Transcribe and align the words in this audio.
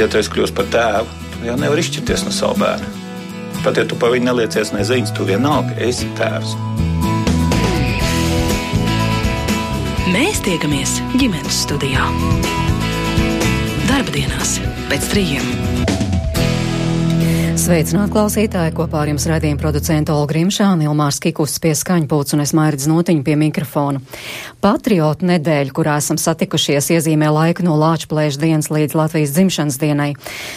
Ja 0.00 0.08
tu 0.08 0.18
esi 0.18 0.32
kļuvis 0.32 0.54
par 0.56 0.68
tēvu, 0.72 1.20
tu 1.34 1.46
jau 1.46 1.56
nevari 1.60 1.84
izšķirties 1.84 2.24
no 2.26 2.32
sava 2.34 2.56
bērna. 2.62 2.92
Pat 3.62 3.78
ja 3.78 3.84
tu 3.86 3.98
par 3.98 4.14
viņu 4.14 4.26
neliecies 4.30 4.72
neziņas, 4.74 5.12
tu 5.16 5.26
vienalga 5.28 5.76
esi 5.86 6.08
tēvs. 6.18 6.56
Mēs 10.12 10.42
tiekamies 10.44 10.98
ģimenes 11.14 11.62
studijā. 11.68 12.08
Darba 13.86 14.12
dienās 14.16 14.58
pēc 14.90 15.08
trījiem. 15.14 15.81
Sveicināt 17.62 18.10
klausītāji, 18.10 18.72
kopā 18.74 19.04
ar 19.04 19.10
jums 19.12 19.22
raidījuma 19.30 19.60
producenta 19.60 20.16
Olga 20.16 20.32
Grimšāna, 20.32 20.82
Ilmārs 20.88 21.20
Kikus 21.22 21.60
pie 21.62 21.76
skaņpūts 21.78 22.34
un 22.34 22.42
es 22.42 22.50
Mairidz 22.58 22.88
Notiņu 22.90 23.22
pie 23.22 23.36
mikrofona. 23.38 24.00
Patriotu 24.58 25.28
nedēļa, 25.28 25.70
kurā 25.70 25.94
esam 26.02 26.18
satikušies, 26.18 26.88
iezīmē 26.96 27.28
laiku 27.30 27.62
no 27.62 27.76
Lāčplēša 27.78 28.40
dienas 28.42 28.66
līdz 28.66 28.96
Latvijas 28.98 29.34
dzimšanas 29.36 29.78
dienai. 29.78 30.08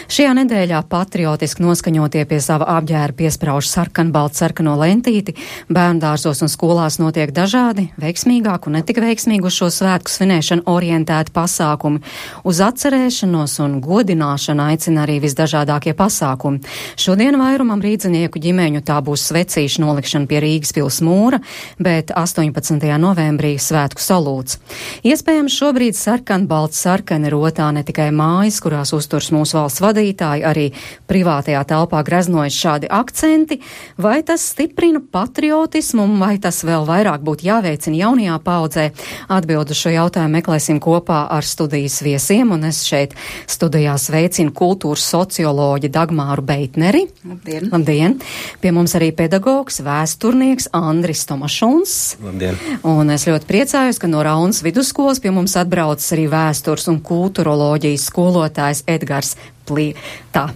Šajā 0.10 0.32
nedēļā 0.40 0.80
patriotiski 0.90 1.62
noskaņotie 1.68 2.24
pie 2.26 2.40
sava 2.42 2.72
apģēra 2.80 3.14
piesprauž 3.22 3.70
sarkanbaltu 3.70 4.42
sarkano 4.42 4.74
lentīti, 4.82 5.38
bērndārzos 5.70 6.42
un 6.42 6.50
skolās 6.50 6.98
notiek 6.98 7.30
dažādi, 7.38 7.92
veiksmīgāk 8.02 8.66
un 8.66 8.80
netik 8.80 9.04
veiksmīgi 9.06 9.46
uz 9.46 9.60
šo 9.60 9.70
svētku 9.78 10.10
svinēšanu 10.10 10.66
orientēti 10.74 11.38
pasākumi. 11.38 12.02
Uz 12.50 12.66
atcerēšanos 12.66 13.60
un 13.62 13.78
godināšanu 13.86 14.68
aicina 14.72 15.06
arī 15.06 15.22
visdažādākie 15.30 15.94
pasākumi. 15.94 16.66
Šodien 16.96 17.36
vairumam 17.36 17.82
rīdzinieku 17.84 18.40
ģimeņu 18.40 18.80
tā 18.88 19.02
būs 19.04 19.26
svecīša 19.28 19.82
nolikšana 19.84 20.30
pie 20.32 20.38
Rīgas 20.40 20.72
pils 20.72 21.02
mūra, 21.04 21.42
bet 21.76 22.14
18. 22.16 22.80
novembrī 23.04 23.58
svētku 23.60 24.00
salūts. 24.00 24.62
Iespējams, 25.04 25.58
šobrīd 25.60 25.98
sarkan 26.00 26.46
balts 26.48 26.80
sarkani 26.80 27.28
rotā 27.34 27.68
ne 27.76 27.84
tikai 27.84 28.08
mājas, 28.16 28.62
kurās 28.64 28.94
uzturs 28.96 29.28
mūsu 29.36 29.58
valsts 29.60 29.84
vadītāji, 29.84 30.46
arī 30.48 30.70
privātajā 31.12 31.66
telpā 31.68 32.00
greznojas 32.08 32.56
šādi 32.56 32.88
akcenti, 32.88 33.60
vai 34.00 34.22
tas 34.24 34.48
stiprina 34.54 35.04
patriotismu, 35.04 36.08
vai 36.22 36.38
tas 36.40 36.62
vēl 36.64 36.88
vairāk 36.88 37.28
būtu 37.28 37.50
jāveicina 37.50 38.02
jaunajā 38.06 38.40
paudzē? 38.48 38.88
Atbildu 39.36 39.76
šo 39.76 39.92
jautājumu 39.98 40.38
meklēsim 40.40 40.80
kopā 40.80 41.26
ar 41.28 41.44
studijas 41.44 42.00
viesiem, 42.08 42.56
un 42.56 42.72
es 42.72 42.86
šeit 42.88 43.20
studijā 43.52 44.00
sveicinu 44.00 44.56
kultūras 44.56 45.04
socioloģi 45.12 45.92
Dagmāru 45.92 46.48
Beitni. 46.48 46.85
Vagneri. 46.86 47.08
Labdien. 47.26 47.70
Labdien! 47.72 48.14
Pie 48.62 48.72
mums 48.76 48.94
arī 48.98 49.10
pedagogs, 49.16 49.80
vēsturnieks 49.82 50.68
Andris 50.76 51.24
Tomašuns. 51.26 51.96
Labdien! 52.22 52.60
Un 52.86 53.10
es 53.10 53.26
ļoti 53.26 53.50
priecājos, 53.50 53.98
ka 54.02 54.10
no 54.12 54.22
Raunas 54.26 54.62
vidusskolas 54.66 55.22
pie 55.24 55.34
mums 55.34 55.58
atbraucis 55.58 56.14
arī 56.14 56.28
vēstures 56.30 56.86
un 56.92 57.02
kulturoloģijas 57.02 58.06
skolotājs 58.12 58.84
Edgars 58.86 59.34
plī, 59.68 59.88
tā, 60.34 60.48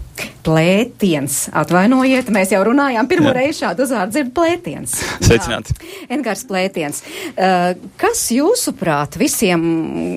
plētiens. 0.46 1.38
Atvainojiet, 1.58 2.30
mēs 2.34 2.54
jau 2.54 2.62
runājām 2.68 3.10
pirmo 3.10 3.34
reizi 3.36 3.64
šādu 3.64 3.86
uzvārdu 3.86 4.16
dzird 4.16 4.32
plētiens. 4.38 4.96
Sveicināti. 5.26 5.76
Edgars 6.12 6.46
plētiens. 6.50 7.04
Uh, 7.34 7.74
kas 8.02 8.26
jūsuprāt 8.36 9.20
visiem 9.20 9.62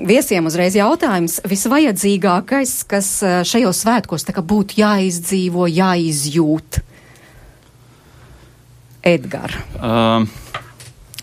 viesiem 0.09 0.49
uzreiz 0.51 0.77
jautājums 0.79 1.41
visvajadzīgākais, 1.49 2.77
kas 2.91 3.13
uh, 3.25 3.41
šajos 3.49 3.85
svētkos 3.85 4.29
tā 4.29 4.37
kā 4.37 4.45
būtu 4.45 4.81
jāizdzīvo, 4.83 5.69
jāizjūt? 5.73 6.83
Edgar. 9.03 9.57
Uh, 9.83 10.29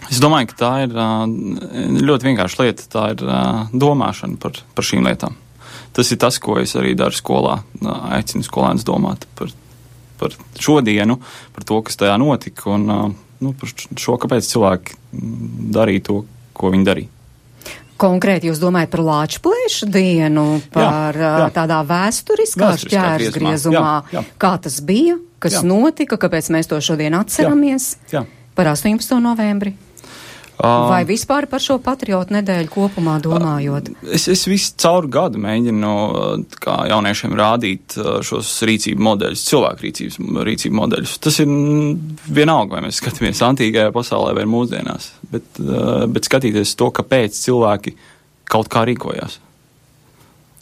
es 0.09 0.19
domāju, 0.19 0.51
ka 0.51 0.57
tā 0.59 0.71
ir 0.83 0.97
uh, 0.97 1.27
ļoti 2.03 2.27
vienkārša 2.27 2.65
lieta. 2.65 2.89
Tā 2.91 3.11
ir 3.13 3.23
uh, 3.23 3.69
domāšana 3.71 4.41
par, 4.41 4.59
par 4.75 4.87
šīm 4.87 5.07
lietām 5.07 5.37
tas 5.95 6.11
ir 6.11 6.19
tas, 6.21 6.39
ko 6.41 6.59
es 6.61 6.75
arī 6.79 6.95
daru 6.97 7.15
skolā. 7.15 7.59
Aicinu 8.15 8.45
skolēnus 8.45 8.87
domāt 8.87 9.25
par, 9.39 9.53
par 10.21 10.35
šodienu, 10.59 11.19
par 11.55 11.67
to, 11.67 11.81
kas 11.85 11.99
tajā 11.99 12.17
notika, 12.21 12.69
un 12.75 13.15
nu, 13.39 13.53
par 13.55 13.71
šo, 13.73 14.17
kāpēc 14.21 14.49
cilvēki 14.49 14.99
darīja 15.75 16.05
to, 16.09 16.19
ko 16.57 16.73
viņi 16.73 16.87
darīja. 16.87 17.15
Konkrēti 17.99 18.47
jūs 18.47 18.61
domājat 18.61 18.93
par 18.93 19.01
Lāču 19.03 19.41
plēšu 19.43 19.89
dienu, 19.91 20.61
par 20.71 21.17
jā, 21.19 21.31
jā. 21.43 21.47
tādā 21.55 21.81
vēsturiskā 21.87 22.69
šķērs 22.85 23.33
griezumā, 23.35 23.95
jā, 24.07 24.21
jā. 24.21 24.37
kā 24.39 24.53
tas 24.63 24.79
bija, 24.87 25.17
kas 25.43 25.57
jā. 25.57 25.65
notika, 25.67 26.15
kāpēc 26.21 26.47
mēs 26.55 26.71
to 26.71 26.79
šodien 26.83 27.17
atceramies 27.19 27.91
jā, 28.07 28.21
jā. 28.21 28.53
par 28.55 28.71
18. 28.71 29.19
novembri? 29.23 29.75
Vai 30.59 31.05
vispār 31.07 31.45
par 31.47 31.61
šo 31.63 31.77
patriotu 31.79 32.35
nedēļu 32.35 32.67
kopumā 32.73 33.13
domājot? 33.23 33.93
Es, 34.11 34.25
es 34.27 34.41
visu 34.49 34.73
cauru 34.81 35.07
gadu 35.11 35.39
mēģinu 35.39 35.91
jauniešiem 36.89 37.35
rādīt 37.39 37.95
šos 38.27 38.49
rīcību 38.67 39.05
modeļus, 39.07 39.45
cilvēku 39.47 39.87
rīcības, 39.87 40.17
rīcību 40.49 40.79
modeļus. 40.81 41.15
Tas 41.23 41.39
ir 41.39 41.53
vienalga, 42.27 42.75
vai 42.75 42.83
mēs 42.89 42.99
skatāmies 42.99 43.39
antīkajā 43.47 43.93
pasaulē 43.95 44.35
vai 44.41 44.43
mūsdienās, 44.51 45.13
bet, 45.31 45.47
bet 46.11 46.27
skatīties 46.27 46.75
to, 46.79 46.91
kāpēc 46.99 47.39
cilvēki 47.39 47.95
kaut 48.51 48.67
kā 48.73 48.83
rīkojās. 48.89 49.39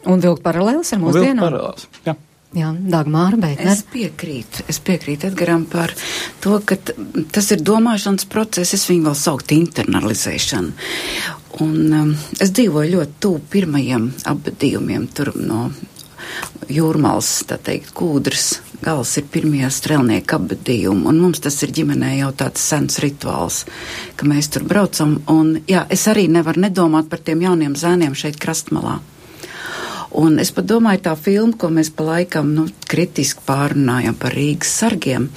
Un 0.06 0.22
vilkt 0.22 0.46
paralēlis 0.46 0.94
ar 0.94 1.02
mūsdienām? 1.02 1.42
Vilkt 1.42 1.48
paralēlis, 1.48 1.90
jā. 2.06 2.14
Jā, 2.56 2.70
Dagmāra, 2.72 3.36
bet 3.36 3.58
es 3.60 3.82
piekrītu. 3.92 4.64
Es 4.72 4.78
piekrītu 4.80 5.28
Edgaram 5.28 5.66
par 5.68 5.92
to, 6.40 6.56
ka 6.64 6.78
tas 6.80 7.50
ir 7.52 7.60
domāšanas 7.60 8.24
process, 8.32 8.72
es 8.72 8.86
viņu 8.88 9.04
vēl 9.10 9.18
saukt 9.20 9.52
internalizēšanu. 9.52 10.72
Un 11.60 11.92
um, 11.92 12.14
es 12.40 12.54
dzīvoju 12.56 12.94
ļoti 12.94 13.20
tuvu 13.20 13.42
pirmajiem 13.52 14.08
apbedījumiem 14.32 15.04
tur 15.12 15.34
no 15.36 15.66
jūrmals, 16.72 17.28
tā 17.50 17.58
teikt, 17.60 17.92
kūdras. 17.96 18.48
Gals 18.80 19.12
ir 19.18 19.26
pirmie 19.28 19.68
strelnieki 19.74 20.36
apbedījumi, 20.38 21.04
un 21.10 21.20
mums 21.20 21.42
tas 21.44 21.56
ir 21.66 21.72
ģimenē 21.74 22.14
jau 22.20 22.30
tāds 22.44 22.62
sens 22.62 23.00
rituāls, 23.02 23.64
ka 24.16 24.28
mēs 24.30 24.48
tur 24.54 24.64
braucam. 24.70 25.18
Un, 25.28 25.56
jā, 25.68 25.84
es 25.92 26.06
arī 26.08 26.28
nevaru 26.32 26.62
nedomāt 26.64 27.10
par 27.10 27.20
tiem 27.26 27.42
jauniem 27.44 27.76
zēniem 27.76 28.16
šeit 28.16 28.38
krastmalā. 28.40 29.00
Un 30.16 30.38
es 30.40 30.50
pat 30.56 30.64
domāju, 30.68 31.02
tā 31.04 31.12
filma, 31.20 31.56
ko 31.60 31.68
mēs 31.72 31.90
pa 31.92 32.06
laikam 32.06 32.54
nu, 32.56 32.64
kritiski 32.88 33.44
pārunājam 33.48 34.16
par 34.16 34.32
Rīgas 34.36 34.70
sargiem. 34.80 35.28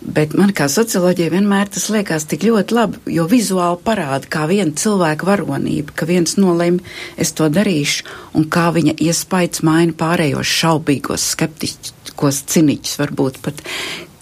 Bet 0.00 0.32
man 0.34 0.50
kā 0.56 0.64
socioloģijai 0.72 1.34
vienmēr 1.34 1.68
tas 1.70 1.90
liekas 1.92 2.24
tik 2.26 2.46
ļoti 2.48 2.74
labi, 2.74 3.00
jo 3.14 3.26
vizuāli 3.28 3.78
parāda, 3.84 4.30
kā 4.32 4.46
viena 4.48 4.72
cilvēka 4.72 5.28
varonība, 5.28 5.92
ka 5.94 6.08
viens 6.08 6.38
nolēma, 6.40 6.80
es 7.20 7.34
to 7.36 7.50
darīšu, 7.52 8.06
un 8.40 8.48
kā 8.48 8.70
viņa 8.74 8.96
iespējas 8.96 9.60
maina 9.68 9.94
pārējos 10.00 10.54
šaubīgos, 10.62 11.28
skeptiskos 11.36 12.40
ciniķus, 12.48 12.96
varbūt 13.02 13.42
pat 13.44 13.60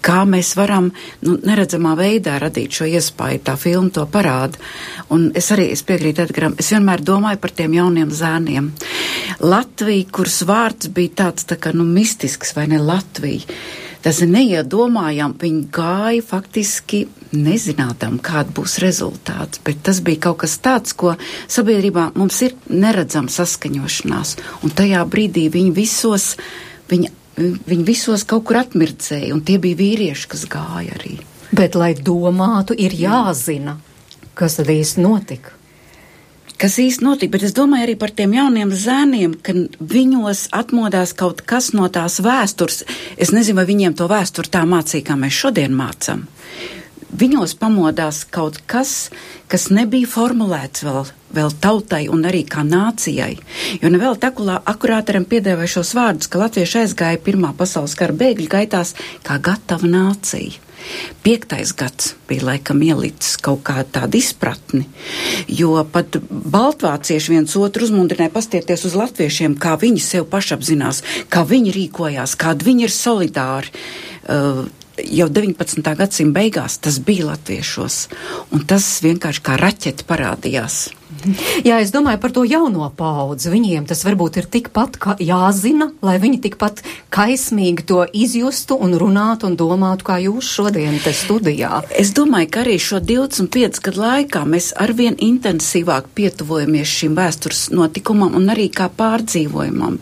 kā 0.05 0.23
mēs 0.29 0.55
varam 0.59 0.91
nu, 1.25 1.37
neredzamā 1.45 1.95
veidā 1.99 2.39
radīt 2.43 2.79
šo 2.79 2.89
iespēju. 2.89 3.43
Tā 3.47 3.57
filma 3.61 3.91
to 3.95 4.07
parāda. 4.11 4.61
Un 5.15 5.31
es 5.39 5.51
arī 5.55 5.71
es 5.75 5.85
piekrītu 5.87 6.25
Edgaram, 6.27 6.57
es 6.61 6.71
vienmēr 6.75 7.03
domāju 7.05 7.43
par 7.43 7.55
tiem 7.59 7.77
jauniem 7.79 8.15
zēniem. 8.15 8.73
Latvija, 9.45 10.09
kuras 10.13 10.41
vārds 10.49 10.93
bija 10.95 11.17
tāds 11.25 11.49
tā 11.49 11.59
kā 11.61 11.75
nu 11.77 11.87
mistisks, 11.89 12.55
vai 12.57 12.69
ne 12.71 12.81
Latvija. 12.83 13.47
Tas 14.03 14.21
ir 14.23 14.31
neiedomājami, 14.31 15.35
viņi 15.43 15.63
gāja 15.75 16.23
faktiski 16.23 17.03
nezinādām, 17.35 18.21
kāda 18.25 18.55
būs 18.57 18.79
rezultāts, 18.81 19.61
bet 19.65 19.83
tas 19.85 19.99
bija 20.05 20.29
kaut 20.29 20.45
kas 20.45 20.55
tāds, 20.65 20.95
ko 20.97 21.17
sabiedrībā 21.51 22.13
mums 22.17 22.39
ir 22.47 22.55
neredzama 22.71 23.33
saskaņošanās, 23.33 24.37
un 24.65 24.75
tajā 24.79 25.03
brīdī 25.11 25.49
viņi 25.53 25.75
visos, 25.77 26.31
viņi 26.89 27.11
viņi 27.39 27.85
visos 27.87 28.25
kaut 28.29 28.47
kur 28.49 28.61
atmirdzēja, 28.63 29.33
un 29.35 29.45
tie 29.47 29.59
bija 29.63 29.79
vīrieši, 29.79 30.31
kas 30.33 30.47
gāja 30.51 30.97
arī. 30.99 31.19
Bet, 31.55 31.79
lai 31.79 31.95
domātu, 31.95 32.77
ir 32.77 32.95
jāzina, 32.97 33.79
kas 34.39 34.59
tad 34.59 34.71
īsti 34.73 35.05
notika. 35.05 35.55
Kas 36.59 36.75
īsti 36.83 37.07
notika, 37.07 37.37
bet 37.37 37.45
es 37.47 37.55
domāju 37.55 37.87
arī 37.87 37.95
par 37.99 38.11
tiem 38.11 38.33
jauniem 38.35 38.73
zēniem, 38.75 39.37
ka 39.47 39.55
viņos 39.79 40.49
atmodās 40.59 41.15
kaut 41.15 41.45
kas 41.47 41.71
no 41.71 41.87
tās 41.87 42.19
vēstures. 42.25 42.83
Es 43.15 43.31
nezinu, 43.31 43.61
vai 43.61 43.69
viņiem 43.69 43.95
to 43.95 44.09
vēsturi 44.11 44.51
tā 44.51 44.65
mācīja, 44.67 45.07
kā 45.07 45.19
mēs 45.21 45.39
šodien 45.39 45.79
mācām 45.79 46.27
viņos 47.13 47.55
pamodās 47.59 48.23
kaut 48.29 48.61
kas, 48.67 49.11
kas 49.49 49.69
nebija 49.75 50.09
formulēts 50.11 50.85
vēl, 50.87 51.09
vēl 51.35 51.53
tautai 51.63 52.05
un 52.13 52.27
arī 52.29 52.45
kā 52.49 52.65
nācijai. 52.67 53.35
Jo 53.83 53.91
nevēl 53.93 54.19
takulā 54.21 54.61
akurātaram 54.69 55.27
piedēvēja 55.29 55.79
šos 55.79 55.95
vārdus, 55.99 56.31
ka 56.31 56.43
latvieši 56.45 56.85
aizgāja 56.85 57.21
Pirmā 57.25 57.55
pasaules 57.57 57.97
kara 57.99 58.17
bēgļu 58.17 58.49
gaitās 58.53 58.95
kā 59.27 59.41
gatava 59.43 59.89
nācija. 59.89 60.65
Piektais 61.23 61.73
gads 61.77 62.13
bija 62.29 62.47
laikam 62.47 62.81
ielicis 62.87 63.35
kaut 63.43 63.65
kā 63.67 63.83
tāda 63.83 64.15
izpratni, 64.17 64.85
jo 65.51 65.75
pat 65.93 66.21
baltvācieši 66.31 67.35
viens 67.35 67.57
otru 67.59 67.89
uzmundrināja 67.89 68.33
pastieties 68.33 68.87
uz 68.87 68.95
latviešiem, 68.97 69.59
kā 69.61 69.75
viņi 69.81 70.05
sev 70.05 70.29
pašapzinās, 70.31 71.03
kā 71.33 71.43
viņi 71.49 71.75
rīkojās, 71.75 72.37
kādi 72.39 72.71
viņi 72.71 72.87
ir 72.87 72.95
solidāri. 72.95 73.75
Uh, 74.29 74.69
jau 75.05 75.29
19. 75.31 75.95
gadsimta 75.99 76.35
beigās 76.41 76.79
tas 76.83 76.99
bija 77.05 77.31
latviešos, 77.31 77.99
un 78.55 78.65
tas 78.69 78.87
vienkārši 79.05 79.45
kā 79.45 79.59
raķete 79.61 80.07
parādījās. 80.09 80.87
Jā, 81.65 81.79
es 81.81 81.89
domāju 81.89 82.21
par 82.21 82.33
to 82.37 82.43
jauno 82.45 82.91
paudzi. 82.93 83.49
Viņiem 83.53 83.87
tas 83.89 84.03
varbūt 84.05 84.37
ir 84.43 84.49
tikpat 84.53 84.99
jāzina, 85.25 85.89
lai 86.05 86.19
viņi 86.21 86.41
tikpat 86.45 86.83
kaismīgi 87.15 87.87
to 87.89 88.03
izjustu 88.13 88.77
un 88.77 88.93
runātu 89.01 89.49
un 89.49 89.57
domātu, 89.57 90.05
kā 90.05 90.19
jūs 90.21 90.51
šodien 90.59 90.99
te 91.01 91.15
studijā. 91.17 91.81
Es 91.97 92.13
domāju, 92.17 92.51
ka 92.53 92.61
arī 92.65 92.77
šo 92.83 93.01
25 93.01 93.81
gadu 93.87 94.03
laikā 94.05 94.43
mēs 94.49 94.71
arvien 94.77 95.17
intensīvāk 95.17 96.11
pietuvojamies 96.19 96.93
šim 97.01 97.17
vēstures 97.17 97.63
notikumam 97.73 98.37
un 98.37 98.53
arī 98.53 98.69
kā 98.69 98.91
pārdzīvojumam. 98.93 99.99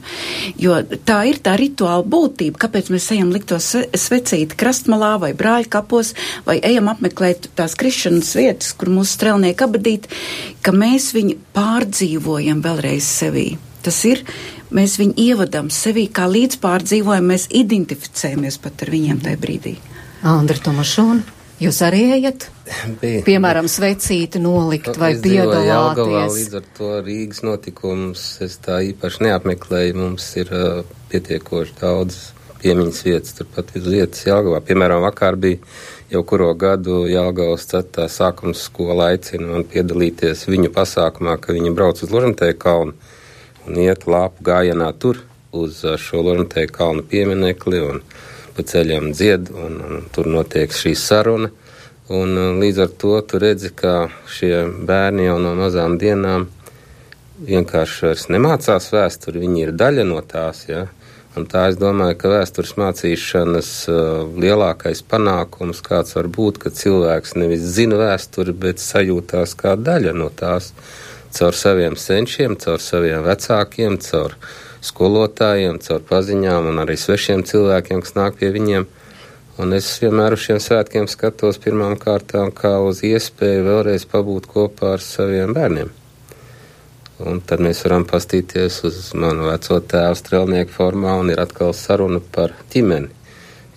Jo 0.59 0.81
tā 1.07 1.21
ir 1.31 1.39
tā 1.45 1.55
rituāla 1.61 2.03
būtība, 2.03 2.65
kāpēc 2.67 2.91
mēs 2.95 3.09
ejam 3.15 3.31
likt 3.35 3.53
to 3.53 3.61
svecīt 3.63 4.59
krastmalā 4.59 5.15
vai 5.23 5.33
brāļa 5.39 5.71
kapos 5.79 6.17
vai 6.49 6.59
ejam 6.67 6.91
apmeklēt 6.91 7.53
tās 7.55 7.79
krišanas 7.79 8.35
vietas, 8.39 8.75
kur 8.75 8.91
mūsu 8.91 9.15
strelnieki 9.15 9.67
abadīt, 9.69 10.11
ka 10.67 10.75
mēs 10.75 10.96
mēs 10.97 11.13
viņu 11.13 11.37
pārdzīvojam 11.57 12.63
vēlreiz 12.65 13.05
sevī. 13.05 13.47
Tas 13.85 13.99
ir, 14.09 14.25
mēs 14.75 14.97
viņu 14.99 15.15
ievadam 15.29 15.69
sevī 15.71 16.09
kā 16.11 16.25
līdzpārdzīvojam, 16.31 17.33
mēs 17.33 17.49
identificējamies 17.55 18.59
pat 18.65 18.87
ar 18.87 18.93
viņiem 18.95 19.21
tajā 19.27 19.41
brīdī. 19.43 19.77
Andra 20.27 20.57
Tomašūna, 20.59 21.21
jūs 21.63 21.83
arī 21.87 22.01
ejat? 22.17 22.49
Bija. 23.03 23.21
Piemēram, 23.29 23.69
svecīti 23.71 24.41
nolikt 24.43 24.97
vai 24.99 25.13
piedalāties? 25.15 25.69
Jelgavā, 25.69 26.25
līdz 26.35 26.57
ar 26.59 26.65
to 26.79 26.89
Rīgas 27.07 27.45
notikums 27.47 28.25
es 28.43 28.57
tā 28.65 28.81
īpaši 28.89 29.29
neapmeklēju. 29.29 29.99
Mums 30.01 30.33
ir 30.41 30.51
uh, 30.57 30.97
pietiekoši 31.13 31.77
daudz 31.79 32.19
piemiņas 32.65 33.05
vietas 33.07 33.37
turpat 33.39 33.71
uz 33.79 33.87
vietas 33.93 34.25
Jelgavā. 34.27 34.65
Piemēram, 34.67 35.05
vakar 35.05 35.39
bija 35.39 35.61
jau 36.11 36.23
kuro 36.23 36.53
gadu 36.55 37.05
Jālgavas 37.11 37.67
cetā 37.71 38.07
sākums 38.13 38.63
skola 38.69 39.11
aicina 39.13 39.49
man 39.51 39.67
piedalīties 39.67 40.47
viņu 40.47 40.71
pasākumā, 40.75 41.37
ka 41.43 41.55
viņi 41.57 41.75
brauc 41.75 42.03
uz 42.03 42.13
Ložantēju 42.13 42.59
kalnu 42.63 42.95
un 43.67 43.81
iet 43.83 44.07
lāpu 44.07 44.47
gājienā 44.47 44.93
tur 45.03 45.23
uz 45.57 45.83
šo 45.83 46.23
Ložantēju 46.27 46.73
kalnu 46.75 47.07
pieminekli 47.11 47.83
un 47.83 48.03
pa 48.57 48.65
ceļam 48.65 49.11
dzied 49.13 49.51
un, 49.53 49.81
un 49.83 50.05
tur 50.15 50.31
notiek 50.31 50.73
šī 50.73 50.95
saruna. 50.97 51.51
Un 52.07 52.61
līdz 52.63 52.85
ar 52.85 52.93
to 53.03 53.17
tu 53.27 53.41
redzi, 53.43 53.73
ka 53.75 54.07
šie 54.31 54.63
bērni 54.87 55.27
jau 55.27 55.41
no 55.43 55.57
mazām 55.59 55.97
dienām 55.99 56.47
vienkārši 57.43 58.15
nemācās 58.33 58.87
vēsturi, 58.95 59.43
viņi 59.43 59.65
ir 59.67 59.73
daļa 59.77 60.05
no 60.07 60.23
tās, 60.25 60.63
ja, 60.71 60.87
Un 61.37 61.45
tā 61.45 61.67
es 61.69 61.77
domāju, 61.77 62.17
ka 62.17 62.31
vēstures 62.33 62.77
mācīšanas 62.81 63.71
uh, 63.93 63.97
lielākais 64.41 65.03
panākums 65.05 65.83
kāds 65.85 66.17
var 66.17 66.31
būt, 66.33 66.61
ka 66.63 66.73
cilvēks 66.73 67.35
nevis 67.37 67.67
zina 67.77 67.99
vēsturi, 68.01 68.55
bet 68.57 68.81
sajūtās 68.81 69.53
kā 69.61 69.75
daļa 69.77 70.15
no 70.17 70.31
tās 70.33 70.71
caur 71.37 71.53
saviem 71.53 71.99
senčiem, 72.01 72.57
caur 72.57 72.81
saviem 72.81 73.21
vecākiem, 73.27 73.99
caur 74.01 74.39
skolotājiem, 74.87 75.77
caur 75.85 76.01
paziņām 76.09 76.71
un 76.73 76.81
arī 76.87 76.97
svešiem 77.01 77.45
cilvēkiem, 77.45 78.01
kas 78.07 78.17
nāk 78.17 78.41
pie 78.41 78.55
viņiem. 78.57 78.89
Un 79.61 79.77
es 79.77 79.91
vienmēr 80.01 80.37
uz 80.37 80.49
šiem 80.49 80.61
svētkiem 80.61 81.05
skatos 81.09 81.61
pirmām 81.61 81.99
kārtām 82.01 82.49
kā 82.57 82.79
uz 82.85 83.05
iespēju 83.05 83.69
vēlreiz 83.69 84.09
pabūt 84.09 84.49
kopā 84.57 84.97
ar 84.97 85.05
saviem 85.05 85.53
bērniem. 85.57 85.93
Un 87.25 87.41
tad 87.41 87.63
mēs 87.65 87.81
varam 87.87 88.05
pastīties 88.05 88.83
uz 88.85 88.97
manu 89.17 89.47
veco 89.49 89.79
tēvu 89.81 90.19
strelnieku 90.19 90.75
formā 90.75 91.15
un 91.17 91.31
ir 91.33 91.41
atkal 91.41 91.73
saruna 91.73 92.21
par 92.21 92.53
ģimeni. 92.75 93.09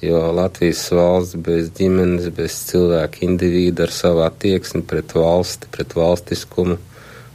Jo 0.04 0.30
Latvijas 0.36 0.86
valsts 0.96 1.40
bez 1.44 1.72
ģimenes, 1.76 2.30
bez 2.36 2.56
cilvēka 2.70 3.24
individu 3.28 3.84
ar 3.84 3.92
savu 3.92 4.24
attieksmi 4.24 4.84
pret 4.88 5.16
valsti, 5.16 5.68
pret 5.72 5.96
valstiskumu 5.96 6.78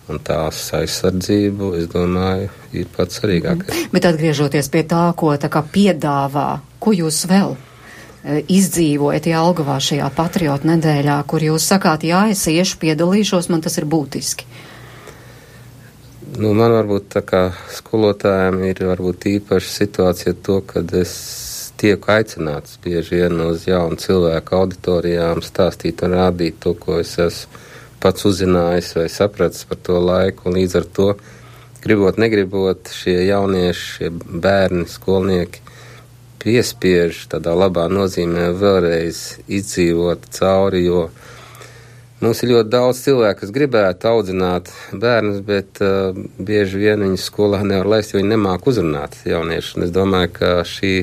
un 0.08 0.20
tās 0.20 0.60
aizsardzību, 0.76 1.70
es 1.80 1.88
domāju, 1.92 2.50
ir 2.76 2.88
pats 2.92 3.20
svarīgākais. 3.20 3.72
Mm. 3.72 3.92
Bet 3.92 4.08
atgriežoties 4.08 4.68
pie 4.72 4.84
tā, 4.88 5.06
ko 5.16 5.32
tā 5.40 5.48
kā 5.52 5.64
piedāvā, 5.64 6.48
ko 6.80 6.92
jūs 6.92 7.22
vēl 7.28 7.54
e, 7.56 8.42
izdzīvojat 8.52 9.28
Jālgavā 9.32 9.78
šajā 9.80 10.10
patriotu 10.16 10.68
nedēļā, 10.72 11.16
kur 11.28 11.44
jūs 11.44 11.68
sakāt, 11.72 12.04
jā, 12.04 12.26
es 12.32 12.44
iešu 12.52 12.80
piedalīšos, 12.84 13.48
man 13.52 13.64
tas 13.64 13.80
ir 13.80 13.88
būtiski. 13.88 14.48
Nu, 16.34 16.50
man 16.50 16.72
varbūt 16.74 17.12
tā 17.14 17.20
kā 17.22 17.40
skolotājiem 17.70 18.56
ir 18.66 18.80
varbūt 18.88 19.26
īpaša 19.30 19.68
situācija 19.70 20.32
to, 20.42 20.56
kad 20.66 20.90
es 20.98 21.12
tieku 21.78 22.10
aicināts 22.10 22.80
bieži 22.82 23.20
vien 23.20 23.38
uz 23.44 23.68
jaunu 23.68 23.94
cilvēku 24.02 24.56
auditorijām 24.58 25.44
stāstīt 25.46 26.02
un 26.02 26.16
rādīt 26.18 26.58
to, 26.64 26.72
ko 26.74 26.98
es 27.02 27.12
esmu 27.22 27.60
pats 28.02 28.26
uzzinājis 28.26 28.90
vai 28.98 29.06
sapratis 29.12 29.62
par 29.68 29.78
to 29.86 30.00
laiku, 30.02 30.48
un 30.50 30.58
līdz 30.58 30.74
ar 30.80 30.88
to, 30.98 31.06
gribot, 31.84 32.18
negribot, 32.18 32.90
šie 32.90 33.14
jaunieši, 33.28 33.86
šie 33.92 34.10
bērni, 34.18 34.88
skolnieki 34.90 35.62
piespiež 36.42 37.28
tādā 37.30 37.54
labā 37.56 37.86
nozīmē 37.92 38.50
vēlreiz 38.58 39.22
izdzīvot 39.46 40.26
cauri, 40.34 40.82
jo 40.88 41.06
Mums 42.24 42.40
ir 42.40 42.54
ļoti 42.54 42.70
daudz 42.72 43.00
cilvēku, 43.04 43.42
kas 43.42 43.50
gribētu 43.52 44.08
audzināt 44.08 44.70
bērnus, 44.96 45.42
bet 45.44 45.80
uh, 45.84 46.16
bieži 46.40 46.80
vien 46.80 47.02
viņus 47.04 47.26
skolā 47.28 47.60
nevar 47.66 47.90
laist, 47.92 48.14
jo 48.14 48.20
viņi 48.22 48.30
nemāk 48.30 48.64
uzrunāt 48.70 49.18
jauniešu. 49.28 49.74
Un 49.76 49.84
es 49.84 49.92
domāju, 49.92 50.30
ka 50.38 50.52
šī 50.64 50.94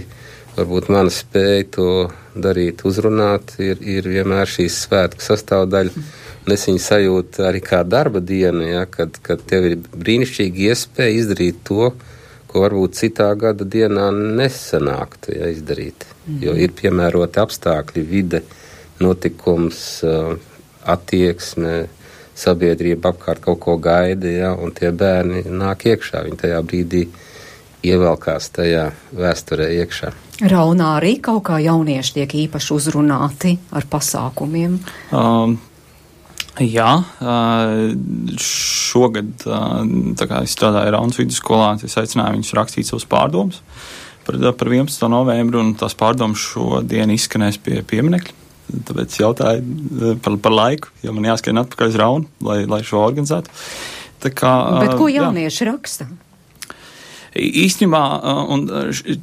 varbūt 0.55 0.89
mana 0.89 1.13
spēja 1.13 1.67
to 1.77 1.91
darīt, 2.33 2.81
uzrunāt, 2.89 3.53
ir, 3.61 3.77
ir 3.85 4.09
vienmēr 4.09 4.49
šīs 4.49 4.81
svētku 4.87 5.21
sastāvdaļa. 5.21 5.93
Un 6.41 6.55
es 6.55 6.65
viņu 6.65 6.81
sajūtu 6.87 7.45
arī 7.45 7.61
kā 7.69 7.83
darba 7.85 8.23
dienu, 8.23 8.65
ja, 8.65 8.87
kad, 8.89 9.21
kad 9.21 9.45
tev 9.45 9.69
ir 9.69 9.79
brīnišķīgi 9.93 10.69
iespēja 10.71 11.19
izdarīt 11.21 11.61
to, 11.69 11.91
ko 12.49 12.65
varbūt 12.65 12.97
citā 12.97 13.29
gada 13.37 13.67
dienā 13.77 14.09
nesanāktu 14.41 15.37
ja, 15.37 15.53
izdarīt. 15.53 16.07
Jo 16.41 16.57
ir 16.57 16.73
piemēroti 16.81 17.45
apstākļi, 17.45 18.09
vide, 18.09 18.41
notikums. 19.01 19.83
Uh, 20.01 20.39
attieksme, 20.89 21.87
sabiedrība 22.37 23.11
apkārt 23.11 23.43
kaut 23.43 23.59
ko 23.63 23.77
gaida, 23.81 24.29
ja, 24.29 24.51
un 24.55 24.73
tie 24.75 24.91
bērni 24.95 25.45
nāk 25.49 25.85
iekšā. 25.91 26.23
Viņi 26.27 26.39
tajā 26.45 26.61
brīdī 26.65 27.05
ievelkās 27.85 28.51
tajā 28.55 28.91
vēsturē 29.17 29.67
iekšā. 29.81 30.13
Raunā 30.51 30.95
arī 30.99 31.17
kaut 31.21 31.43
kā 31.49 31.59
jaunieši 31.61 32.15
tiek 32.19 32.37
īpaši 32.45 32.73
uzrunāti 32.77 33.57
ar 33.73 33.89
pasākumiem. 33.89 34.79
Um. 35.11 35.59
Jā, 36.59 36.89
uh, 36.99 37.93
šogad, 38.43 39.45
uh, 39.47 40.41
es 40.43 40.51
strādāju 40.51 40.91
Raunas 40.91 41.15
vidusskolā, 41.21 41.69
es 41.79 41.95
aicināju 41.95 42.35
viņus 42.35 42.51
rakstīt 42.57 42.89
savus 42.89 43.07
pārdomus 43.07 43.61
par, 44.27 44.35
par 44.59 44.67
11. 44.67 45.07
novembru, 45.09 45.61
un 45.63 45.71
tās 45.79 45.95
pārdomas 45.97 46.43
šodien 46.51 47.15
izskanēs 47.15 47.55
pie 47.63 47.79
pieminekļa 47.87 48.40
Tāpēc 48.87 49.19
jautāju 49.21 49.61
eh, 49.61 50.17
par, 50.23 50.37
par 50.43 50.55
laiku, 50.55 50.91
jo 51.05 51.15
man 51.15 51.31
jāskrien 51.31 51.61
atpakaļ 51.61 51.93
uz 51.93 52.01
Raunu, 52.01 52.29
lai, 52.47 52.63
lai 52.69 52.81
šo 52.87 53.03
organizētu. 53.03 53.53
Tā 54.21 54.33
kā, 54.37 54.51
Bet 54.83 54.99
ko 54.99 55.09
jaunieši 55.09 55.65
jā. 55.65 55.71
raksta? 55.71 56.11
Īstenībā, 57.31 57.99
un 58.51 58.65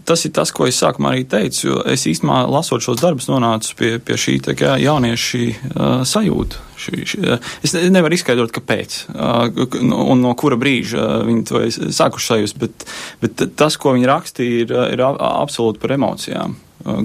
tas 0.08 0.22
ir 0.24 0.32
tas, 0.32 0.48
ko 0.56 0.64
es 0.64 0.78
sākumā 0.80 1.10
arī 1.12 1.26
teicu, 1.28 1.58
jo 1.66 1.80
es 1.92 2.06
īstenībā 2.08 2.46
lasot 2.48 2.80
šos 2.80 3.02
darbus 3.02 3.26
nonācu 3.28 3.74
pie, 3.76 3.90
pie 4.00 4.16
šī 4.16 4.38
tā 4.46 4.54
kā 4.56 4.78
jaunieši 4.80 5.42
uh, 5.52 6.00
sajūta. 6.08 6.62
Šī, 6.78 7.02
šī, 7.10 7.20
es 7.66 7.74
nevaru 7.92 8.16
izskaidrot, 8.16 8.54
kāpēc 8.54 8.96
uh, 9.12 9.50
un 9.84 10.24
no 10.24 10.32
kura 10.40 10.56
brīža 10.56 11.04
viņi 11.28 11.44
to 11.50 11.62
sākuši 11.68 12.30
sajust, 12.32 12.58
bet, 12.62 12.88
bet 13.20 13.44
tas, 13.60 13.76
ko 13.76 13.92
viņi 13.98 14.08
rakstīja, 14.08 14.64
ir, 14.64 14.74
ir 14.96 15.04
absolūti 15.04 15.82
par 15.82 15.92
emocijām. 15.98 16.56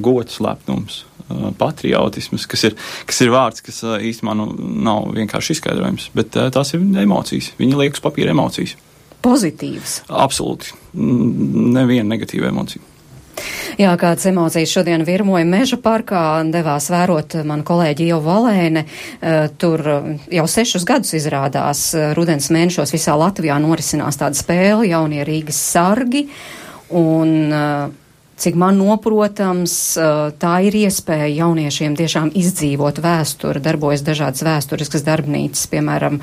Gods, 0.05 0.38
lepnums, 0.39 1.01
patriotisms, 1.60 2.48
kas 2.50 2.68
ir, 2.70 2.78
kas 3.10 3.22
ir 3.25 3.34
vārds, 3.34 3.66
kas 3.66 3.84
uh, 3.86 3.98
īstenībā 4.00 4.38
nu, 4.40 4.50
nav 4.88 5.12
vienkārši 5.18 5.58
izskaidrojams, 5.58 6.10
bet 6.18 6.34
tās 6.56 6.74
ir 6.75 6.84
emocijas. 7.04 7.52
Viņi 7.60 7.80
liek 7.80 8.00
uz 8.00 8.04
papīra 8.04 8.36
emocijas. 8.36 8.78
Pozitīvas. 9.24 10.02
Absolūti. 10.12 10.74
Neviena 10.94 12.10
negatīva 12.12 12.50
emocija. 12.52 12.84
Jā, 13.80 13.94
kādas 13.98 14.28
emocijas 14.30 14.72
šodien 14.75 15.02
virmoja 15.08 15.46
meža 15.50 15.80
parkā, 15.82 16.44
devās 16.54 16.90
vērot 16.94 17.40
manu 17.48 17.66
kolēģi 17.66 18.10
jau 18.12 18.20
Valēne. 18.22 18.86
Tur 19.58 19.84
jau 20.38 20.46
sešus 20.50 20.86
gadus 20.86 21.16
izrādās 21.18 21.88
rudens 22.18 22.52
mēnešos 22.54 22.94
visā 22.94 23.16
Latvijā 23.18 23.58
norisinās 23.63 24.20
tāda 24.22 24.38
spēle 24.38 24.86
jaunie 24.92 25.25
Rīgas 25.25 25.58
sargi. 25.72 26.28
Un 26.94 27.34
uh, 27.50 28.02
Cik 28.34 28.56
man 28.58 28.80
noprotams, 28.82 29.74
tā 30.42 30.54
ir 30.66 30.75
iespēja 30.75 31.30
jauniešiem 31.30 31.94
tiešām 32.00 32.32
izdzīvot 32.34 32.98
vēsturi, 33.04 33.62
darbojas 33.63 34.02
dažādas 34.06 34.42
vēsturiskas 34.48 35.06
darbnīcas, 35.06 35.68
piemēram, 35.70 36.18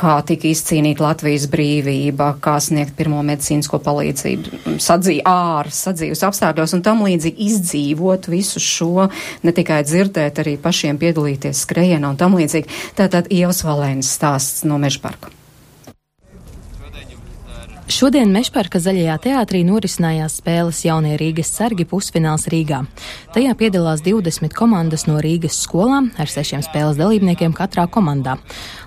kā 0.00 0.16
tika 0.26 0.48
izcīnīt 0.48 1.02
Latvijas 1.04 1.44
brīvība, 1.52 2.32
kā 2.40 2.56
sniegt 2.64 2.96
pirmo 2.96 3.20
medicīnisko 3.26 3.82
palīdzību, 3.84 4.80
sadzī, 4.82 5.20
āras, 5.28 5.84
sadzīves 5.86 6.24
apstākļos 6.26 6.78
un 6.78 6.84
tam 6.88 7.04
līdzīgi 7.06 7.50
izdzīvot 7.50 8.30
visu 8.32 8.62
šo, 8.62 9.08
ne 9.44 9.56
tikai 9.56 9.82
dzirdēt, 9.86 10.40
arī 10.40 10.56
pašiem 10.56 10.98
piedalīties 11.04 11.66
skrejienā 11.68 12.14
un 12.14 12.20
tam 12.20 12.40
līdzīgi. 12.40 12.80
Tātad 12.96 13.28
Ievas 13.28 13.60
Valēnas 13.66 14.16
stāsts 14.16 14.64
no 14.64 14.80
Mežparka. 14.80 15.36
Šodien 17.86 18.32
Mešparka 18.34 18.80
zaļajā 18.82 19.14
teātrī 19.22 19.60
norisinājās 19.62 20.40
spēles 20.40 20.80
Jaunie 20.82 21.12
Rīgas 21.20 21.52
sargi 21.54 21.84
pusfināls 21.86 22.48
Rīgā. 22.50 22.80
Tajā 23.30 23.52
piedalās 23.54 24.02
20 24.02 24.50
komandas 24.58 25.04
no 25.06 25.20
Rīgas 25.22 25.54
skolām 25.62 26.08
ar 26.18 26.26
sešiem 26.26 26.64
spēles 26.66 26.98
dalībniekiem 26.98 27.54
katrā 27.54 27.86
komandā. 27.86 28.36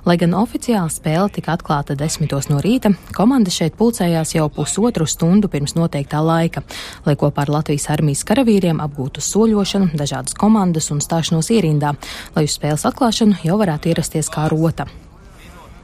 Lai 0.03 0.17
gan 0.19 0.35
oficiāli 0.35 0.91
spēle 0.91 1.31
tika 1.31 1.55
atklāta 1.55 1.95
desmitos 1.95 2.51
no 2.51 2.59
rīta, 2.59 2.91
komanda 3.15 3.55
šeit 3.55 3.79
pulcējās 3.79 4.35
jau 4.35 4.49
pusotru 4.51 5.07
stundu 5.07 5.47
pirms 5.47 5.79
noteiktā 5.79 6.19
laika, 6.19 6.67
lai 7.07 7.15
kopā 7.15 7.47
ar 7.47 7.55
Latvijas 7.55 7.87
armijas 7.95 8.27
karavīriem 8.27 8.83
apgūtu 8.83 9.23
soļošanu, 9.23 9.93
dažādas 9.95 10.35
komandas 10.35 10.91
un 10.91 10.99
stāšanos 10.99 11.55
ierindā, 11.55 11.95
lai 12.35 12.49
uz 12.51 12.59
spēles 12.59 12.83
atklāšanu 12.91 13.45
jau 13.47 13.63
varētu 13.63 13.95
ierasties 13.95 14.27
kā 14.27 14.51
rota. 14.51 14.91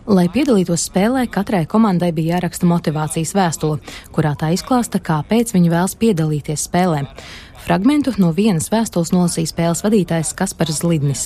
Lai 0.05 0.27
piedalītos 0.29 0.83
spēlē, 0.85 1.23
katrai 1.33 1.63
komandai 1.65 2.11
bija 2.13 2.35
jāraksta 2.35 2.67
motivācijas 2.69 3.31
vēstule, 3.33 3.79
kurā 4.13 4.35
tā 4.37 4.51
izklāsta, 4.53 4.99
kāpēc 5.01 5.49
viņi 5.55 5.71
vēlas 5.71 5.95
piedalīties 5.97 6.67
spēlē. 6.67 6.99
Fragmentu 7.65 8.13
no 8.21 8.29
vienas 8.29 8.69
vēstules 8.69 9.09
nolasīja 9.15 9.49
spēles 9.49 9.81
vadītājs 9.81 10.35
Kaspars 10.37 10.83
Lidnis. 10.85 11.25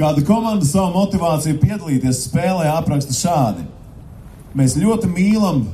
Kāda 0.00 0.24
komanda 0.24 0.64
savu 0.64 0.96
motivāciju 0.96 1.60
piedalīties 1.60 2.24
spēlē 2.30 2.72
apraksta 2.72 3.12
šādi: 3.12 3.68
Mēs 4.56 4.80
ļoti 4.80 5.12
mīlam 5.12 5.66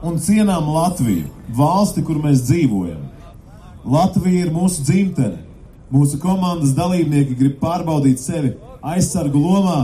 un 0.00 0.16
cienām 0.24 0.72
Latviju, 0.72 1.28
valsti, 1.52 2.00
kur 2.00 2.16
mēs 2.24 2.46
dzīvojam. 2.48 3.10
Latvija 3.84 4.46
ir 4.46 4.56
mūsu 4.56 4.88
dzimtene. 4.88 5.42
Mūsu 5.92 6.16
komandas 6.16 6.72
dalībnieki 6.72 7.36
grib 7.36 7.58
pārbaudīt 7.60 8.16
sevi 8.16 8.54
aizsargu 8.80 9.36
lomā 9.36 9.82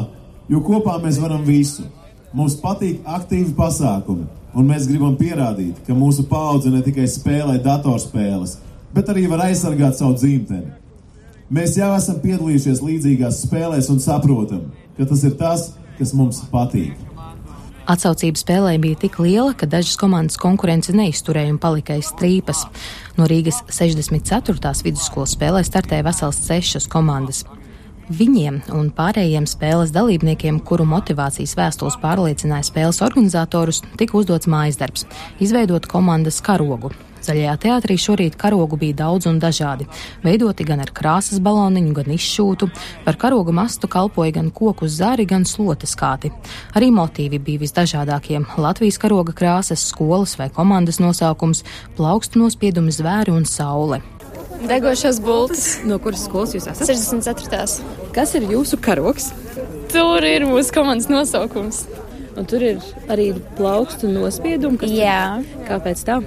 jo 0.48 0.60
kopā 0.64 0.96
mēs 1.02 1.20
varam 1.22 1.44
visu. 1.46 1.86
Mums 2.36 2.58
patīk 2.60 3.04
aktīvi 3.08 3.54
pasākumi, 3.56 4.26
un 4.54 4.68
mēs 4.68 4.88
gribam 4.88 5.16
pierādīt, 5.16 5.80
ka 5.86 5.96
mūsu 5.96 6.26
paudze 6.28 6.72
ne 6.72 6.82
tikai 6.84 7.06
spēlē 7.08 7.56
datorspēles, 7.64 8.58
bet 8.94 9.08
arī 9.12 9.26
var 9.30 9.46
aizsargāt 9.48 9.96
savu 9.96 10.16
dzimteni. 10.18 10.74
Mēs 11.48 11.78
jau 11.78 11.88
esam 11.96 12.18
piedalījušies 12.20 12.82
līdzīgās 12.84 13.44
spēlēs 13.46 13.88
un 13.92 14.02
saprotam, 14.04 14.66
ka 14.98 15.08
tas 15.08 15.22
ir 15.24 15.36
tas, 15.40 15.70
kas 15.96 16.12
mums 16.12 16.42
patīk. 16.52 16.96
Atsaucība 17.88 18.36
spēlē 18.36 18.74
bija 18.82 18.98
tik 19.06 19.16
liela, 19.24 19.54
ka 19.56 19.64
dažas 19.64 19.96
komandas 19.96 20.36
konkurence 20.36 20.92
neizturēja 20.92 21.54
un 21.54 21.60
palika 21.62 21.94
aiz 21.96 22.10
strīpas. 22.12 22.66
No 23.16 23.24
Rīgas 23.30 23.62
64. 23.72 24.74
vidusskolas 24.84 25.32
spēlē 25.38 25.64
startēja 25.64 26.04
vesels 26.10 26.42
sešas 26.44 26.90
komandas. 26.92 27.46
Viņiem 28.08 28.62
un 28.72 28.86
pārējiem 28.96 29.44
spēles 29.44 29.90
dalībniekiem, 29.92 30.62
kuru 30.64 30.86
motivācijas 30.88 31.52
vēstules 31.58 31.98
pārliecināja 32.00 32.64
spēles 32.64 33.02
organizatorus, 33.04 33.82
tika 34.00 34.16
uzdots 34.16 34.48
mājas 34.48 34.80
darbs- 34.80 35.04
izveidot 35.44 35.84
komandas 35.84 36.40
karogu. 36.40 36.88
Zaļajā 37.20 37.56
teātrī 37.60 37.98
šorīt 38.00 38.38
karogu 38.40 38.78
bija 38.78 38.94
daudz 38.94 39.26
un 39.26 39.38
dažādi. 39.38 39.86
Veidoti 40.24 40.64
gan 40.64 40.80
ar 40.80 40.88
krāsas 40.88 41.38
baloniņu, 41.38 41.92
gan 41.92 42.04
izšūtu. 42.04 42.70
Par 43.04 43.16
karogu 43.16 43.52
mastu 43.52 43.88
kalpoja 43.88 44.32
gan 44.32 44.50
koku 44.50 44.88
zari, 44.88 45.26
gan 45.26 45.44
slotes 45.44 45.94
kāti. 45.94 46.32
Arī 46.74 46.88
motīvi 46.90 47.38
bija 47.38 47.60
visdažādākie- 47.60 48.46
Latvijas 48.56 48.98
karoga 48.98 49.34
krāsas, 49.34 49.84
skolas 49.84 50.38
vai 50.38 50.48
komandas 50.48 50.98
nosaukums, 50.98 51.62
plaukstu 51.94 52.36
nospiedumi 52.40 52.88
zvēri 52.88 53.36
un 53.36 53.44
saule. 53.44 54.00
Degošās 54.66 55.20
bultas. 55.22 55.78
No 55.86 56.00
kuras 56.02 56.24
skolas 56.26 56.54
jūs 56.56 56.66
esat? 56.70 56.88
64. 56.90 58.10
Kas 58.14 58.34
ir 58.34 58.48
jūsu 58.50 58.78
karoks? 58.82 59.30
Tur 59.92 60.24
ir 60.26 60.46
mūsu 60.48 60.74
komandas 60.74 61.08
nosaukums. 61.12 61.84
Un 62.38 62.46
tur 62.46 62.62
ir 62.62 62.82
arī 63.10 63.32
plaukstu 63.58 64.10
nospiedumi. 64.10 64.90
Jā. 64.94 65.40
Kāpēc 65.68 66.02
tā? 66.06 66.20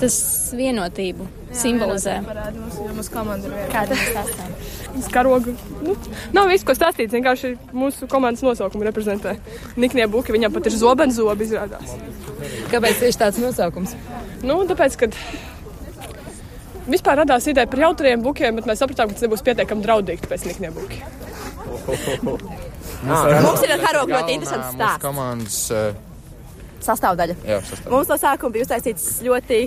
Tas 0.00 0.16
vienotību 0.56 1.24
simbolizē. 1.56 2.18
Komanda 3.12 3.48
ir 3.48 3.70
Kāda 3.72 3.96
mēs 3.96 4.18
esam? 4.20 4.56
Uz 4.96 5.08
karogu. 5.12 5.54
Nu, 5.84 5.94
nav 6.36 6.50
viss, 6.52 6.64
ko 6.66 6.76
stāstīt. 6.76 7.12
Vienkārši 7.12 7.54
mūsu 7.76 8.08
komandas 8.12 8.44
nosaukumu 8.44 8.84
reprezentē. 8.88 9.36
Niknie 9.80 10.08
Buki, 10.12 10.34
viņam 10.36 10.52
pat 10.56 10.68
ir 10.68 10.76
zobenzobi 10.76 11.48
izrādās. 11.48 11.96
Kāpēc 12.72 13.00
tieši 13.02 13.20
tāds 13.20 13.40
nosaukums? 13.40 13.96
Nu, 14.44 14.58
tāpēc, 14.68 14.98
kad 15.00 15.16
vispār 16.90 17.20
radās 17.22 17.46
ideja 17.50 17.68
par 17.70 17.82
jautriem 17.86 18.22
bukiem, 18.24 18.56
bet 18.60 18.68
mēs 18.70 18.82
sapratām, 18.82 19.10
ka 19.10 19.18
tas 19.18 19.26
nebūs 19.26 19.44
pietiekami 19.46 19.84
draudīgi, 19.86 20.22
tāpēc 20.24 20.46
niknie 20.50 20.70
buki. 20.74 21.02
Mums 23.06 23.62
ir 23.64 23.72
ar 23.76 23.82
karogu 23.84 24.14
ļoti 24.14 24.36
interesants 24.36 24.74
stāsts. 24.74 25.02
Komandas 25.04 25.58
uh, 25.74 26.04
Sastāvdaļa. 26.86 27.34
jā, 27.46 27.60
sastāv. 27.66 27.90
Mums 27.92 28.10
no 28.10 28.18
sākuma 28.20 28.54
bija 28.54 28.66
uztaisīts 28.66 29.06
ļoti 29.26 29.60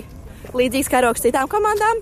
līdzīgs 0.56 0.88
karogs 0.92 1.24
citām 1.24 1.48
komandām. 1.52 2.00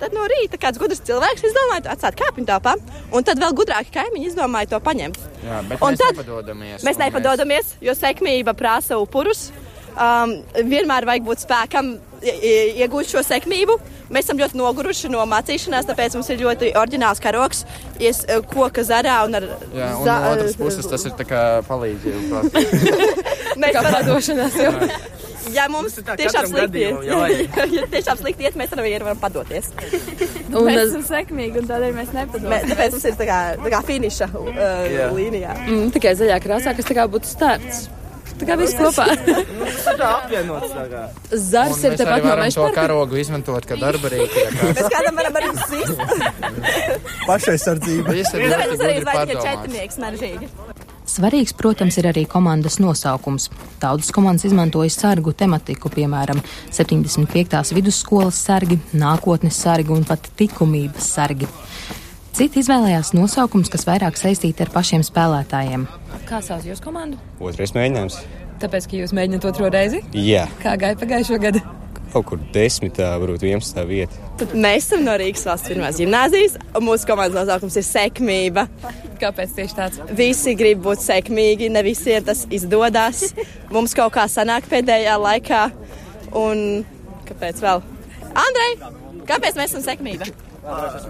Tad 0.00 0.14
no 0.16 0.24
rīta 0.32 0.56
kāds 0.60 0.80
gudrs 0.80 1.02
cilvēks 1.04 1.44
izdomāja 1.44 1.92
atstāt 1.92 2.16
kāpņu 2.16 2.46
tāpā, 2.48 2.72
un 3.12 3.24
tad 3.26 3.40
vēl 3.42 3.52
gudrāki 3.56 3.92
kaimiņi 3.98 4.30
izdomāja 4.30 4.70
to 4.72 4.78
paņemt. 4.84 5.18
Jā, 5.44 5.58
bet 5.68 5.82
Un 5.84 5.92
mēs 5.92 6.00
tad 6.00 6.14
nepadodamies. 6.16 6.84
Mēs 6.88 7.00
nepadodamies, 7.02 7.74
jo 7.84 7.92
sekmība 7.98 8.54
prasa 8.56 8.96
upurus. 9.00 9.50
Um, 9.90 10.38
vienmēr 10.70 11.04
vajag 11.08 11.26
būt 11.26 11.42
spēkam, 11.44 11.90
iegūt 12.24 13.10
šo 13.12 13.20
sekmību. 13.26 13.76
Mēs 14.10 14.26
esam 14.26 14.40
ļoti 14.42 14.58
noguruši 14.58 15.10
no 15.12 15.22
mācīšanās, 15.30 15.86
tāpēc 15.86 16.16
mums 16.18 16.30
ir 16.34 16.40
ļoti 16.42 16.72
oriģināls 16.80 17.22
karoks, 17.22 17.62
ies 18.02 18.24
uh, 18.26 18.40
koka 18.50 18.82
zarā 18.86 19.20
un 19.28 19.38
ar 19.38 19.46
Jā, 19.70 19.92
un 19.94 20.04
za- 20.08 20.18
no 20.24 20.32
otras 20.34 20.56
puses 20.58 20.88
tas 20.90 21.06
ir 21.06 21.14
tā 21.20 21.26
kā 21.30 21.44
palīdzība. 21.68 22.42
Mēs 23.60 23.76
kā 23.78 23.84
padošanās 23.90 24.58
jau. 24.58 24.74
Ja 25.50 25.64
mums 25.72 25.94
tiešām 25.96 26.46
slikti 26.46 26.82
iet, 26.84 26.98
jāvajag. 27.08 27.54
ja 27.78 27.86
tiešām 27.90 28.18
slikti 28.20 28.44
iet, 28.44 28.56
mēs 28.60 28.70
varam, 28.70 28.86
varam 29.06 29.18
padoties. 29.22 29.70
Un 30.52 30.66
mēs 30.68 30.82
esam 30.84 31.02
sekmīgi, 31.08 31.62
un 31.62 31.70
tādēļ 31.70 31.94
mēs 31.96 32.12
Mē, 32.12 32.26
nepadodamies. 32.26 32.66
tāpēc 32.70 32.94
tas 32.94 33.06
ir 33.08 33.16
tā 33.18 33.26
kā, 33.26 33.38
tā 33.64 33.72
kā 33.72 33.80
finiša 33.88 34.28
uh, 34.36 34.50
Jā. 34.92 35.08
līnijā. 35.16 35.56
Mm, 35.64 35.88
tikai 35.96 36.12
zaļā 36.20 36.36
krāsā, 36.44 36.76
kas 36.78 36.86
tā 36.86 36.94
kā 37.00 37.08
būtu 37.10 37.32
starts. 37.32 37.86
Tā 38.40 38.46
kā 38.48 38.56
viss 38.60 38.76
kopā. 38.78 39.06
Tā 40.00 40.08
apvienots 40.08 40.72
tā 40.72 40.84
kā. 40.88 41.02
Zars 41.30 41.82
ir 41.84 41.96
tepat 42.00 42.24
no 42.24 42.36
meža. 42.40 42.56
To 42.56 42.68
karogu 42.76 43.20
izmantot 43.20 43.66
kā 43.68 43.76
darba 43.80 44.12
rīku. 44.12 44.46
Mēs 44.60 44.88
kādam 44.94 45.20
varam 45.20 45.40
arī 45.40 45.50
sist. 45.68 45.96
Pašaizsardzība. 47.28 48.16
Viss 48.16 48.36
ir 48.36 48.46
ļoti 48.48 48.78
gudri 48.80 49.04
pārdomāts. 49.10 50.88
Svarīgs, 51.10 51.52
protams, 51.58 51.96
ir 51.98 52.06
arī 52.06 52.22
komandas 52.30 52.78
nosaukums. 52.78 53.48
Daudzas 53.82 54.12
komandas 54.14 54.46
izmantoja 54.46 54.92
sargu 54.94 55.32
tematiku, 55.34 55.90
piemēram, 55.90 56.38
75. 56.70 57.74
vidusskolas 57.74 58.38
sargi, 58.46 58.78
nākotnes 58.94 59.58
sargi 59.58 59.90
un 59.96 60.06
pat 60.06 60.30
likumības 60.38 61.10
sargi. 61.18 61.50
Citi 62.40 62.62
izvēlējās 62.62 63.10
nosaukums, 63.12 63.68
kas 63.68 63.82
vairāk 63.84 64.16
saistīti 64.16 64.64
ar 64.64 64.70
pašiem 64.72 65.02
spēlētājiem. 65.04 65.82
Kā 66.24 66.38
sauc 66.40 66.64
jūsu 66.64 66.80
komandu? 66.86 67.18
Otrais 67.36 67.74
mēģinājums. 67.76 68.16
Tāpēc, 68.62 68.86
ka 68.88 68.96
jūs 68.96 69.12
mēģināt 69.12 69.44
otro 69.50 69.68
reizi? 69.68 70.00
Jā, 70.16 70.46
Kā 70.62 70.72
gāja 70.80 70.96
pagājušo 71.02 71.36
gadu? 71.42 71.60
kaut 72.14 72.26
kur 72.26 72.40
desmitā, 72.56 73.10
varbūt 73.20 73.44
vienpadsmitā 73.44 73.84
vieta. 73.86 74.24
Tad 74.40 74.56
mēs 74.56 74.88
esam 74.88 75.04
no 75.04 75.12
Rīgas 75.20 75.44
valsts 75.46 75.68
pirmās 75.70 76.00
gimnāzijas, 76.00 76.56
un 76.80 76.88
mūsu 76.88 77.06
komandas 77.06 77.36
nosaukums 77.38 77.76
ir 77.76 77.86
sekmība. 77.86 78.64
Kāpēc 79.20 79.52
tieši 79.60 79.76
tāds? 79.76 80.00
Visi 80.16 80.56
grib 80.58 80.80
būt 80.88 81.04
sekmīgi, 81.04 81.68
ne 81.70 81.84
visiem 81.86 82.24
tas 82.26 82.46
izdodas. 82.50 83.34
Mums 83.70 83.94
kaut 83.94 84.16
kā 84.16 84.24
sanāk 84.32 84.66
pēdējā 84.72 85.20
laikā, 85.22 85.64
un 86.40 86.86
kāpēc 87.28 87.62
vēl? 87.68 87.84
Andrej, 88.32 88.78
kāpēc 89.28 89.60
mēs 89.60 89.74
esam 89.76 89.84
sekmība? 89.92 90.32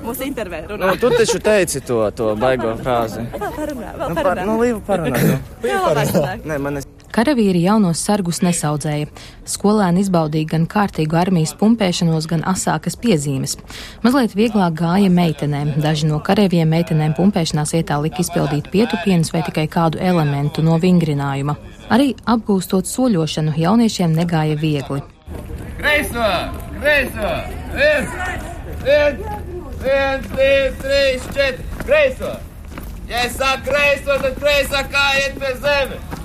Mūsu 0.05 0.23
intervē 0.29 0.63
runā. 0.71 0.93
Nu, 0.93 0.97
tu 1.01 1.11
taču 1.11 1.41
teici 1.43 1.81
to, 1.83 2.05
to 2.15 2.31
baigo 2.39 2.77
frāzi. 2.79 3.25
Vēl 3.35 3.51
parunā, 3.57 3.91
vēl 3.99 4.09
Nu, 4.13 4.15
par, 4.15 4.25
parunā. 4.29 4.47
nu, 4.47 4.55
līvu 4.63 4.81
parunā. 4.87 5.21
Jā, 5.67 5.81
labāk. 5.91 6.47
Nē, 6.47 6.59
man 6.63 6.79
es... 6.81 6.87
Karavīri 7.11 7.65
jaunos 7.65 7.99
sargus 8.07 8.39
nesaudzēja. 8.47 9.09
Skolēni 9.51 10.05
izbaudīja 10.05 10.53
gan 10.53 10.69
kārtīgu 10.71 11.19
armijas 11.19 11.57
pumpēšanos, 11.59 12.29
gan 12.31 12.45
asākas 12.47 12.95
piezīmes. 13.03 13.57
Mazliet 14.05 14.37
vieglāk 14.39 14.77
gāja 14.79 15.11
meitenēm. 15.11 15.73
Daži 15.83 16.07
no 16.07 16.21
karavīriem 16.23 16.71
meitenēm 16.71 17.17
pumpēšanās 17.19 17.75
vietā 17.75 17.99
lika 18.05 18.23
izpildīt 18.23 18.71
pietupienus 18.71 19.33
vai 19.35 19.43
tikai 19.49 19.67
kādu 19.67 19.99
elementu 19.99 20.63
no 20.63 20.79
vingrinājuma. 20.79 21.59
Arī 21.91 22.13
apgūstot 22.31 22.87
soļošanu 22.87 23.59
jauniešiem 23.59 24.15
negāja 24.15 24.55
viegli. 24.63 25.03
Kreiso! 25.83 26.31
Kreiso! 26.79 27.35
Viens! 27.75 28.50
Viens! 28.85 29.21
Viens, 29.81 30.27
divi, 30.35 30.71
trīs, 30.81 31.27
četri! 31.35 31.65
Kreiso! 31.85 32.33
Ja 33.11 33.25
es 33.27 33.37
saku 33.37 33.71
kreiso, 33.71 34.17
tad 34.23 34.37
kreisā 34.41 34.83
kā 34.93 35.05
iet 35.21 35.39
pie 35.41 35.53
zemes! 35.61 36.19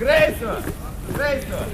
Kreiso! 0.00 0.56
Kreiso! 1.14 1.64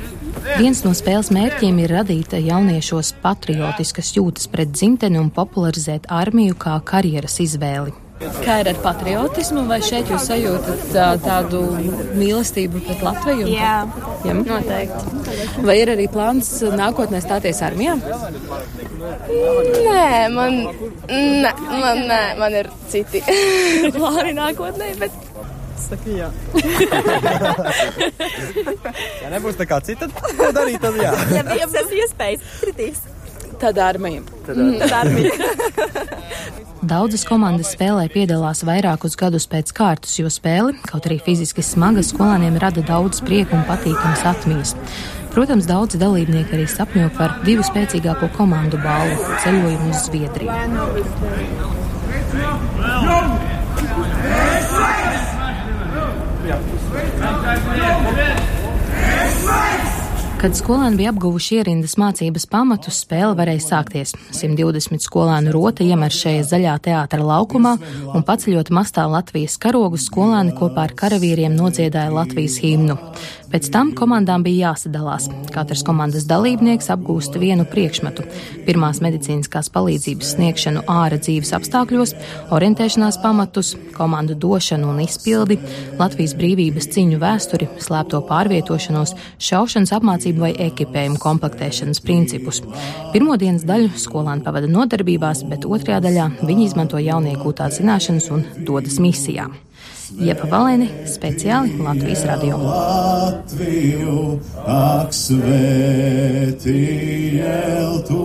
Viens 0.56 0.82
no 0.86 0.92
spēles 0.96 1.30
mērķiem 1.34 1.78
ir 1.82 1.94
radīt 1.98 2.34
jauniešos 2.38 3.12
patriotiskas 3.22 4.12
jūtas 4.16 4.50
pret 4.52 4.70
dzimteni 4.74 5.18
un 5.20 5.30
popularizēt 5.34 6.10
armiju 6.12 6.58
kā 6.62 6.78
karjeras 6.86 7.40
izvēli. 7.44 7.94
Kā 8.16 8.54
ir 8.62 8.68
ar 8.70 8.78
patriotismu, 8.80 9.66
vai 9.68 9.76
šeit 9.84 10.08
jūs 10.08 10.24
sajūtat 10.30 10.84
tā, 10.94 11.06
tādu 11.20 11.58
mīlestību 12.16 12.80
pret 12.86 13.02
Latviju? 13.04 13.48
Jā, 13.52 13.74
Jā, 14.24 14.36
noteikti. 14.38 15.34
Vai 15.66 15.76
ir 15.82 15.92
arī 15.92 16.06
plāns 16.12 16.48
nākotnē 16.80 17.20
stāties 17.20 17.60
armijā? 17.66 17.98
Nē, 19.84 20.08
man, 20.32 20.56
nē, 21.12 21.52
man, 21.68 22.02
nē, 22.08 22.22
man 22.40 22.56
ir 22.62 22.70
citi 22.92 23.20
plāni 23.96 24.32
nākotnē, 24.38 24.94
bet 25.02 25.22
Saka, 25.76 26.08
jā. 26.08 26.30
ja 29.22 29.28
nebūs 29.34 29.58
tā 29.60 29.66
kā 29.68 29.76
cita, 29.84 30.08
ko 30.08 30.48
darīt, 30.56 30.80
tad 30.82 30.96
jā. 30.98 31.12
Ja 31.36 31.44
visas 31.52 31.92
iespējas 32.00 32.40
kritīs. 32.62 33.04
Tad 33.60 33.78
armija. 33.78 34.22
Tad, 34.46 34.56
armija. 34.92 35.30
Daudzas 36.86 37.24
komandas 37.26 37.72
spēlē 37.74 38.04
piedalās 38.12 38.60
vairākus 38.66 39.16
gadus 39.18 39.46
pēc 39.50 39.72
kārtas, 39.74 40.12
jo 40.20 40.28
spēle, 40.30 40.74
kaut 40.86 41.08
arī 41.08 41.16
fiziski 41.24 41.64
smaga, 41.64 42.04
skolāniem 42.04 42.58
rada 42.62 42.84
daudz 42.84 43.22
prieku 43.24 43.56
un 43.56 43.64
patīkamas 43.66 44.22
atmiņas. 44.30 44.74
Protams, 45.32 45.66
daudzi 45.68 45.98
dalībnieki 46.00 46.54
arī 46.56 46.66
sapņo 46.70 47.08
par 47.16 47.40
divu 47.48 47.64
spēcīgāko 47.66 48.28
komandu 48.36 48.78
balvu- 48.84 49.16
ceļojumu 49.42 49.90
uz 49.90 50.04
Zviedriju. 50.06 50.52
Kad 60.36 60.52
skolēni 60.52 60.98
bija 61.00 61.10
apguvuši 61.14 61.54
ierindas 61.56 61.94
mācības 61.96 62.44
pamatus, 62.52 62.98
spēle 63.06 63.32
varēja 63.38 63.62
sākties. 63.64 64.10
120 64.36 65.00
skolēnu 65.00 65.54
rota 65.54 65.84
iemeršēja 65.86 66.42
zaļā 66.50 66.74
teātra 66.84 67.24
laukumā 67.24 67.72
un 68.12 68.24
paceļot 68.26 68.68
mastā 68.76 69.06
Latvijas 69.08 69.56
karogu, 69.62 69.96
skolēni 69.96 70.52
kopā 70.58 70.84
ar 70.90 70.94
karavīriem 71.00 71.56
nodziedāja 71.56 72.12
Latvijas 72.12 72.58
himnu. 72.60 72.98
Pēc 73.46 73.68
tam 73.70 73.92
komandām 73.94 74.42
bija 74.42 74.72
jāsadalās. 74.72 75.28
Katrs 75.54 75.84
komandas 75.86 76.24
dalībnieks 76.26 76.88
apgūst 76.90 77.36
vienu 77.38 77.64
priekšmetu- 77.70 78.24
pirmās 78.66 78.98
medicīniskās 79.04 79.70
palīdzības 79.70 80.32
sniegšanu 80.34 80.82
ārā 80.90 81.18
dzīves 81.22 81.52
apstākļos, 81.54 82.14
orientēšanās 82.50 83.20
pamatus, 83.22 83.76
komandu 83.94 84.34
došanu 84.34 84.88
un 84.90 84.98
izpildi, 85.00 85.58
Latvijas 85.98 86.34
brīvības 86.34 86.90
cīņu 86.94 87.18
vēsturi, 87.22 87.68
slēpto 87.78 88.22
pārvietošanos, 88.28 89.14
šaušanas 89.38 89.92
apmācību 89.92 90.38
vai 90.38 90.52
ekipējumu 90.52 91.18
komplektēšanas 91.18 92.02
principus. 92.02 92.62
Pirmo 93.12 93.36
dienas 93.36 93.62
daļu 93.62 93.90
skolēni 93.94 94.42
pavada 94.42 94.66
nodarbībās, 94.66 95.48
bet 95.48 95.64
otrajā 95.64 96.00
daļā 96.00 96.26
viņi 96.42 96.64
izmanto 96.64 96.96
jauniekūtās 96.96 97.78
zināšanas 97.80 98.30
un 98.30 98.44
dodas 98.64 98.98
misijā. 98.98 99.65
Iepa 100.14 100.46
Valēni, 100.46 100.86
speciāli 101.10 101.80
Latvijas 101.82 102.20
radio. 102.28 102.60
Latviju 102.62 104.36
ak 104.62 105.10
svētī 105.16 106.82
el 107.42 107.98
to. 108.06 108.22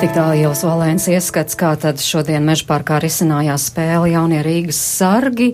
Tik 0.00 0.16
tālu 0.16 0.40
jau 0.40 0.56
Valēns 0.64 1.10
ieskats, 1.12 1.60
kā 1.60 1.74
tad 1.76 2.00
šodien 2.00 2.48
mežparkā 2.48 2.96
risinājās 3.04 3.68
spēle 3.68 4.14
jaunie 4.14 4.40
Rīgas 4.40 4.80
sargi. 4.80 5.52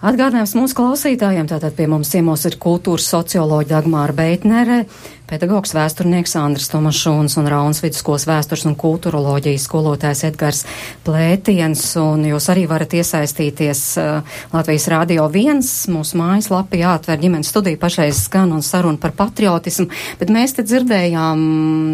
Atgādinājums 0.00 0.54
mūsu 0.56 0.78
klausītājiem, 0.78 1.44
tātad 1.50 1.74
pie 1.76 1.84
mums 1.90 2.08
ciemos 2.14 2.46
ir 2.48 2.54
kultūras 2.62 3.10
socioloģija 3.10 3.82
Dagmāra 3.82 4.14
Beitnere, 4.16 4.84
pedagogs 5.30 5.72
vēsturnieks 5.76 6.34
Andris 6.40 6.70
Tomašūns 6.72 7.36
un 7.40 7.48
Rauns 7.50 7.80
vidusskolas 7.84 8.26
vēstures 8.28 8.66
un 8.66 8.74
kulturoloģijas 8.78 9.66
skolotājs 9.68 10.24
Edgars 10.26 10.64
Plētiens, 11.06 11.84
un 12.02 12.24
jūs 12.26 12.48
arī 12.52 12.66
varat 12.70 12.96
iesaistīties 12.98 13.84
uh, 14.02 14.36
Latvijas 14.54 14.88
Rādio 14.90 15.28
1, 15.30 15.62
mūsu 15.94 16.18
mājaslapi 16.18 16.82
jāatver 16.82 17.22
ģimenes 17.22 17.52
studija 17.54 17.78
pašreiz 17.80 18.24
skan 18.26 18.54
un 18.56 18.64
saruna 18.66 18.98
par 19.00 19.14
patriotismu, 19.18 19.88
bet 20.20 20.34
mēs 20.34 20.56
te 20.58 20.66
dzirdējām, 20.66 21.46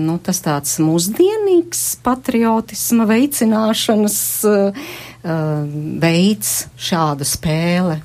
nu, 0.09 0.17
tas 0.25 0.41
tāds 0.45 0.79
mūsdienīgs 0.83 1.85
patriotisma 2.07 3.09
veicināšanas 3.13 4.19
uh, 4.49 4.85
uh, 5.23 5.65
veids 6.03 6.59
šāda 6.81 7.29
spēle. 7.29 8.01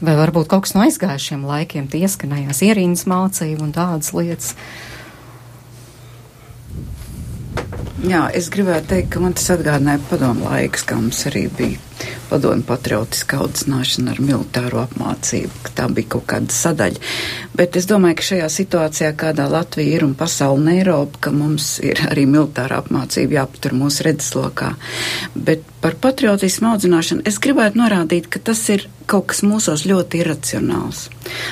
Vai 0.00 0.14
varbūt 0.16 0.48
kaut 0.48 0.64
kas 0.64 0.72
no 0.72 0.80
aizgājušiem 0.86 1.42
laikiem 1.44 1.88
tie 1.92 2.06
ieskanējās 2.06 2.62
ierīnas 2.64 3.04
mācību 3.10 3.66
un 3.66 3.74
tādas 3.76 4.14
lietas. 4.16 4.54
Jā, 8.00 8.22
es 8.32 8.46
gribētu 8.48 8.94
teikt, 8.94 9.10
ka 9.12 9.20
man 9.20 9.34
tas 9.36 9.50
atgādināja 9.52 10.00
padomu 10.08 10.46
laiks, 10.48 10.86
kā 10.88 10.96
mums 10.96 11.20
arī 11.28 11.48
bija 11.52 12.06
padomu 12.30 12.62
patriotiska 12.64 13.40
audzināšana 13.42 14.14
ar 14.14 14.20
militāro 14.24 14.80
apmācību, 14.86 15.50
ka 15.66 15.72
tā 15.76 15.88
bija 15.92 16.14
kaut 16.14 16.24
kāda 16.30 16.54
sadaļa. 16.54 17.02
Bet 17.58 17.76
es 17.76 17.88
domāju, 17.90 18.16
ka 18.20 18.26
šajā 18.30 18.48
situācijā, 18.54 19.10
kādā 19.20 19.50
Latvija 19.52 19.98
ir 19.98 20.06
un 20.06 20.14
pasauli 20.16 20.62
un 20.62 20.72
Eiropa, 20.78 21.20
ka 21.26 21.34
mums 21.34 21.74
ir 21.84 22.00
arī 22.06 22.24
militāra 22.30 22.80
apmācība 22.80 23.40
jāpatur 23.42 23.76
mūsu 23.82 24.08
redzeslokā. 24.08 24.72
Bet 25.34 25.68
par 25.84 25.98
patriotismu 26.00 26.72
audzināšanu 26.72 27.26
es 27.28 27.36
gribētu 27.42 27.82
norādīt, 27.82 28.32
ka 28.32 28.40
tas 28.50 28.64
ir 28.72 28.88
kaut 29.10 29.28
kas 29.34 29.44
mūsos 29.44 29.84
ļoti 29.90 30.24
iracionāls. 30.24 31.08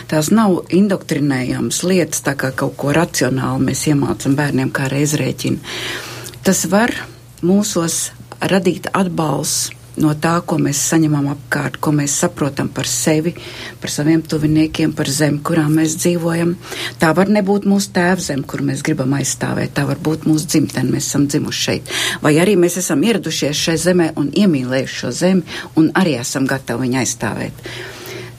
Tās 0.08 0.32
nav 0.32 0.62
indoktrinējamas 0.72 1.82
lietas, 1.84 2.22
tā 2.24 2.38
kā 2.40 2.54
kaut 2.56 2.78
ko 2.80 2.94
racionāli 2.96 3.68
mēs 3.68 3.88
iemācam 3.90 4.38
bērniem 4.38 4.72
kā 4.72 4.88
reizrēķinu. 4.94 6.07
Tas 6.46 6.64
var 6.70 6.94
mūsos 7.42 8.08
radīt 8.40 8.88
atbalstu 8.94 9.78
no 9.98 10.12
tā, 10.14 10.36
ko 10.46 10.58
mēs 10.62 10.80
saņemam 10.92 11.28
apkārt, 11.32 11.78
ko 11.82 11.92
mēs 11.94 12.14
saprotam 12.22 12.70
par 12.74 12.86
sevi, 12.86 13.34
par 13.82 13.92
saviem 13.92 14.22
tuviniekiem, 14.22 14.92
par 14.96 15.10
zemi, 15.10 15.40
kurā 15.44 15.66
mēs 15.72 15.96
dzīvojam. 15.98 16.54
Tā 17.02 17.12
var 17.18 17.32
nebūt 17.34 17.66
mūsu 17.68 17.92
tēvzeme, 17.96 18.46
kur 18.48 18.62
mēs 18.66 18.84
gribam 18.86 19.16
aizstāvēt, 19.18 19.74
tā 19.74 19.86
var 19.88 19.98
būt 19.98 20.28
mūsu 20.30 20.48
dzimtene, 20.54 20.92
mēs 20.94 21.10
esam 21.10 21.26
dzimuši 21.26 21.64
šeit. 21.66 21.94
Vai 22.22 22.36
arī 22.42 22.56
mēs 22.60 22.78
esam 22.82 23.02
ieradušies 23.04 23.66
šai 23.66 23.78
zemē 23.88 24.10
un 24.20 24.30
iemīlējuši 24.30 25.00
šo 25.02 25.14
zemi 25.24 25.60
un 25.80 25.92
arī 25.98 26.18
esam 26.22 26.46
gatavi 26.48 26.86
viņu 26.86 27.02
aizstāvēt. 27.02 27.70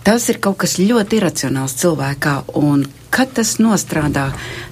Tas 0.03 0.29
ir 0.31 0.39
kaut 0.43 0.61
kas 0.63 0.77
ļoti 0.79 1.19
iracionāls 1.19 1.75
cilvēkā, 1.81 2.35
un 2.59 2.85
kad 3.13 3.31
tas 3.35 3.57
nostrādā, 3.59 4.29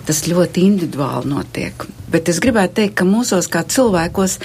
tas 0.08 0.24
ļoti 0.30 0.64
individuāli 0.70 1.32
notiek. 1.34 1.88
Bet 2.08 2.30
es 2.32 2.40
gribētu 2.40 2.78
teikt, 2.80 2.96
ka 3.02 3.08
mūsos 3.08 3.50
kā 3.52 3.66
cilvēkos 3.68 4.38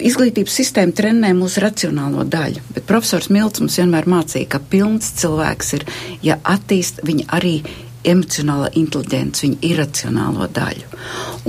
izglītības 0.00 0.56
sistēma 0.62 0.96
trenē 0.96 1.34
mūsu 1.36 1.60
racionālo 1.60 2.24
daļu. 2.24 2.62
Bet 2.72 2.88
profesors 2.88 3.28
Milts 3.28 3.60
mums 3.60 3.76
vienmēr 3.82 4.08
mācīja, 4.08 4.48
ka 4.54 4.62
pilns 4.72 5.12
cilvēks 5.20 5.74
ir, 5.76 5.86
ja 6.24 6.38
attīst, 6.48 7.02
viņa 7.04 7.28
arī 7.36 7.58
emocionāla 8.06 8.70
inteliģence, 8.78 9.44
viņa 9.44 9.58
iracionālo 9.66 10.46
daļu. 10.54 10.86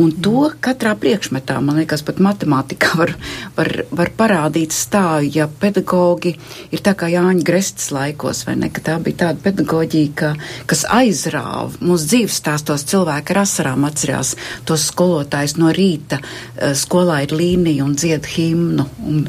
Un 0.02 0.12
to 0.24 0.46
katrā 0.64 0.94
priekšmetā, 1.00 1.58
man 1.64 1.82
liekas, 1.82 2.04
pat 2.08 2.22
matemātikā 2.24 2.92
var, 3.02 3.14
var, 3.58 3.72
var 3.92 4.12
parādīt 4.18 4.76
stāju, 4.76 5.32
ja 5.36 5.48
pedagogi 5.48 6.36
ir 6.72 6.84
tā 6.84 6.96
kā 6.98 7.10
Jāņa 7.12 7.46
Grestas 7.48 7.92
laikos, 7.96 8.46
vai 8.48 8.58
ne, 8.62 8.72
ka 8.74 8.84
tā 8.86 8.98
bija 9.04 9.26
tāda 9.26 9.44
pedagoģija, 9.44 10.14
ka, 10.18 10.34
kas 10.70 10.86
aizrāva 10.92 11.72
mūsu 11.80 12.12
dzīves 12.14 12.40
stāstos 12.44 12.86
cilvēki 12.92 13.36
ar 13.36 13.44
asarām 13.44 13.88
atcerās 13.88 14.36
tos 14.68 14.88
skolotājus 14.92 15.58
no 15.60 15.74
rīta, 15.76 16.22
eh, 16.22 16.76
skolā 16.78 17.24
ir 17.26 17.36
līnija 17.36 17.88
un 17.88 17.98
dzied 18.00 18.28
himnu. 18.36 18.88
Un, 19.08 19.26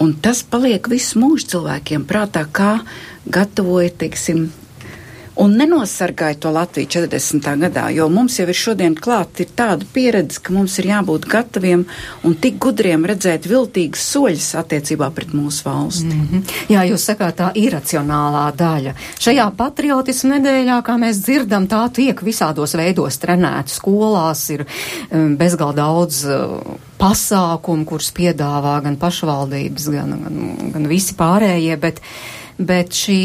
un 0.00 0.12
tas 0.20 0.42
paliek 0.42 0.88
visu 0.90 1.20
mūžu 1.22 1.54
cilvēkiem 1.54 2.04
prātā, 2.08 2.44
kā 2.44 2.78
gatavoja, 3.24 3.92
teiksim, 4.04 4.48
un 5.36 5.54
nenosargāja 5.58 6.38
to 6.38 6.50
Latviju 6.54 6.88
40. 6.94 7.48
gadā, 7.64 7.88
jo 7.94 8.06
mums 8.12 8.38
jau 8.38 8.46
ir 8.46 8.58
šodien 8.58 8.94
klāt 8.94 9.40
ir 9.42 9.50
tāda 9.56 9.86
pieredze, 9.94 10.38
ka 10.42 10.54
mums 10.54 10.76
ir 10.78 10.88
jābūt 10.92 11.26
gataviem 11.30 11.84
un 12.24 12.36
tik 12.40 12.60
gudriem 12.62 13.06
redzēt 13.08 13.48
viltīgas 13.50 14.04
soļus 14.14 14.52
attiecībā 14.62 15.10
pret 15.14 15.34
mūsu 15.34 15.66
valsti. 15.66 16.06
Mm 16.06 16.28
-hmm. 16.30 16.54
Jā, 16.74 16.84
jūs 16.90 17.06
sakāt 17.10 17.40
tā 17.40 17.50
iracionālā 17.54 18.46
daļa. 18.56 18.94
Šajā 19.18 19.50
patriotismu 19.56 20.36
nedēļā, 20.36 20.82
kā 20.82 20.98
mēs 20.98 21.22
dzirdam, 21.26 21.66
tā 21.66 21.82
tiek 21.92 22.22
visādos 22.22 22.74
veidos 22.74 23.18
trenēta. 23.18 23.74
Skolās 23.74 24.50
ir 24.50 24.66
um, 25.10 25.36
bezgal 25.36 25.74
daudz 25.74 26.24
uh, 26.24 26.60
pasākumu, 26.98 27.84
kurus 27.84 28.12
piedāvā 28.12 28.82
gan 28.82 28.96
pašvaldības, 28.96 29.90
gan, 29.90 30.16
gan, 30.24 30.70
gan 30.72 30.88
visi 30.88 31.14
pārējie, 31.14 31.76
bet 31.76 32.00
bet 32.58 32.94
šī 32.94 33.18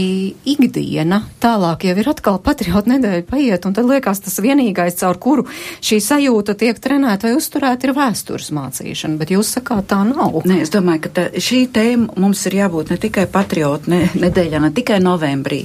ikdiena 0.49 1.21
tālāk 1.43 1.85
jau 1.89 1.95
ir 2.01 2.09
atkal 2.09 2.39
patriotu 2.43 2.93
nedēļa 2.93 3.25
paiet, 3.29 3.67
un 3.67 3.75
tad 3.77 3.87
liekas 3.89 4.23
tas 4.25 4.39
vienīgais, 4.41 4.97
caur 5.01 5.19
kuru 5.21 5.45
šī 5.85 5.99
sajūta 6.03 6.55
tiek 6.59 6.79
trenēta 6.81 7.29
vai 7.29 7.37
uzturēta, 7.37 7.87
ir 7.87 7.95
vēstures 7.97 8.49
mācīšana, 8.55 9.19
bet 9.21 9.33
jūs 9.35 9.53
sakāt, 9.59 9.89
tā 9.91 10.01
nav. 10.07 10.41
Nē, 10.49 10.61
es 10.65 10.73
domāju, 10.73 11.05
ka 11.05 11.13
tā, 11.19 11.27
šī 11.37 11.63
tēma 11.75 12.17
mums 12.19 12.45
ir 12.49 12.59
jābūt 12.61 12.93
ne 12.93 12.99
tikai 13.01 13.27
patriotu 13.31 13.93
ne, 13.93 14.01
nedēļā, 14.17 14.63
ne 14.65 14.73
tikai 14.75 14.99
novembrī. 15.03 15.63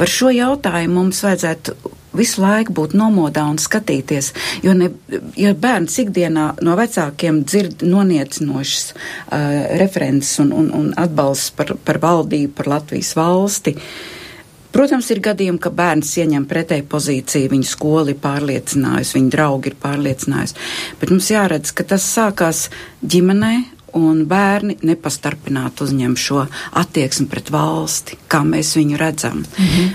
Par 0.00 0.10
šo 0.10 0.32
jautājumu 0.34 1.02
mums 1.02 1.22
vajadzētu 1.26 1.76
visu 2.18 2.42
laiku 2.42 2.74
būt 2.76 2.96
nomodā 2.98 3.46
un 3.50 3.60
skatīties, 3.62 4.32
jo 4.64 4.74
ne, 4.76 4.90
ja 5.38 5.54
bērns 5.54 5.98
ikdienā 6.04 6.48
no 6.66 6.76
vecākiem 6.78 7.42
dzird 7.44 7.86
noniecinošas 7.86 8.92
uh, 8.92 9.38
references 9.80 10.38
un, 10.44 10.52
un, 10.52 10.70
un 10.74 10.92
atbalsts 10.96 11.54
par, 11.56 11.74
par 11.84 12.02
valdību, 12.02 12.52
par 12.56 12.76
Latvijas 12.76 13.16
valsti, 13.18 13.76
Protams, 14.76 15.06
ir 15.08 15.22
gadījumi, 15.24 15.56
ka 15.62 15.70
bērns 15.72 16.10
ieņem 16.20 16.44
pretēju 16.50 16.84
pozīciju, 16.92 17.48
viņa 17.48 17.68
skola 17.70 18.12
ir 18.12 18.18
pārliecinājusi, 18.20 19.14
viņa 19.16 19.30
draugi 19.32 19.70
ir 19.70 19.76
pārliecinājusi, 19.80 20.58
bet 21.00 21.12
mums 21.14 21.30
jāredz, 21.32 21.72
ka 21.72 21.86
tas 21.94 22.04
sākās 22.04 22.66
ģimenē 23.00 23.54
un 23.96 24.24
bērni 24.28 24.76
nepastarpināt 24.84 25.80
uzņem 25.80 26.16
šo 26.20 26.44
attieksmi 26.76 27.24
pret 27.32 27.48
valsti, 27.54 28.18
kā 28.28 28.42
mēs 28.44 28.74
viņu 28.76 29.00
redzam. 29.00 29.46
Mm 29.46 29.70
-hmm. 29.70 29.94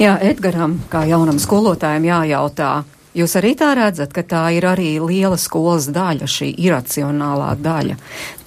Jā, 0.00 0.16
Edgaram, 0.22 0.80
kā 0.92 1.04
jaunam 1.08 1.38
skolotājam, 1.42 2.08
jājautā. 2.08 2.72
Jūs 3.12 3.34
arī 3.36 3.52
tā 3.60 3.74
redzat, 3.76 4.12
ka 4.16 4.22
tā 4.24 4.42
ir 4.56 4.64
arī 4.64 4.94
liela 5.04 5.36
skolas 5.36 5.90
daļa, 5.92 6.24
šī 6.24 6.48
iracionālā 6.64 7.50
daļa, 7.60 7.98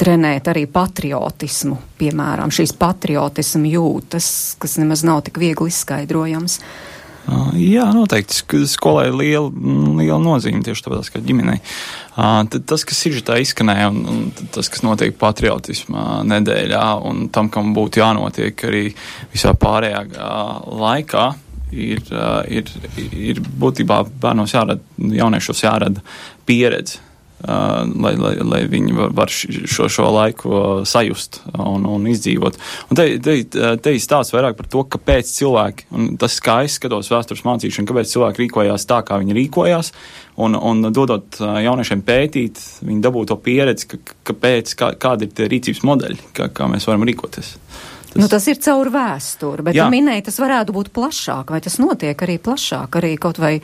trenēt 0.02 0.50
arī 0.50 0.66
patriotismu, 0.66 1.78
piemēram, 2.02 2.50
šīs 2.50 2.74
patriotismu 2.80 3.70
jūtas, 3.76 4.28
kas 4.58 4.80
nemaz 4.82 5.06
nav 5.06 5.22
tik 5.28 5.38
viegli 5.44 5.70
izskaidrojams. 5.70 6.58
Uh, 6.58 6.95
Jā, 7.26 7.88
noteikti. 7.96 8.62
Skolai 8.70 9.08
ir 9.10 9.16
liela, 9.18 9.50
liela 9.98 10.20
nozīme 10.22 10.62
tieši 10.66 10.86
tāpēc, 10.86 11.10
ka 11.14 11.22
ģimenei. 11.26 11.62
Tas, 12.70 12.86
kas 12.88 13.00
ir 13.10 13.18
tā 13.26 13.40
izskanēja, 13.42 13.88
un, 13.90 14.04
un 14.12 14.50
tas, 14.54 14.70
kas 14.72 14.84
notiek 14.86 15.16
patriotismā 15.20 16.22
nedēļā, 16.30 16.84
un 17.10 17.26
tam, 17.34 17.50
kam 17.54 17.74
būtu 17.76 18.04
jānotiek 18.04 18.68
arī 18.70 18.84
visā 19.34 19.56
pārējā 19.58 20.04
laikā, 20.86 21.26
ir, 21.74 22.04
ir, 22.52 22.72
ir 23.10 23.42
būtībā 23.42 24.04
bērnos 24.22 24.54
jārada, 24.56 24.86
jauniešos 25.18 25.66
jārada 25.66 26.06
pieredze 26.46 27.02
lai, 27.46 28.14
lai, 28.18 28.34
lai 28.42 28.62
viņi 28.70 28.96
var, 28.98 29.14
var 29.16 29.32
šo, 29.32 29.88
šo 29.92 30.10
laiku 30.14 30.60
sajust 30.88 31.42
un, 31.54 31.86
un 31.90 32.08
izdzīvot. 32.10 32.60
Un 32.90 33.00
te, 33.00 33.08
te, 33.24 33.38
te 33.82 33.94
ir 33.94 34.04
stāsts 34.04 34.34
vairāk 34.36 34.58
par 34.58 34.70
to, 34.72 34.86
kāpēc 34.96 35.30
cilvēki, 35.30 35.90
un 35.96 36.14
tas 36.22 36.38
kā 36.44 36.62
es 36.66 36.80
skatos 36.80 37.12
vēstures 37.14 37.46
mācīšanu, 37.48 37.90
kāpēc 37.90 38.14
cilvēki 38.14 38.46
rīkojās 38.46 38.88
tā, 38.90 39.02
kā 39.06 39.20
viņi 39.22 39.38
rīkojās, 39.40 39.92
un, 40.42 40.58
un 40.58 40.90
dodot 40.96 41.40
jauniešiem 41.40 42.06
pētīt, 42.06 42.62
viņi 42.86 43.04
dabū 43.06 43.26
to 43.30 43.38
pieredzi, 43.42 43.92
ka, 43.94 44.02
kāpēc, 44.32 44.78
kā, 44.80 44.94
kādi 45.00 45.30
ir 45.30 45.36
tie 45.36 45.50
rīcības 45.52 45.86
modeļi, 45.86 46.32
kā, 46.36 46.50
kā 46.56 46.72
mēs 46.72 46.90
varam 46.90 47.06
rīkoties. 47.08 47.56
Tas... 48.16 48.22
Nu, 48.22 48.30
tas 48.32 48.46
ir 48.48 48.60
caur 48.64 48.88
vēsturi, 48.94 49.64
bet 49.68 49.76
Jā. 49.76 49.90
minēji, 49.92 50.24
tas 50.30 50.38
varētu 50.40 50.72
būt 50.72 50.94
plašāk, 50.96 51.50
vai 51.52 51.60
tas 51.64 51.76
notiek 51.82 52.22
arī 52.24 52.38
plašāk, 52.40 52.96
arī 53.02 53.18
kaut 53.20 53.42
vai 53.44 53.58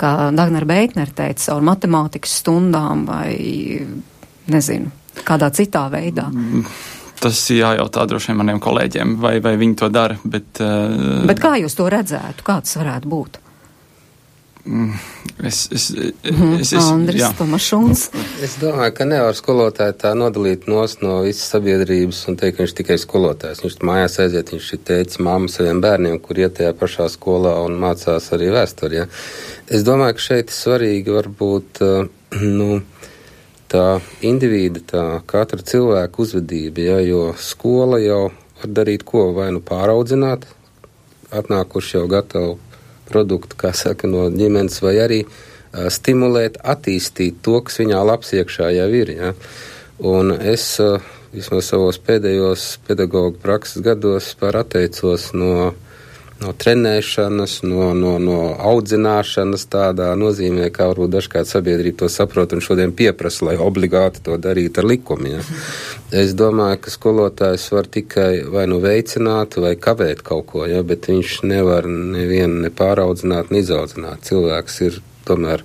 kā 0.00 0.12
Dagnar 0.36 0.66
Beitner 0.68 1.12
teica, 1.16 1.50
caur 1.50 1.64
matemātikas 1.66 2.36
stundām 2.42 3.06
vai, 3.08 3.32
nezinu, 4.52 4.92
kādā 5.26 5.50
citā 5.56 5.86
veidā. 5.92 6.28
Mm, 6.32 6.66
tas 7.22 7.40
jājautā 7.52 8.04
droši 8.08 8.32
vien 8.32 8.40
maniem 8.42 8.60
kolēģiem, 8.62 9.16
vai, 9.22 9.38
vai 9.44 9.56
viņi 9.60 9.80
to 9.80 9.90
dara. 9.92 10.18
Bet, 10.24 10.60
uh, 10.60 11.24
bet 11.28 11.42
kā 11.42 11.56
jūs 11.62 11.78
to 11.78 11.88
redzētu? 11.92 12.46
Kāds 12.46 12.76
varētu 12.80 13.12
būt? 13.12 13.40
Mm, 14.66 14.92
es, 15.44 15.68
es, 15.70 15.90
mhm, 16.24 16.54
es, 16.60 16.72
es, 16.72 16.84
Andris 16.90 17.28
Tomašuns. 17.38 18.08
Es 18.42 18.56
domāju, 18.58 18.94
ka 18.98 19.04
nevar 19.06 19.36
skolotāju 19.38 19.94
tā 20.00 20.10
nodalīt 20.18 20.66
nos 20.66 20.96
no 21.04 21.20
visas 21.22 21.52
sabiedrības 21.54 22.24
un 22.26 22.38
teikt, 22.40 22.56
ka 22.56 22.64
viņš 22.64 22.74
tikai 22.80 22.96
skolotājs. 22.98 23.62
Viņš 23.62 23.76
mājās 23.86 24.18
aiziet, 24.24 24.50
viņš 24.50 24.72
ir 24.74 24.82
teicis 24.90 25.22
māmu 25.22 25.52
saviem 25.52 25.78
bērniem, 25.84 26.18
kur 26.18 26.42
iet 26.42 26.58
tajā 26.58 26.72
pašā 26.80 27.06
skolā 27.14 27.54
un 27.62 27.78
mācās 27.78 28.26
arī 28.34 28.50
vēsturi. 28.56 28.98
Ja? 29.04 29.06
Es 29.70 29.86
domāju, 29.86 30.18
ka 30.18 30.26
šeit 30.26 30.50
svarīgi 30.50 31.14
varbūt 31.14 31.82
uh, 31.86 32.10
nu, 32.58 32.82
tā 33.70 33.86
individa, 34.26 34.82
tā 34.82 35.06
katra 35.30 35.62
cilvēka 35.62 36.26
uzvedība, 36.26 36.90
ja, 36.90 37.00
jo 37.06 37.28
skola 37.38 38.02
jau 38.02 38.22
var 38.58 38.76
darīt 38.82 39.06
ko, 39.06 39.28
vai 39.36 39.52
nu 39.54 39.62
pāraudzināt, 39.62 40.50
atnākuši 41.30 42.00
jau 42.00 42.06
gatavu 42.10 42.56
produktu, 43.08 43.58
kā 43.58 43.72
saka, 43.76 44.10
no 44.10 44.26
ģimenes, 44.32 44.80
vai 44.84 44.96
arī 45.02 45.20
uh, 45.26 45.88
stimulēt, 45.92 46.60
attīstīt 46.64 47.42
to, 47.46 47.60
kas 47.66 47.80
viņā 47.82 48.02
labs 48.06 48.32
iekšā 48.36 48.70
jau 48.76 48.88
ir. 49.00 49.12
Ja. 49.16 49.32
Un 50.04 50.34
es 50.36 50.68
uh, 50.82 51.00
vismaz 51.34 51.70
savos 51.70 51.98
pēdējos 52.02 52.68
pedagoģa 52.86 53.40
prakses 53.42 53.84
gados 53.84 54.32
par 54.40 54.58
atteicos 54.62 55.30
no 55.36 55.72
no 56.40 56.52
trenēšanas, 56.52 57.60
no, 57.64 57.90
no, 57.96 58.16
no 58.22 58.38
audzināšanas 58.70 59.66
tādā 59.72 60.10
nozīmē, 60.18 60.68
kā 60.74 60.88
varbūt 60.90 61.14
dažkārt 61.14 61.48
sabiedrība 61.48 62.02
to 62.02 62.08
saprot 62.12 62.52
un 62.52 62.64
šodien 62.64 62.92
pieprasa, 62.96 63.46
lai 63.48 63.56
obligāti 63.62 64.22
to 64.26 64.36
darītu 64.40 64.82
ar 64.82 64.90
likumiem. 64.90 65.38
Ja. 65.40 65.62
Es 66.24 66.34
domāju, 66.38 66.82
ka 66.84 66.92
skolotājs 66.92 67.68
var 67.72 67.88
tikai 67.92 68.30
vai 68.52 68.66
nu 68.70 68.80
veicināt, 68.84 69.56
vai 69.62 69.74
kavēt 69.80 70.22
kaut 70.26 70.46
ko, 70.52 70.66
ja, 70.68 70.82
bet 70.86 71.08
viņš 71.10 71.40
nevar 71.48 71.88
nevienu 71.88 72.66
ne 72.66 72.72
pāraudzināt, 72.74 73.50
ne 73.50 73.64
izaudzināt. 73.64 74.26
Cilvēks 74.28 74.82
ir 74.86 75.00
tomēr 75.26 75.64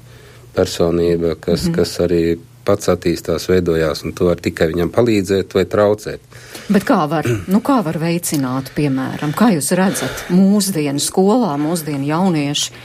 personība, 0.56 1.36
kas, 1.36 1.68
mm 1.68 1.70
-hmm. 1.70 1.76
kas 1.76 2.00
arī 2.00 2.24
pats 2.66 2.92
attīstās, 2.94 3.48
veidojās, 3.52 4.04
un 4.06 4.16
to 4.18 4.30
var 4.30 4.42
tikai 4.42 4.70
viņam 4.72 4.92
palīdzēt 4.94 5.56
vai 5.58 5.66
traucēt. 5.70 6.40
Bet 6.72 6.86
kā 6.88 7.04
var, 7.12 7.28
nu 7.52 7.62
kā 7.66 7.82
var 7.86 8.00
veicināt, 8.02 8.72
piemēram, 8.78 9.36
kā 9.38 9.52
jūs 9.56 9.72
redzat 9.78 10.26
mūsdienu 10.32 11.02
skolā, 11.04 11.56
mūsdienu 11.62 12.08
jaunieši? 12.10 12.76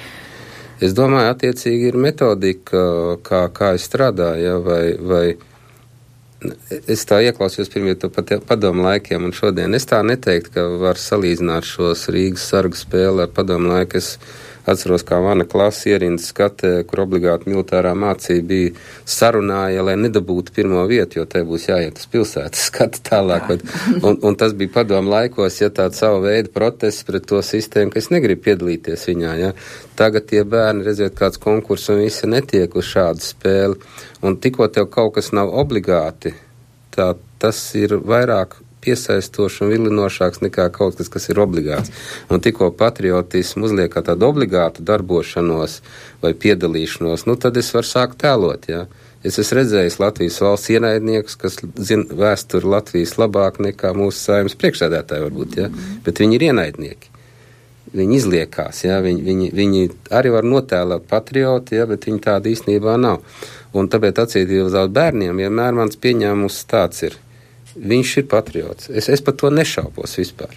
Es 0.84 0.92
domāju, 0.92 1.30
attiecīgi 1.32 1.90
ir 1.90 1.96
metodika, 1.96 2.80
kā, 3.24 3.46
kā 3.54 3.74
es 3.78 3.86
strādāju, 3.88 4.42
ja, 4.44 4.56
vai, 4.60 4.82
vai 5.00 5.26
es 6.86 7.04
tā 7.08 7.22
ieklausījos 7.24 7.70
pirmie 7.72 7.94
padomu 8.46 8.84
laikiem, 8.84 9.24
un 9.24 9.32
šodien 9.36 9.74
es 9.76 9.88
tā 9.88 10.02
neteiktu, 10.04 10.52
ka 10.52 10.66
var 10.82 11.00
salīdzināt 11.00 11.64
šos 11.64 12.06
Rīgas 12.12 12.44
sargu 12.50 12.76
spēli 12.76 13.24
ar 13.24 13.32
padomu 13.32 13.72
laiku. 13.72 14.02
Es, 14.02 14.16
Atceros, 14.66 15.04
kā 15.06 15.20
mana 15.22 15.44
klase 15.46 15.92
ierindas 15.92 16.32
skatē, 16.32 16.72
kur 16.90 17.04
obligāti 17.04 17.52
militārā 17.52 17.92
mācība 17.94 18.48
bija 18.50 18.72
sarunāja, 19.06 19.84
lai 19.86 19.94
nedabūtu 20.00 20.54
pirmo 20.56 20.82
vietu, 20.90 21.20
jo 21.20 21.26
te 21.30 21.44
būs 21.46 21.68
jāiet 21.68 22.00
uz 22.02 22.08
pilsētas 22.10 22.64
skatu 22.70 23.02
tālāk. 23.06 23.46
Bet, 23.52 23.62
un, 24.00 24.18
un 24.26 24.38
tas 24.38 24.56
bija 24.58 24.74
padomu 24.80 25.12
laikos, 25.14 25.60
ja 25.62 25.70
tāds 25.70 26.02
savu 26.02 26.24
veidu 26.26 26.50
protests 26.54 27.06
pret 27.06 27.28
to 27.30 27.38
sistēmu, 27.46 27.94
ka 27.94 28.02
es 28.02 28.10
negribu 28.10 28.42
piedalīties 28.48 29.06
viņā. 29.12 29.36
Ja. 29.38 29.52
Tagad 29.98 30.26
tie 30.32 30.42
bērni, 30.42 30.82
redziet, 30.88 31.14
kāds 31.18 31.38
konkurss 31.42 31.92
un 31.94 32.02
visi 32.02 32.26
netiek 32.26 32.74
uz 32.74 32.90
šādu 32.90 33.22
spēli. 33.22 33.78
Un 34.26 34.40
tikko 34.42 34.66
tev 34.74 34.90
kaut 34.90 35.14
kas 35.20 35.30
nav 35.36 35.54
obligāti, 35.62 36.34
tā, 36.96 37.12
tas 37.38 37.62
ir 37.78 38.00
vairāk 38.02 38.58
piesaistošs 38.86 39.62
un 39.64 39.72
vilinošāks 39.74 40.42
nekā 40.44 40.68
kaut 40.74 40.98
kas, 41.00 41.10
kas 41.12 41.28
ir 41.32 41.40
obligāts. 41.42 41.92
Un 42.30 42.42
tikko 42.44 42.70
patriotismu 42.78 43.66
uzliek 43.68 43.92
kā 43.92 44.04
tādu 44.06 44.30
obligātu 44.30 44.84
darbošanos 44.86 45.80
vai 46.22 46.32
piedalīšanos, 46.46 47.26
nu 47.28 47.36
tad 47.40 47.58
es 47.60 47.72
varu 47.74 47.90
sākt 47.90 48.22
tēlot. 48.22 48.70
Ja? 48.70 48.86
Es 49.26 49.40
esmu 49.42 49.60
redzējis 49.60 49.98
Latvijas 49.98 50.38
valsts 50.44 50.70
ienaidniekus, 50.70 51.36
kas 51.40 51.58
zina 51.88 52.06
vēsturi 52.20 52.68
Latvijas 52.76 53.16
labāk 53.18 53.58
nekā 53.64 53.90
mūsu 53.96 54.20
saimnes 54.20 54.56
priekšsēdētāji 54.60 55.26
varbūt, 55.26 55.60
ja? 55.60 55.70
bet 56.06 56.22
viņi 56.22 56.38
ir 56.38 56.48
ienaidnieki. 56.52 57.12
Viņi 57.96 58.16
izliekās, 58.18 58.82
ja? 58.84 59.00
viņi, 59.02 59.22
viņi, 59.26 59.50
viņi 59.56 59.84
arī 60.14 60.32
var 60.34 60.46
notēlot 60.46 61.06
patrioti, 61.10 61.78
ja? 61.80 61.86
bet 61.90 62.06
viņi 62.06 62.22
tāda 62.22 62.50
īstenībā 62.52 62.96
nav. 63.00 63.22
Un 63.76 63.90
tāpēc 63.92 64.22
attiecībā 64.22 64.66
uz 64.68 64.76
bērniem 64.94 65.42
vienmēr 65.42 65.74
mans 65.76 65.98
pieņēmums 66.00 66.62
tāds 66.70 67.06
ir 67.08 67.18
viņš 67.76 68.16
ir 68.22 68.30
patriots. 68.30 68.88
Es, 68.90 69.10
es 69.12 69.22
par 69.24 69.36
to 69.38 69.50
nešaubos 69.52 70.16
vispār. 70.18 70.54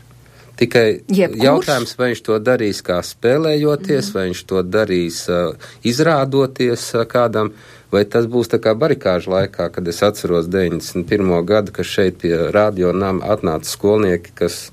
Tikai 0.59 0.87
Jebkurš? 1.07 1.43
jautājums, 1.43 1.93
vai 1.95 2.09
viņš 2.11 2.21
to 2.27 2.37
darīs 2.43 2.81
kā 2.83 2.97
spēlējoties, 3.05 4.09
mm. 4.09 4.15
vai 4.15 4.23
viņš 4.27 4.41
to 4.49 4.63
darīs 4.67 5.19
uh, 5.31 5.69
izrādoties 5.87 6.83
uh, 6.97 7.05
kādam, 7.07 7.53
vai 7.93 8.03
tas 8.03 8.27
būs 8.27 8.51
tā 8.51 8.59
kā 8.59 8.73
barikāžu 8.75 9.31
laikā, 9.31 9.69
kad 9.71 9.87
es 9.87 10.01
atceros 10.03 10.49
91. 10.51 11.31
gadu, 11.47 11.71
ka 11.75 11.85
šeit 11.87 12.19
pie 12.23 12.33
radio 12.51 12.91
nama 12.91 13.31
atnāca 13.35 13.71
skolnieki, 13.71 14.35
kas 14.35 14.65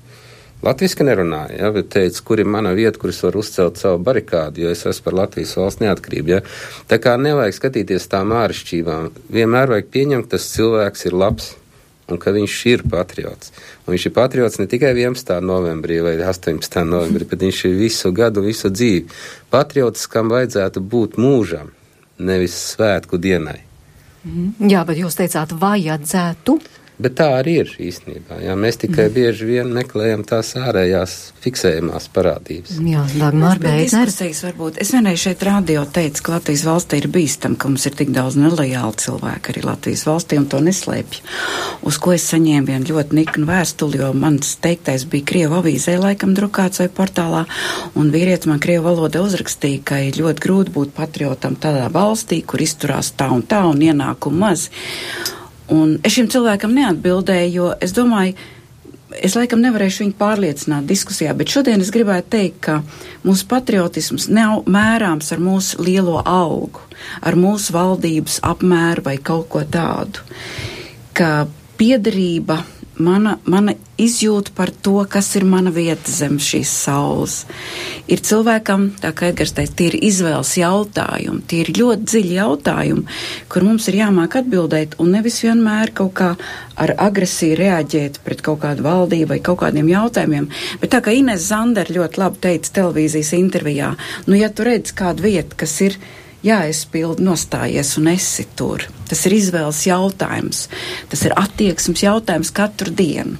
Latvijas 0.65 0.97
nerunāja, 0.99 1.53
ja, 1.61 1.69
bet 1.71 1.91
teica, 1.93 2.23
kur 2.25 2.41
ir 2.41 2.49
mana 2.49 2.73
vieta, 2.75 2.97
kur 2.99 3.13
es 3.13 3.21
varu 3.23 3.43
uzcelt 3.45 3.77
savu 3.79 4.01
barikādu, 4.03 4.65
jo 4.65 4.73
es 4.73 4.81
esmu 4.89 5.05
par 5.05 5.17
Latvijas 5.21 5.53
valsts 5.55 5.83
neatkarību. 5.85 6.33
Ja. 6.33 6.41
Tā 6.89 6.97
kā 6.99 7.13
nevajag 7.21 7.55
skatīties 7.55 8.09
tām 8.11 8.33
āršķībām. 8.35 9.11
Vienmēr 9.37 9.71
vajag 9.71 9.93
pieņemt, 9.93 10.31
tas 10.33 10.49
cilvēks 10.57 11.07
ir 11.07 11.15
labs 11.15 11.53
un 12.07 12.19
ka 12.21 12.31
viņš 12.35 12.55
ir 12.71 12.83
patriots. 12.89 13.51
Un 13.85 13.95
viņš 13.95 14.07
ir 14.09 14.15
patriots 14.15 14.59
ne 14.61 14.67
tikai 14.69 14.93
11. 14.95 15.37
novembrī 15.43 15.99
vai 16.05 16.15
18. 16.19 16.83
novembrī, 16.87 17.27
bet 17.29 17.43
viņš 17.43 17.63
ir 17.67 17.77
visu 17.79 18.11
gadu, 18.15 18.43
visu 18.45 18.71
dzīvi. 18.71 19.07
Patriots, 19.53 20.07
kam 20.11 20.31
vajadzētu 20.33 20.83
būt 20.83 21.19
mūžam, 21.21 21.73
nevis 22.19 22.55
svētku 22.73 23.19
dienai. 23.21 23.61
Mm. 24.27 24.69
Jā, 24.71 24.83
bet 24.87 24.99
jūs 24.99 25.17
teicāt, 25.19 25.53
vajadzētu. 25.55 26.57
Bet 26.97 27.13
tā 27.19 27.27
arī 27.37 27.59
ir 27.61 27.69
īstenībā. 27.77 28.39
Jā. 28.41 28.55
Mēs 28.57 28.79
tikai 28.81 29.03
mm. 29.05 29.13
bieži 29.13 29.45
vien 29.45 29.67
meklējam 29.69 30.23
tās 30.25 30.55
ārējās 30.57 31.11
fiksējumās 31.43 32.07
parādības. 32.09 32.79
Jā, 32.81 33.03
Dagmar, 33.13 33.61
Beitner. 33.61 34.09
Varbūt. 34.17 34.79
Es 34.81 34.95
vienreiz 34.95 35.21
šeit 35.21 35.45
radio 35.45 35.83
teicu, 35.85 36.23
ka 36.25 36.33
Latvijas 36.33 36.65
valstī 36.65 36.97
ir 37.03 37.09
bīstam, 37.13 37.53
ka 37.53 37.69
mums 37.69 37.85
ir 37.85 37.93
tik 37.99 38.09
daudz 38.15 38.39
nelojāli 38.41 38.97
cilvēki 39.03 39.53
arī 39.53 39.63
Latvijas 39.67 40.07
valstī 40.09 40.41
un 40.41 40.49
to 40.49 40.63
neslēpj. 40.65 41.21
Uz 41.85 42.01
ko 42.01 42.17
es 42.17 42.25
saņēmu 42.33 42.71
vienu 42.71 42.91
ļoti 42.95 43.21
niknu 43.21 43.45
vēstuli, 43.45 44.01
jo 44.01 44.11
mans 44.17 44.55
teiktais 44.65 45.05
bija 45.05 45.29
Krievu 45.29 45.61
avīzē 45.61 45.99
laikam 46.01 46.33
drukāts 46.37 46.81
vai 46.81 46.89
portālā, 46.89 47.45
un 47.93 48.09
vīrietis 48.13 48.49
man 48.49 48.63
Krievu 48.63 48.89
valoda 48.89 49.21
uzrakstīja, 49.21 49.85
ka 49.85 50.01
ir 50.09 50.17
ļoti 50.17 50.47
grūti 50.49 50.73
būt 50.73 50.97
patriotam 50.97 51.61
tādā 51.61 51.91
valstī, 51.93 52.41
kur 52.41 52.65
izturās 52.65 53.13
tā 53.13 53.29
un 53.29 53.45
tā 53.45 53.67
un 53.69 53.85
ienākumu 53.85 54.47
maz. 54.47 54.71
Un 55.73 55.97
es 56.05 56.15
šim 56.15 56.29
cilvēkam 56.31 56.75
neatbildēju, 56.77 57.51
jo 57.51 57.71
es 57.83 57.91
domāju, 57.95 58.37
es 59.23 59.35
laikam 59.35 59.59
nevarēšu 59.63 60.03
viņu 60.03 60.15
pārliecināt 60.19 60.87
diskusijā, 60.87 61.33
bet 61.37 61.51
šodien 61.51 61.83
es 61.83 61.91
gribētu 61.93 62.31
teikt, 62.35 62.59
ka 62.63 62.79
mūsu 63.27 63.47
patriotisms 63.51 64.29
nav 64.31 64.67
mērāms 64.69 65.31
ar 65.35 65.43
mūsu 65.43 65.81
lielo 65.83 66.21
augu, 66.23 66.83
ar 67.21 67.35
mūsu 67.39 67.75
valdības 67.75 68.39
apmēru 68.47 69.05
vai 69.09 69.17
kaut 69.19 69.49
ko 69.51 69.63
tādu. 69.67 70.23
Ka 71.17 71.47
piederība 71.79 72.61
mana, 73.03 73.37
mana 73.45 73.73
izjūta 73.97 74.53
par 74.55 74.71
to, 74.71 74.99
kas 75.09 75.29
ir 75.39 75.45
mana 75.47 75.71
vieta 75.73 76.11
zem 76.11 76.37
šīs 76.41 76.71
saules. 76.83 77.37
Ir 78.09 78.21
cilvēkam, 78.25 78.89
tā 79.01 79.11
kā 79.17 79.31
Edgars 79.31 79.55
teica, 79.57 79.73
tie 79.79 79.89
ir 79.91 79.97
izvēles 80.09 80.53
jautājumi, 80.59 81.43
tie 81.49 81.63
ir 81.63 81.71
ļoti 81.77 82.09
dziļi 82.11 82.37
jautājumi, 82.37 83.17
kur 83.51 83.65
mums 83.67 83.87
ir 83.89 83.99
jāmāk 84.01 84.37
atbildēt 84.41 84.97
un 85.01 85.13
nevis 85.17 85.39
vienmēr 85.45 85.93
kaut 85.97 86.13
kā 86.19 86.29
ar 86.77 86.93
agresiju 87.07 87.57
reaģēt 87.57 88.21
pret 88.25 88.43
kaut 88.45 88.61
kādu 88.65 88.85
valdību 88.85 89.31
vai 89.33 89.39
kaut 89.43 89.61
kādiem 89.63 89.89
jautājumiem. 89.93 90.51
Bet 90.81 90.93
tā 90.93 91.01
kā 91.05 91.15
Ines 91.15 91.49
Zander 91.49 91.89
ļoti 91.93 92.21
labi 92.21 92.43
teica 92.45 92.77
televīzijas 92.81 93.33
intervijā, 93.37 93.95
nu 94.29 94.37
ja 94.37 94.53
tu 94.53 94.67
redz 94.67 94.93
kādu 94.97 95.25
vietu, 95.29 95.57
kas 95.57 95.79
ir 95.85 95.97
jāizpild 96.47 97.21
nostājies 97.23 97.95
un 97.99 98.11
esi 98.13 98.47
tur. 98.57 98.85
Tas 99.07 99.25
ir 99.27 99.37
izvēles 99.37 99.83
jautājums, 99.87 100.65
tas 101.11 101.25
ir 101.27 101.35
attieksmes 101.39 102.03
jautājums 102.03 102.53
katru 102.55 102.93
dienu. 102.93 103.37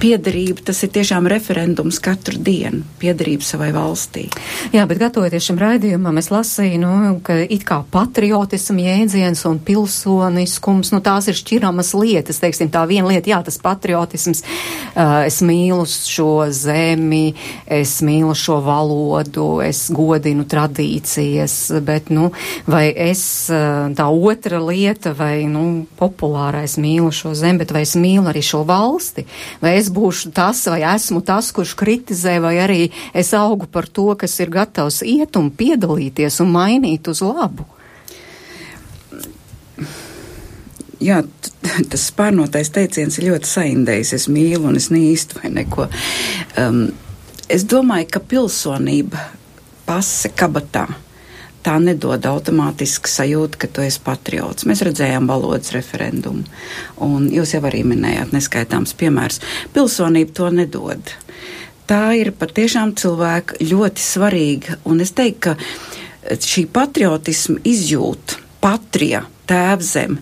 Piederība 0.00 0.64
tas 0.66 0.82
ir 0.84 0.90
tiešām 0.94 1.26
referendums 1.30 1.98
katru 2.02 2.38
dienu, 2.42 2.82
piederība 3.00 3.44
savai 3.46 3.70
valstī. 3.74 4.26
Jā, 4.74 4.84
bet 4.88 5.00
gatavoties 5.00 5.46
šim 5.48 5.58
raidījumam, 5.60 6.18
es 6.20 6.30
lasīju, 6.32 6.80
nu, 6.82 6.92
ka 7.24 7.38
it 7.42 7.64
kā 7.66 7.80
patriotismu 7.92 8.84
jēdziens 8.84 9.44
un 9.48 9.60
pilsoniskums, 9.64 10.92
nu, 10.94 11.00
tās 11.04 11.28
ir 11.30 11.38
šķiramas 11.38 11.92
lietas, 11.96 12.40
teiksim, 12.42 12.70
tā 12.72 12.84
viena 12.88 13.10
lieta, 13.10 13.30
jā, 13.32 13.40
tas 13.46 13.58
patriotisms, 13.62 14.42
uh, 14.42 15.24
es 15.26 15.40
mīlu 15.46 15.86
šo 15.90 16.46
zemi, 16.54 17.34
es 17.66 17.98
mīlu 18.06 18.34
šo 18.36 18.60
valodu, 18.66 19.48
es 19.64 19.86
godinu 19.94 20.46
tradīcijas, 20.48 21.58
bet, 21.86 22.10
nu, 22.14 22.30
vai 22.68 22.88
es, 22.90 23.22
uh, 23.52 23.88
tā 23.96 24.08
otra 24.10 24.60
lieta, 24.62 25.14
vai, 25.16 25.46
nu, 25.50 25.86
populārais 25.98 26.76
mīlu 26.82 27.12
šo 27.14 27.34
zemi, 27.38 27.62
bet 27.64 27.74
vai 27.76 27.84
es 27.86 27.96
mīlu 27.98 28.28
arī 28.30 28.44
šo 28.44 28.62
valsti? 28.68 29.26
Vai 29.66 29.76
es 29.80 29.90
būšu 29.92 30.30
tas, 30.36 30.62
vai 30.70 30.82
esmu 30.86 31.22
tas, 31.26 31.50
kurš 31.54 31.74
kritizē, 31.78 32.38
vai 32.42 32.56
arī 32.62 32.80
es 33.14 33.32
augu 33.36 33.68
par 33.70 33.88
to, 33.90 34.12
kas 34.18 34.38
ir 34.42 34.52
gatavs 34.54 35.02
iet 35.02 35.38
un 35.40 35.50
piedalīties 35.50 36.38
un 36.44 36.52
mainīt 36.54 37.10
uz 37.10 37.22
labu. 37.26 37.66
Jā, 41.02 41.20
tas 41.90 42.06
spārnotais 42.08 42.70
teiciens 42.72 43.18
ir 43.18 43.32
ļoti 43.32 43.50
saindējis. 43.50 44.14
Es 44.16 44.28
mīlu 44.32 44.70
un 44.70 44.78
es 44.78 44.88
nīstu 44.94 45.42
vai 45.42 45.50
neko. 45.58 45.90
Um, 46.56 46.86
es 47.52 47.66
domāju, 47.68 48.08
ka 48.14 48.22
pilsonība 48.30 49.26
pase 49.86 50.32
kabatā 50.32 50.86
tā 51.66 51.76
nedod 51.82 52.22
automātiski 52.30 53.10
sajūtu, 53.10 53.58
ka 53.58 53.70
tu 53.70 53.82
esi 53.82 54.00
patriots. 54.04 54.66
Mēs 54.68 54.84
redzējām 54.86 55.26
valodas 55.30 55.74
referendumu, 55.74 56.46
un 57.02 57.28
jūs 57.32 57.56
jau 57.56 57.62
arī 57.66 57.82
minējāt 57.86 58.34
neskaitāms 58.36 58.94
piemērs. 58.98 59.42
Pilsonība 59.74 60.36
to 60.36 60.50
nedod. 60.54 61.14
Tā 61.86 62.02
ir 62.18 62.32
patiešām 62.34 62.96
cilvēka 62.98 63.60
ļoti 63.62 64.02
svarīga, 64.02 64.80
un 64.90 65.02
es 65.04 65.14
teiktu, 65.14 65.54
ka 65.54 66.36
šī 66.42 66.66
patriotisma 66.74 67.60
izjūta, 67.66 68.40
patrija, 68.62 69.22
tēvzeme, 69.46 70.18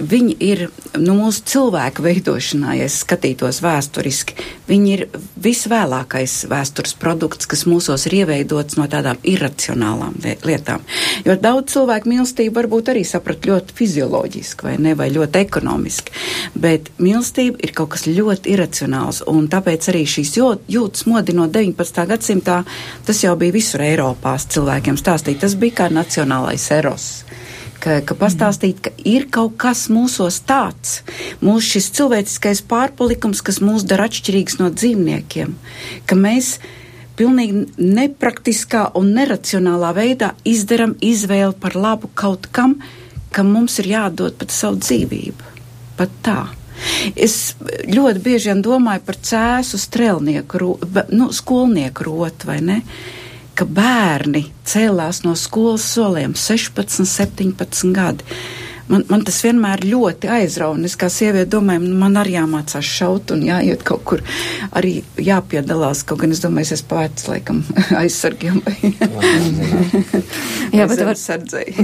viņi 0.00 0.34
ir 0.42 0.62
nu, 0.98 1.14
mūsu 1.18 1.42
cilvēku 1.50 2.04
veidošanā, 2.04 2.74
ja 2.80 2.88
skatītos 2.90 3.60
vēsturiski. 3.64 4.36
Viņi 4.68 4.92
ir 4.94 5.04
visvēlākais 5.42 6.34
vēstures 6.50 6.94
produkts, 7.00 7.48
kas 7.50 7.66
mūsos 7.68 8.06
ir 8.08 8.20
ieveidots 8.22 8.78
no 8.78 8.86
tādām 8.90 9.20
iracionālām 9.26 10.18
lietām. 10.46 10.84
Jo 11.26 11.36
daudz 11.40 11.74
cilvēku 11.74 12.10
mīlestību 12.10 12.56
varbūt 12.60 12.92
arī 12.92 13.04
saprat 13.08 13.46
ļoti 13.48 13.76
fizioloģiski 13.78 14.68
vai 14.68 14.76
ne, 14.82 14.94
vai 14.98 15.10
ļoti 15.14 15.42
ekonomiski, 15.44 16.14
bet 16.54 16.92
mīlestība 17.02 17.62
ir 17.64 17.74
kaut 17.76 17.94
kas 17.96 18.06
ļoti 18.10 18.54
iracionāls, 18.54 19.22
un 19.30 19.48
tāpēc 19.52 19.90
arī 19.92 20.04
šīs 20.08 20.36
jūtas 20.36 21.06
modi 21.10 21.36
no 21.36 21.48
19. 21.50 22.06
gadsimtā, 22.10 22.62
tas 23.06 23.24
jau 23.24 23.36
bija 23.40 23.56
visur 23.56 23.84
Eiropā 23.84 24.36
cilvēkiem 24.40 24.98
stāstīt, 25.00 25.40
tas 25.42 25.56
bija 25.58 25.82
kā 25.82 25.90
nacionālais 25.92 26.70
eros 26.74 27.10
ka, 27.80 28.00
ka 28.06 28.16
pastāstīt, 28.18 28.82
ka 28.84 28.92
ir 29.08 29.26
kaut 29.32 29.56
kas 29.60 29.86
mūsos 29.92 30.40
tāds, 30.48 31.00
mūsu 31.44 31.76
šis 31.76 31.90
cilvēciskais 31.98 32.62
pārpalikums, 32.70 33.42
kas 33.44 33.60
mūs 33.64 33.86
dara 33.88 34.08
atšķirīgs 34.10 34.60
no 34.60 34.70
dzīvniekiem, 34.74 35.56
ka 36.06 36.18
mēs 36.18 36.58
pilnīgi 37.18 37.66
nepraktiskā 37.80 38.86
un 38.98 39.12
neracionālā 39.16 39.92
veidā 39.96 40.32
izdaram 40.48 40.94
izvēli 41.04 41.56
par 41.60 41.76
labu 41.76 42.10
kaut 42.14 42.48
kam, 42.54 42.78
kam 43.34 43.52
mums 43.54 43.78
ir 43.82 43.92
jādod 43.94 44.38
pat 44.40 44.54
savu 44.54 44.80
dzīvību. 44.80 45.54
Pat 46.00 46.12
tā. 46.24 46.40
Es 47.12 47.56
ļoti 47.60 48.22
bieži 48.24 48.54
domāju 48.64 49.04
par 49.04 49.18
cēsu 49.20 49.76
strēlnieku, 49.76 50.60
nu, 51.12 51.28
skolnieku 51.36 52.06
rotu, 52.08 52.48
vai 52.48 52.62
ne? 52.64 52.78
Uh, 52.80 53.19
ka 53.60 53.68
bērni 53.68 54.46
cēlās 54.68 55.22
no 55.26 55.36
skolas 55.36 55.84
soliem 55.94 56.34
16, 56.38 57.04
17 57.04 57.94
gadi. 57.96 58.24
Man, 58.90 59.04
man 59.06 59.22
tas 59.22 59.36
vienmēr 59.44 59.84
ļoti 59.86 60.26
aizrauga. 60.34 60.80
Es 60.88 60.96
kā 60.98 61.06
sieviete 61.12 61.46
domāju, 61.52 61.92
man 62.00 62.16
arī 62.18 62.32
jāmācās 62.34 62.82
šaut 62.82 63.30
un 63.30 63.44
jāiet 63.46 63.84
kaut 63.86 64.02
kur 64.08 64.22
arī 64.74 64.96
jāpiedalās. 65.14 66.00
Kaut 66.08 66.24
gan 66.24 66.34
es 66.34 66.40
domāju, 66.42 66.74
es 66.74 66.82
pēc 66.90 67.22
laikam 67.30 67.60
aizsargiem. 68.00 68.58
Jā, 70.74 70.88
bet, 70.90 71.04
var, 71.06 71.20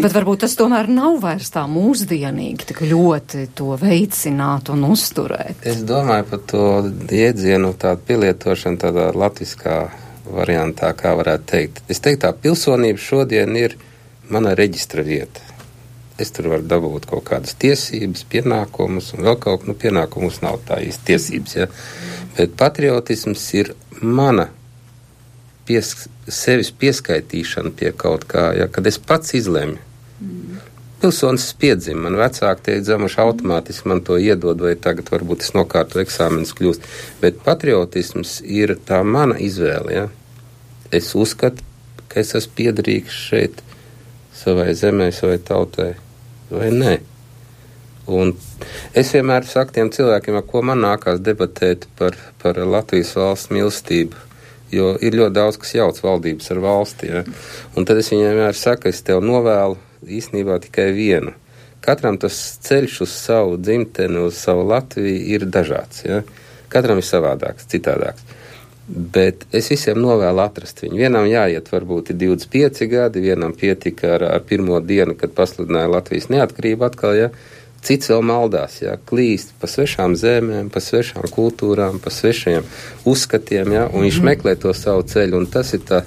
bet 0.03 0.17
varbūt 0.17 0.43
tas 0.43 0.59
tomēr 0.59 0.91
nav 0.91 1.21
vairs 1.23 1.53
tā 1.55 1.62
mūsdienīgi, 1.71 2.67
tik 2.73 2.83
ļoti 2.91 3.45
to 3.59 3.77
veicināt 3.79 4.73
un 4.75 4.83
uzturēt. 4.91 5.62
Es 5.62 5.87
domāju 5.87 6.27
par 6.33 6.43
to 6.51 6.65
iedzienu 7.07 7.71
tādu 7.79 8.03
pielietošanu 8.11 8.83
tādā 8.83 9.12
latviskā 9.15 10.06
variantā, 10.33 10.93
kā 10.97 11.15
varētu 11.19 11.51
teikt. 11.51 11.83
Es 11.93 12.03
teiktu, 12.05 12.25
tā 12.27 12.33
pilsonība 12.33 13.03
šodien 13.03 13.57
ir 13.59 13.77
mana 14.31 14.55
reģistra 14.59 15.05
vieta. 15.07 15.43
Es 16.19 16.33
tur 16.33 16.49
varu 16.49 16.65
dabūt 16.65 17.09
kaut 17.11 17.27
kādas 17.29 17.57
tiesības, 17.61 18.25
pienākumus, 18.33 19.12
un 19.15 19.27
vēl 19.27 19.37
kaut 19.41 19.62
kā, 19.62 19.69
nu, 19.69 19.77
pienākumus 19.77 20.41
nav 20.45 20.62
tā 20.69 20.81
īsti 20.85 21.11
tiesības, 21.11 21.57
ja. 21.59 21.67
Bet 22.39 22.57
patriotisms 22.57 23.45
ir 23.59 23.75
mana 24.01 24.49
pies, 25.69 25.93
sevis 26.29 26.73
pieskaitīšana 26.73 27.75
pie 27.77 27.93
kaut 27.97 28.25
kā, 28.31 28.49
ja, 28.57 28.69
kad 28.73 28.89
es 28.89 28.99
pats 29.03 29.37
izlemju. 29.37 29.83
Mm. 30.21 30.62
Pilsonis 31.01 31.51
piedzima, 31.61 32.07
man 32.07 32.17
vecāki 32.17 32.63
tie 32.69 32.77
dzimuši 32.81 33.19
automātiski 33.21 33.91
man 33.91 34.01
to 34.05 34.17
iedod, 34.17 34.63
vai 34.65 34.73
tagad 34.81 35.11
varbūt 35.13 35.45
es 35.45 35.53
nokārtu 35.53 36.01
eksāmenus 36.01 36.55
kļūst. 36.57 36.87
Bet 37.21 37.43
patriotisms 37.45 38.39
ir 38.41 38.79
tā 38.89 39.03
mana 39.05 39.37
izvēle, 39.37 39.93
ja 39.93 40.07
es 40.95 41.13
uzskatu, 41.19 41.65
ka 42.09 42.23
es 42.23 42.33
esmu 42.39 42.57
piederīgs 42.57 43.19
šeit 43.29 43.61
savai 44.37 44.73
zemē, 44.79 45.11
savai 45.13 45.37
tautai, 45.45 45.93
vai 46.49 46.71
nē. 46.73 46.97
Un 48.07 48.33
es 48.95 49.11
vienmēr 49.13 49.45
saku 49.51 49.75
tiem 49.77 49.91
cilvēkiem, 49.93 50.39
ar 50.39 50.47
ko 50.47 50.63
man 50.63 50.81
nākās 50.85 51.21
debatēt 51.21 51.89
par, 51.99 52.17
par 52.43 52.61
Latvijas 52.63 53.17
valsts 53.19 53.51
mīlestību, 53.53 54.23
jo 54.73 54.93
ir 55.03 55.19
ļoti 55.19 55.37
daudz, 55.37 55.59
kas 55.61 55.75
jauc 55.75 55.99
valdības 56.05 56.53
ar 56.55 56.63
valsti. 56.63 57.11
Ja? 57.11 57.25
Un 57.77 57.89
tad 57.89 57.99
es 58.01 58.13
viņiem 58.15 58.31
vienmēr 58.31 58.57
saku, 58.57 58.93
es 58.93 59.03
tev 59.05 59.21
novēlu 59.27 59.77
īstenībā 60.07 60.61
tikai 60.64 60.90
vienu. 60.97 61.35
Katram 61.85 62.16
tas 62.19 62.35
ceļš 62.66 63.01
uz 63.05 63.12
savu 63.14 63.57
dzimteni, 63.61 64.19
uz 64.27 64.38
savu 64.40 64.64
Latviju 64.66 65.21
ir 65.37 65.47
dažāds. 65.47 66.03
Ja? 66.07 66.23
Katram 66.73 66.99
ir 66.99 67.07
savādāks, 67.07 67.69
citādāks. 67.71 68.25
Bet 68.87 69.45
es 69.55 69.66
visiem 69.71 69.99
novēlu 69.99 70.42
atrast 70.45 70.83
viņu. 70.85 70.99
Vienam 70.99 71.27
jāiet, 71.27 71.69
varbūt 71.75 72.12
ir 72.14 72.21
25 72.21 72.87
gadi, 72.90 73.23
vienam 73.25 73.55
pietika 73.55 74.14
ar, 74.14 74.25
ar 74.37 74.45
pirmo 74.47 74.79
dienu, 74.81 75.16
kad 75.19 75.35
pasludināja 75.35 75.90
Latvijas 75.90 76.29
neatkarību 76.31 76.87
atkal, 76.87 77.16
ja 77.19 77.31
cits 77.87 78.11
vēl 78.11 78.23
maldās, 78.27 78.81
jā, 78.83 78.97
klīst 79.07 79.53
pa 79.61 79.69
svešām 79.71 80.14
zemēm, 80.19 80.71
pa 80.75 80.83
svešām 80.83 81.27
kultūrām, 81.31 81.99
pa 82.03 82.11
svešiem 82.11 82.66
uzskatiem, 83.07 83.73
jā, 83.75 83.85
un 83.92 84.07
viņš 84.07 84.19
Mhm. 84.19 84.27
meklē 84.31 84.57
to 84.59 84.75
savu 84.75 85.03
ceļu, 85.03 85.47
tas 85.51 85.75
ir 85.75 85.81
tā, 85.81 86.03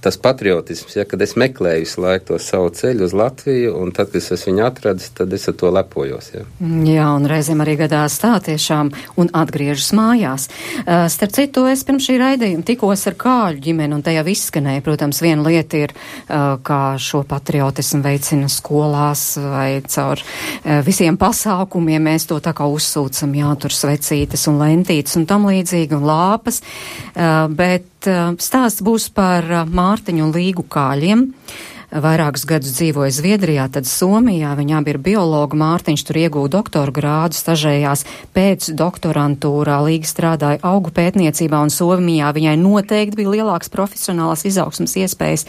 tas 0.00 0.16
patriotisms, 0.16 0.96
ja, 0.96 1.04
kad 1.04 1.20
es 1.22 1.34
meklēju 1.36 1.84
visu 1.84 2.00
laiku 2.00 2.30
to 2.30 2.38
savu 2.40 2.70
ceļu 2.74 3.04
uz 3.04 3.14
Latviju, 3.16 3.74
un 3.76 3.92
tad, 3.92 4.08
kad 4.12 4.22
es 4.22 4.46
viņu 4.46 4.64
atradis, 4.64 5.10
tad 5.16 5.32
es 5.36 5.44
ar 5.50 5.56
to 5.60 5.70
lepojos, 5.74 6.30
jā. 6.32 6.44
Jā, 6.88 7.08
un 7.16 7.28
reizēm 7.28 7.60
arī 7.64 7.76
gadās 7.82 8.16
tā 8.22 8.32
tiešām 8.46 8.92
un 9.20 9.30
atgriežas 9.36 9.90
mājās. 9.96 10.48
Uh, 10.80 11.04
starp 11.12 11.34
citu, 11.36 11.66
es 11.68 11.84
pirms 11.84 12.08
šī 12.08 12.16
raidījuma 12.22 12.64
tikos 12.66 13.04
ar 13.10 13.18
kāļu 13.20 13.60
ģimeni, 13.66 13.98
un 13.98 14.04
te 14.06 14.14
jau 14.16 14.24
izskanēja, 14.32 14.84
protams, 14.86 15.20
viena 15.24 15.44
lieta 15.44 15.84
ir, 15.84 15.92
uh, 15.92 16.56
kā 16.64 16.80
šo 17.00 17.22
patriotismu 17.28 18.00
veicina 18.06 18.48
skolās 18.52 19.26
vai 19.40 19.82
caur 19.84 20.24
uh, 20.24 20.80
visiem 20.86 21.20
pasākumiem. 21.20 22.08
Mēs 22.08 22.28
to 22.30 22.40
tā 22.40 22.56
kā 22.56 22.64
uzsūcam, 22.70 23.36
jā, 23.36 23.52
tur 23.60 23.76
svecītes 23.76 24.48
un 24.48 24.60
lentītes 24.64 25.20
un 25.20 25.28
tam 25.28 25.48
līdzīgi 25.50 25.98
un 25.98 26.08
lāpas, 26.08 26.62
uh, 26.64 27.44
bet 27.52 27.99
uh, 28.08 28.32
stāsts 28.40 28.84
būs 28.86 29.10
par 29.12 29.44
uh, 29.44 29.66
Mārtiņu 29.68 30.28
un 30.28 30.32
Līgu 30.36 30.64
kāļiem. 30.70 31.28
Vairākus 31.90 32.44
gadus 32.46 32.76
dzīvoja 32.76 33.10
Zviedrijā, 33.10 33.64
tad 33.74 33.86
Somijā. 33.90 34.52
Viņa 34.54 34.76
abi 34.78 34.92
ir 34.92 34.98
biologi. 35.02 35.58
Mārtiņš 35.58 36.04
tur 36.06 36.20
iegūta 36.20 36.52
doktora 36.54 36.94
grādu, 36.94 37.34
stažējās 37.34 38.04
pēc 38.30 38.68
doktorantūrā. 38.78 39.80
Līga 39.88 40.06
strādāja 40.06 40.60
augu 40.70 40.92
pētniecībā 40.94 41.58
un 41.58 41.74
Somijā. 41.74 42.30
Viņai 42.36 42.54
noteikti 42.62 43.18
bija 43.18 43.34
lielāks 43.34 43.72
profesionālās 43.74 44.46
izaugsmas 44.46 44.94
iespējas. 45.02 45.48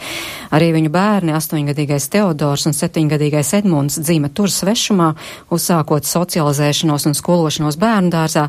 Arī 0.50 0.72
viņu 0.74 0.90
bērni, 0.90 1.36
astoņgadīgais 1.38 2.10
Teodors 2.10 2.66
un 2.66 2.74
septiņgadīgais 2.74 3.54
Edmunds, 3.62 4.02
dzīve 4.02 4.34
tur 4.34 4.50
svešumā, 4.50 5.12
uzsākot 5.54 6.10
socializēšanos 6.10 7.06
un 7.06 7.18
skološanos 7.22 7.78
bērnu 7.78 8.10
dārzā. 8.18 8.48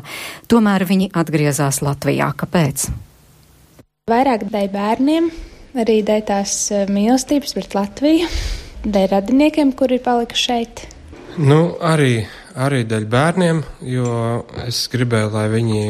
Tomēr 0.50 0.88
viņi 0.90 1.12
atgriezās 1.14 1.84
Latvijā. 1.86 2.34
Kāpēc? 2.42 2.90
Vairāk 4.04 4.42
dēļ 4.52 4.66
bērniem, 4.68 5.28
arī 5.80 5.94
dēļ 6.04 6.24
tās 6.28 6.54
eh, 6.76 6.82
mīlestības 6.92 7.54
pret 7.56 7.72
Latviju, 7.72 8.26
dēļ 8.84 9.06
radiniekiem, 9.14 9.70
kuri 9.72 9.96
ir 9.96 10.02
palikuši 10.04 10.42
šeit. 10.42 10.82
Nu, 11.40 11.78
arī, 11.80 12.26
arī 12.52 12.82
dēļ 12.84 13.06
bērniem, 13.14 13.62
jo 13.88 14.10
es 14.66 14.82
gribēju, 14.92 15.30
lai 15.32 15.46
viņi 15.54 15.80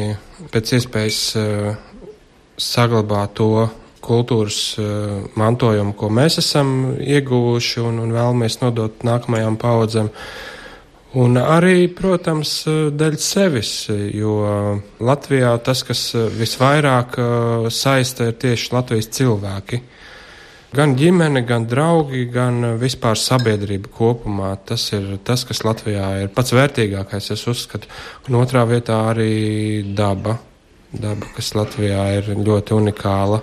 pēc 0.53 0.71
iespējas 0.77 1.19
uh, 1.41 1.75
saglabā 2.55 3.25
to 3.35 3.67
kultūras 4.07 4.61
uh, 4.79 5.27
mantojumu, 5.35 5.91
ko 5.99 6.07
mēs 6.07 6.39
esam 6.39 6.71
ieguvuši 6.95 7.83
un, 7.83 7.99
un 8.05 8.15
vēlamies 8.15 8.61
nodot 8.63 9.03
nākamajām 9.03 9.59
paudzēm. 9.59 10.13
Un 11.15 11.37
arī, 11.39 11.87
protams, 11.95 12.65
dēļ 12.67 13.13
sevis, 13.23 13.69
jo 14.11 14.33
Latvijā 14.99 15.53
tas, 15.63 15.85
kas 15.87 16.09
visvairāk 16.35 17.15
uh, 17.21 17.67
saista, 17.71 18.27
ir 18.27 18.35
tieši 18.41 18.73
Latvijas 18.75 19.07
cilvēki. 19.15 19.79
Gan 20.75 20.97
ģimene, 20.99 21.45
gan 21.47 21.63
draugi, 21.71 22.25
gan 22.27 22.73
vispār 22.81 23.15
sabiedrība 23.15 23.87
kopumā. 23.95 24.49
Tas 24.67 24.89
ir 24.97 25.13
tas, 25.23 25.45
kas 25.47 25.63
Latvijā 25.63 26.09
ir 26.25 26.33
pats 26.35 26.51
vērtīgākais, 26.57 27.29
es 27.31 27.45
uzskatu. 27.47 27.87
Un 28.27 28.41
otrā 28.41 28.65
vietā 28.67 28.97
arī 29.13 29.85
daba. 29.95 30.35
Daba, 30.91 31.29
kas 31.37 31.53
Latvijā 31.55 32.01
ir 32.17 32.27
ļoti 32.41 32.75
unikāla. 32.75 33.39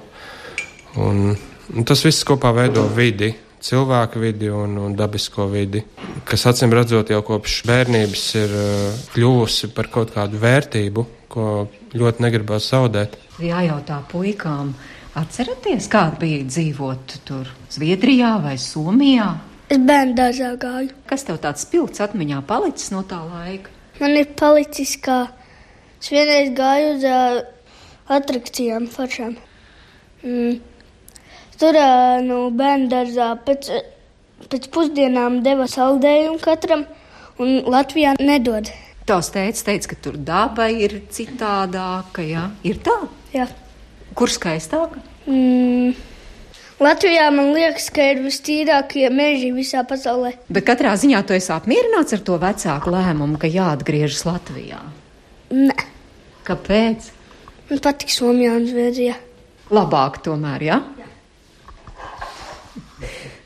Un, 1.01 1.33
un 1.73 1.89
tas 1.89 2.05
viss 2.05 2.27
kopā 2.29 2.53
veido 2.53 2.85
vidi, 2.93 3.31
cilvēku 3.63 4.23
vidi 4.23 4.51
un, 4.53 4.75
un 4.81 4.97
dabisko 4.99 5.47
vidi, 5.53 5.83
kas 6.29 6.47
acīm 6.51 6.75
redzot 6.75 7.13
jau 7.13 7.21
kopš 7.27 7.61
bērnības 7.69 8.25
ir 8.41 8.57
uh, 8.59 9.05
kļuvusi 9.15 9.71
par 9.77 9.91
kaut 9.93 10.15
kādu 10.15 10.41
vērtību, 10.43 11.07
ko 11.33 11.47
ļoti 11.97 12.25
negribas 12.25 12.69
zaudēt. 12.73 13.17
Jājautā 13.43 14.01
puikām, 14.11 14.75
atceraties, 15.19 15.89
kāda 15.93 16.21
bija 16.21 16.43
dzīvot 16.49 17.17
tur 17.29 17.49
Zviedrijā 17.73 18.35
vai 18.43 18.59
Somijā? 18.61 19.31
Es 19.73 19.81
bērnu 19.81 20.17
dārzā 20.19 20.51
gāju. 20.61 20.91
Kas 21.09 21.25
tev 21.25 21.39
tāds 21.41 21.65
spilgts 21.65 22.03
atmiņā 22.05 22.43
palicis 22.49 22.91
no 22.93 23.07
tā 23.09 23.23
laika? 23.25 23.73
Man 24.03 24.19
ir 24.19 24.35
palicis, 24.37 24.99
kā 25.01 25.23
es 26.01 26.11
vienreiz 26.13 26.51
gāju 26.57 26.97
uz 26.97 27.07
uh, 27.09 27.41
atrakcijām 28.13 28.91
foršām. 28.93 29.39
Mm. 30.23 30.61
Tur 31.63 31.77
no 32.27 32.39
bērnu 32.59 32.89
dārzā 32.91 33.29
pēc, 33.47 33.69
pēc 34.51 34.65
pusdienām 34.75 35.37
deva 35.45 35.69
saldējumu 35.71 36.41
katram, 36.43 36.81
un 37.39 37.61
Latvijā 37.71 38.17
nedod. 38.19 38.67
Tavs 39.07 39.29
teica, 39.35 39.69
teica, 39.69 39.93
ka 39.93 39.99
tur 40.03 40.17
daba 40.19 40.67
ir 40.75 40.97
citādāka, 41.15 42.25
jā? 42.27 42.49
Ir 42.67 42.81
tā? 42.83 42.97
Jā. 43.31 43.47
Kur 44.19 44.31
skaistāka? 44.31 44.99
Mm. 45.31 45.95
Latvijā 46.83 47.29
man 47.31 47.53
liekas, 47.55 47.87
ka 47.95 48.09
ir 48.11 48.25
vistīrākie 48.25 49.07
meži 49.15 49.53
visā 49.55 49.85
pasaulē. 49.87 50.33
Bet 50.51 50.67
katrā 50.67 50.97
ziņā 50.99 51.21
tu 51.29 51.37
esi 51.37 51.53
apmierināts 51.55 52.17
ar 52.17 52.25
to 52.27 52.41
vecāku 52.43 52.91
lēmumu, 52.91 53.39
ka 53.39 53.47
jāatgriežas 53.47 54.25
Latvijā. 54.27 54.81
Nē, 55.55 55.79
Kāpēc? 56.43 57.13
man 57.71 57.85
patīk 57.87 58.11
Somijā 58.11 58.57
un 58.59 58.67
Zviedrijā. 58.67 59.15
Labāk 59.71 60.19
tomēr, 60.27 60.67
jā? 60.67 60.81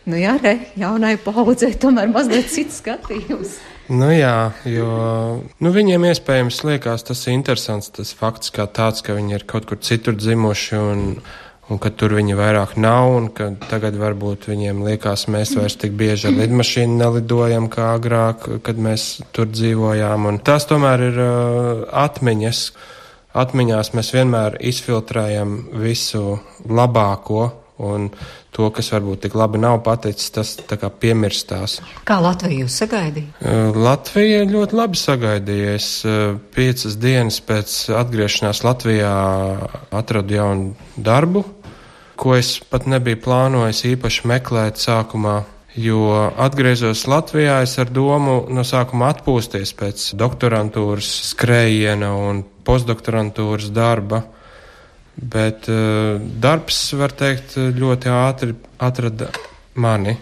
Nu 0.07 0.19
jā, 0.21 0.37
re, 0.39 0.55
jaunai 0.79 1.17
paudzei 1.19 1.73
tomēr 1.83 2.13
mazliet 2.15 2.47
cits 2.53 2.79
skatījums. 2.79 3.57
Nu 3.91 4.13
jā, 4.15 4.53
jo 4.67 4.91
nu, 5.63 5.71
viņiem 5.75 6.07
iespējams 6.09 6.61
liekas 6.67 7.07
tas 7.07 7.25
interesants, 7.31 7.91
tas 7.95 8.13
fakts 8.15 8.53
kā 8.55 8.69
tāds, 8.71 9.03
ka 9.03 9.15
viņi 9.19 9.35
ir 9.35 9.45
kaut 9.51 9.67
kur 9.67 9.81
citur 9.83 10.15
dzimuši 10.15 10.79
un, 10.79 11.03
un 11.71 11.83
ka 11.83 11.91
tur 11.91 12.15
viņi 12.15 12.39
vairāk 12.39 12.77
nav 12.83 13.17
un 13.17 13.29
ka 13.35 13.53
tagad 13.67 13.99
varbūt 13.99 14.47
viņiem 14.51 14.85
liekas, 14.87 15.27
mēs 15.31 15.57
vairs 15.59 15.79
tik 15.83 15.99
bieži 15.99 16.31
ar 16.31 16.39
lidmašīnu 16.39 16.99
nelidojam 17.03 17.67
kā 17.71 17.93
agrāk, 17.99 18.47
kad 18.67 18.79
mēs 18.79 19.09
tur 19.35 19.51
dzīvojām. 19.51 20.31
Un 20.31 20.39
tās 20.39 20.71
tomēr 20.71 21.07
ir 21.11 21.23
uh, 21.23 21.87
atmiņas. 22.07 22.65
Atmiņās 23.37 23.91
mēs 23.99 24.15
vienmēr 24.15 24.63
izfiltrējam 24.71 25.59
visu 25.83 26.39
labāko 26.63 27.51
un 27.87 28.11
to, 28.57 28.69
kas 28.73 28.89
varbūt 28.95 29.27
tik 29.27 29.37
labi 29.37 29.61
nav 29.61 29.83
paticis, 29.85 30.31
tas 30.33 30.55
tā 30.57 30.79
kā 30.81 30.89
piemirstās. 30.89 31.81
Kā 32.09 32.17
Latvija 32.25 32.65
jūs 32.65 32.79
sagaidīja? 32.81 33.35
Uh, 33.41 33.77
Latvija 33.77 34.47
ļoti 34.49 34.79
labi 34.79 35.01
sagaidīja. 35.01 35.75
Es 35.77 35.91
uh, 36.09 36.39
piecas 36.57 36.97
dienas 37.01 37.43
pēc 37.45 37.77
atgriešanās 38.01 38.63
Latvijā 38.65 39.13
atradu 39.95 40.39
jaunu 40.39 40.73
darbu, 40.97 41.45
ko 42.17 42.39
es 42.39 42.57
pat 42.71 42.89
nebiju 42.89 43.21
plānojis 43.27 43.85
īpaši 43.93 44.33
meklēt 44.33 44.81
sākumā. 44.81 45.43
Jo 45.77 46.31
atgriezos 46.41 47.03
Latvijā, 47.05 47.59
es 47.67 47.75
ar 47.77 47.91
domu 47.93 48.39
no 48.49 48.63
sākuma 48.65 49.11
atpūsties 49.13 49.75
pēc 49.77 50.07
doktorantūras 50.17 51.11
skrējiena 51.35 52.15
un 52.17 52.41
postdoktorantūras 52.65 53.69
darba. 53.77 54.23
Bet 55.17 55.69
uh, 55.73 56.21
darbs, 56.21 56.91
var 56.99 57.15
teikt, 57.17 57.57
ļoti 57.57 58.13
ātri 58.13 58.57
atrada 58.83 59.31
mani. 59.75 60.17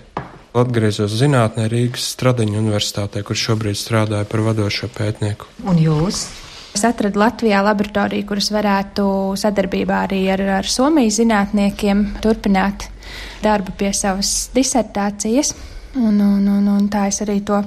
Atgriezos 0.55 1.17
zinātnē 1.19 1.67
Rīgas 1.67 2.13
Stradiņu 2.15 2.61
universitātē, 2.61 3.25
kur 3.27 3.35
šobrīd 3.35 3.75
strādāju 3.75 4.29
par 4.31 4.45
vadošo 4.53 4.87
pētnieku. 4.95 5.51
Un 5.67 5.81
jūs? 5.83 6.29
Es 6.75 6.83
atradu 6.87 7.19
Latvijā 7.23 7.61
laboratoriju, 7.63 8.27
kuras 8.27 8.53
varētu 8.55 9.05
sadarbībā 9.39 10.05
arī 10.09 10.25
ar, 10.35 10.43
ar 10.61 10.71
Somijas 10.71 11.21
zinātniekiem 11.21 12.05
turpināt 12.23 12.89
darbu 13.43 13.75
pie 13.79 13.93
savas 13.95 14.49
disertācijas. 14.55 15.53
Un, 15.95 16.19
un, 16.19 16.47
un, 16.51 16.65
un 16.67 16.87
tā 16.91 17.05
es 17.07 17.21
arī 17.23 17.37
to 17.47 17.61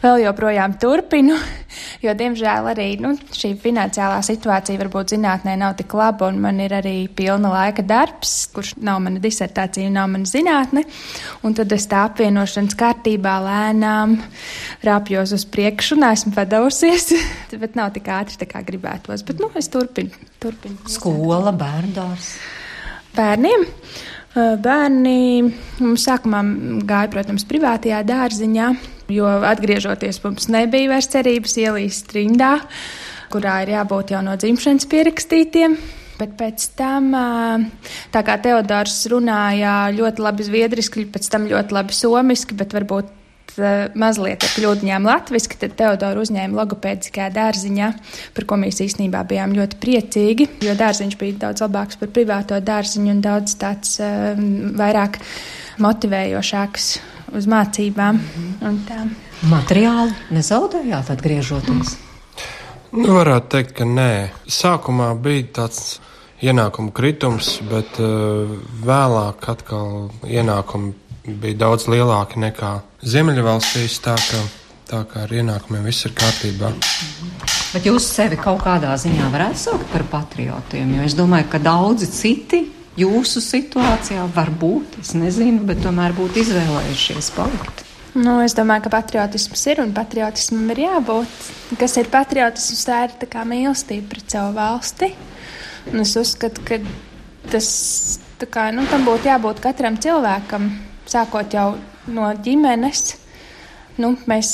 vēl 0.00 0.22
joprojām 0.22 0.78
turpinu, 0.80 1.34
jo, 2.04 2.14
diemžēl, 2.16 2.70
arī 2.72 2.86
nu, 3.02 3.10
šī 3.36 3.50
finansiālā 3.60 4.22
situācija 4.24 4.80
varbūt 4.80 5.12
zinātnē 5.12 5.58
nav 5.60 5.74
tik 5.76 5.92
laba, 5.98 6.30
un 6.32 6.40
man 6.40 6.62
ir 6.64 6.72
arī 6.78 6.94
pilna 7.12 7.50
laika 7.52 7.84
darbs, 7.84 8.32
kurš 8.56 8.72
nav 8.80 9.02
mana 9.04 9.20
disertācija, 9.20 9.92
nav 9.92 10.08
mana 10.14 10.28
zinātne. 10.30 10.86
Un 11.44 11.56
tad 11.58 11.76
es 11.76 11.84
tā 11.90 12.06
apvienošanas 12.08 12.78
kārtībā 12.80 13.36
lēnām 13.44 14.16
rāpjos 14.86 15.36
uz 15.36 15.44
priekšu, 15.44 15.98
un 15.98 16.08
esmu 16.08 16.32
padavusies, 16.38 17.12
bet 17.62 17.76
nav 17.76 17.92
tik 17.92 18.08
ātri, 18.08 18.40
tā 18.40 18.48
kā 18.48 18.64
gribētos. 18.64 19.26
Bet, 19.28 19.44
nu, 19.44 19.52
es 19.52 19.68
turpinu. 19.68 20.16
turpinu. 20.40 20.80
Skola, 20.96 21.52
bērndārs. 21.52 22.32
Bērniem. 23.16 23.68
Bērni 24.36 25.46
mums 25.80 26.04
sākumā 26.04 26.42
gāja, 26.84 27.08
protams, 27.12 27.46
privātajā 27.48 28.02
dārziņā, 28.04 28.66
jo 29.16 29.30
atgriežoties 29.48 30.20
mums 30.24 30.50
nebija 30.52 30.90
vairs 30.92 31.08
cerības 31.12 31.56
ielīst 31.62 32.12
rindā, 32.12 32.58
kurā 33.32 33.62
ir 33.64 33.72
jābūt 33.78 34.12
jau 34.12 34.20
no 34.26 34.36
dzimšanas 34.36 34.88
pierakstītiem. 34.92 35.78
Bet 36.16 36.32
pēc 36.36 36.62
tam, 36.76 37.10
tā 38.12 38.22
kā 38.24 38.36
Teodors 38.44 39.02
runāja 39.12 39.90
ļoti 39.96 40.24
labi 40.24 40.46
zviedriski, 40.46 41.04
pēc 41.12 41.28
tam 41.32 41.48
ļoti 41.48 41.76
labi 41.76 41.96
somiski, 41.96 42.56
bet 42.56 42.76
varbūt 42.76 43.12
mazliet 43.98 44.44
ar 44.44 44.52
kļūdiņām 44.54 45.08
latviski, 45.08 45.58
tad 45.60 45.76
Teodora 45.78 46.22
uzņēma 46.22 46.58
logopēdiskajā 46.60 47.28
dārziņā, 47.34 47.90
par 48.36 48.46
ko 48.48 48.58
mēs 48.60 48.80
īstenībā 48.84 49.22
bijām 49.28 49.54
ļoti 49.56 49.80
priecīgi, 49.82 50.48
jo 50.66 50.76
dārziņš 50.78 51.18
bija 51.20 51.40
daudz 51.46 51.64
labāks 51.64 52.00
par 52.00 52.12
privāto 52.14 52.60
dārziņu 52.60 53.12
un 53.14 53.22
daudz 53.24 53.56
tāds 53.60 53.98
uh, 54.00 54.32
vairāk 54.80 55.20
motivējošāks 55.82 56.90
uz 57.36 57.48
mācībām. 57.50 58.20
un 58.64 58.82
tā. 58.88 59.06
Materiāli 59.50 60.14
nezaudējāt, 60.32 61.12
atgriežoties? 61.12 61.96
Nu, 62.96 63.18
varētu 63.18 63.50
teikt, 63.52 63.74
ka 63.76 63.84
nē. 63.88 64.10
Sākumā 64.48 65.10
bija 65.20 65.48
tāds 65.60 65.98
ienākumu 66.44 66.92
kritums, 66.96 67.56
bet 67.68 67.98
uh, 68.00 68.56
vēlāk 68.86 69.48
atkal 69.52 70.08
ienākumi 70.24 70.94
bija 71.26 71.60
daudz 71.66 71.88
lielāki 71.90 72.40
nekā 72.42 72.72
Ziemeļvalstīs. 73.06 73.98
Tā 74.04 74.16
ka, 74.20 74.42
tā 74.90 75.02
kā 75.10 75.24
ar 75.26 75.34
ienākumiem 75.34 75.86
viss 75.88 76.06
ir 76.06 76.14
kārtībā. 76.16 76.72
Bet 77.74 77.86
jūs 77.88 78.06
sevi 78.08 78.38
kaut 78.40 78.62
kādā 78.64 78.94
ziņā 78.96 79.30
varētu 79.32 79.60
saukt 79.60 79.90
par 79.92 80.06
patriotiem, 80.10 80.94
jo 80.96 81.06
es 81.06 81.16
domāju, 81.18 81.50
ka 81.52 81.60
daudzi 81.60 82.08
citi 82.08 82.62
jūsu 82.96 83.42
situācijā 83.44 84.22
var 84.34 84.52
būt, 84.54 85.00
es 85.02 85.12
nezinu, 85.18 85.66
bet 85.68 85.82
tomēr 85.84 86.14
būtu 86.16 86.40
izvēlējušies 86.44 87.32
palikt. 87.36 87.82
Nu, 88.16 88.38
es 88.40 88.54
domāju, 88.56 88.86
ka 88.86 88.94
patriotisms 88.94 89.66
ir 89.68 89.82
un 89.82 89.90
patriotismam 89.96 90.70
ir 90.72 90.86
jābūt. 90.86 91.48
Kas 91.76 91.98
ir 92.00 92.08
patriotisms? 92.08 92.86
Tā 92.88 93.02
ir 93.04 93.16
tā 93.20 93.28
kā 93.28 93.42
mīlestība 93.44 94.08
pret 94.14 94.32
savu 94.32 94.54
valsti. 94.56 95.10
Un 95.92 96.00
es 96.00 96.14
uzskatu, 96.16 96.64
ka 96.64 96.78
tas 97.52 97.68
kā, 98.48 98.70
nu, 98.72 98.86
tam 98.88 99.04
būtu 99.04 99.28
jābūt 99.28 99.60
katram 99.64 100.00
cilvēkam, 100.00 100.70
sākot 101.10 101.54
jau 101.54 101.70
no 102.12 102.32
ģimenes. 102.42 103.16
Nu, 103.96 104.12
mēs 104.28 104.50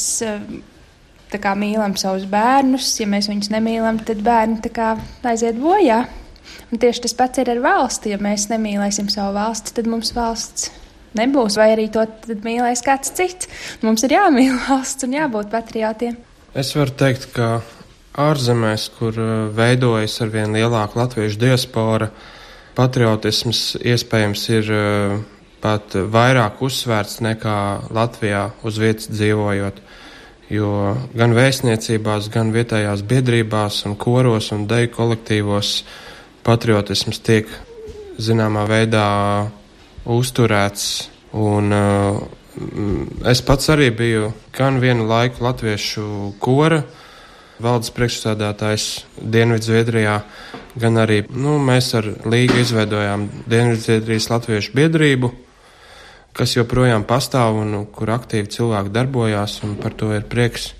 kā, 1.40 1.54
mīlam 1.58 1.94
savus 2.00 2.26
bērnus, 2.30 2.90
ja 3.00 3.08
mēs 3.10 3.28
viņus 3.30 3.52
nemīlam, 3.52 4.00
tad 4.06 4.22
bērni 4.24 4.72
kā, 4.74 4.94
aiziet 5.28 5.58
bojā. 5.60 6.02
Un 6.72 6.80
tieši 6.80 7.04
tas 7.06 7.14
pats 7.16 7.40
ir 7.42 7.50
ar 7.52 7.60
valsti. 7.64 8.12
Ja 8.12 8.20
mēs 8.22 8.48
nemīlēsim 8.50 9.10
savu 9.12 9.36
valsti, 9.36 9.74
tad 9.76 9.88
mums 9.90 10.12
valsts 10.16 10.70
nebūs, 11.18 11.58
vai 11.60 11.72
arī 11.74 11.88
to 11.92 12.04
mīlēs 12.44 12.84
kāds 12.84 13.12
cits. 13.16 13.48
Mums 13.84 14.04
ir 14.06 14.16
jāmīl 14.16 14.56
valsts 14.68 15.06
un 15.06 15.16
jābūt 15.16 15.52
patriotiem. 15.52 16.18
Es 16.58 16.74
varu 16.76 16.92
teikt, 16.98 17.30
ka 17.36 17.62
ārzemēs, 18.20 18.90
kur 18.98 19.16
uh, 19.16 19.32
veidojas 19.56 20.18
ar 20.24 20.32
vien 20.32 20.52
lielāka 20.52 21.00
latviešu 21.00 21.40
diaspora, 21.40 22.10
patriotisms 22.76 23.78
iespējams 23.80 24.48
ir 24.52 24.72
uh, 24.72 25.14
pat 25.62 25.94
vairāk 25.94 26.62
uzsvērts 26.64 27.20
nekā 27.22 27.56
Latvijā 27.94 28.48
uz 28.66 28.78
vietas 28.82 29.10
dzīvojot. 29.12 29.78
Jo 30.52 30.70
gan 31.16 31.32
vēstniecībās, 31.36 32.28
gan 32.34 32.50
vietējās 32.52 33.04
biedrībās 33.08 33.84
un 33.88 33.96
koros 33.96 34.50
un 34.52 34.66
deju 34.68 34.90
kolektīvos 34.92 35.76
patriotisms 36.44 37.22
tiek 37.24 37.48
zināmā 38.20 38.66
veidā 38.68 39.06
uzturēts. 40.04 40.88
Un, 41.32 41.72
uh, 41.72 42.18
es 43.30 43.40
pats 43.46 43.70
arī 43.72 43.88
biju 43.96 44.32
gan 44.52 44.82
vienu 44.82 45.06
laiku 45.08 45.46
latviešu 45.46 46.34
kora 46.42 46.82
valdes 47.62 47.92
priekšsādātājs 47.94 48.86
Dienvidzviedrijā, 49.22 50.18
gan 50.82 50.98
arī 50.98 51.22
nu, 51.30 51.56
mēs 51.62 51.92
ar 51.94 52.08
līgu 52.26 52.58
izveidojām 52.60 53.28
Dienvidzviedrijas 53.46 54.28
latviešu 54.32 54.74
biedrību, 54.76 55.30
kas 56.36 56.56
joprojām 56.56 57.04
pastāv 57.08 57.58
un 57.62 57.82
kur 57.92 58.12
aktīvi 58.14 58.50
cilvēki 58.52 58.94
darbojās, 58.94 59.58
un 59.66 59.76
par 59.80 59.96
to 59.98 60.12
ir 60.16 60.24
prieks. 60.28 60.72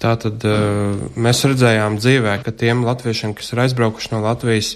Tātad 0.00 0.40
uh, 0.48 0.96
mēs 1.20 1.44
redzējām 1.44 1.98
dzīvē, 2.00 2.38
ka 2.44 2.54
tiem 2.56 2.86
latviešiem, 2.86 3.34
kas 3.36 3.52
ir 3.52 3.66
aizbraukuši 3.66 4.14
no 4.14 4.22
Latvijas, 4.24 4.74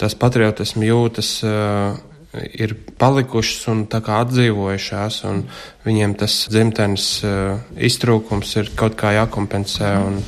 tas 0.00 0.16
patriotismu 0.18 0.88
jūtas 0.88 1.30
uh, 1.46 1.94
ir 2.34 2.74
palikušas 2.98 3.68
un 3.72 3.84
tā 3.90 4.00
kā 4.04 4.18
atdzīvojušās, 4.24 5.20
un 5.30 5.44
viņiem 5.86 6.16
tas 6.18 6.40
dzimtenes 6.50 7.06
uh, 7.22 7.62
iztrūkums 7.78 8.56
ir 8.58 8.72
kaut 8.78 8.98
kā 8.98 9.14
jākompensē. 9.16 9.94
Un, 10.08 10.18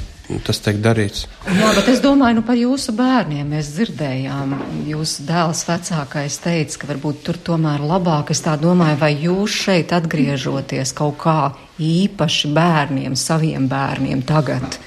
Tas 0.47 0.61
tiek 0.63 0.79
darīts. 0.83 1.25
Jā, 1.49 1.71
bet 1.75 1.89
es 1.91 2.03
domāju 2.05 2.39
nu, 2.39 2.45
par 2.47 2.59
jūsu 2.59 2.95
bērniem. 2.97 3.49
Mēs 3.55 3.73
dzirdējām, 3.75 4.55
jūsu 4.91 5.25
dēls 5.29 5.65
vecākais 5.67 6.39
teica, 6.45 6.79
ka 6.83 6.91
varbūt 6.93 7.25
tur 7.27 7.41
tomēr 7.51 7.83
labāk. 7.83 8.31
Es 8.35 8.45
tā 8.45 8.55
domāju, 8.61 9.01
vai 9.01 9.11
jūs 9.17 9.57
šeit 9.65 9.95
atgriežoties 9.97 10.95
kaut 10.97 11.19
kā 11.25 11.39
īpaši 11.81 12.53
bērniem, 12.55 13.19
saviem 13.19 13.67
bērniem 13.71 14.23
tagad 14.29 14.79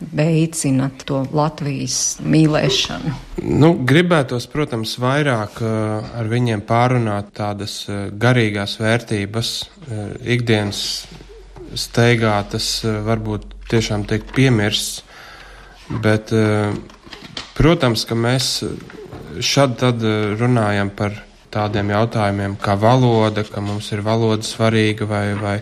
veicinat 0.00 1.04
to 1.04 1.24
Latvijas 1.36 2.18
mīlēšanu? 2.24 3.14
Nu, 3.60 3.74
gribētos, 3.86 4.46
protams, 4.52 4.96
vairāk 5.02 5.60
uh, 5.60 6.12
ar 6.16 6.30
viņiem 6.30 6.64
pārunāt 6.68 7.34
tādas 7.36 7.82
uh, 7.88 8.06
garīgās 8.08 8.78
vērtības, 8.80 9.50
uh, 9.60 10.06
ikdienas 10.24 10.80
steigā 11.78 12.36
tas 12.50 12.68
varbūt 12.84 13.46
tiešām 13.70 14.06
tiek 14.10 14.24
piemirsts, 14.34 15.04
bet, 16.02 16.32
protams, 17.58 18.04
ka 18.06 18.18
mēs 18.18 18.50
šad 19.40 19.76
tad 19.78 20.02
runājam 20.40 20.90
par 20.94 21.14
tādiem 21.50 21.90
jautājumiem 21.94 22.58
kā 22.62 22.76
valoda, 22.78 23.44
ka 23.46 23.62
mums 23.62 23.90
ir 23.94 24.02
valoda 24.06 24.46
svarīga 24.46 25.06
vai, 25.10 25.24
vai 25.38 25.56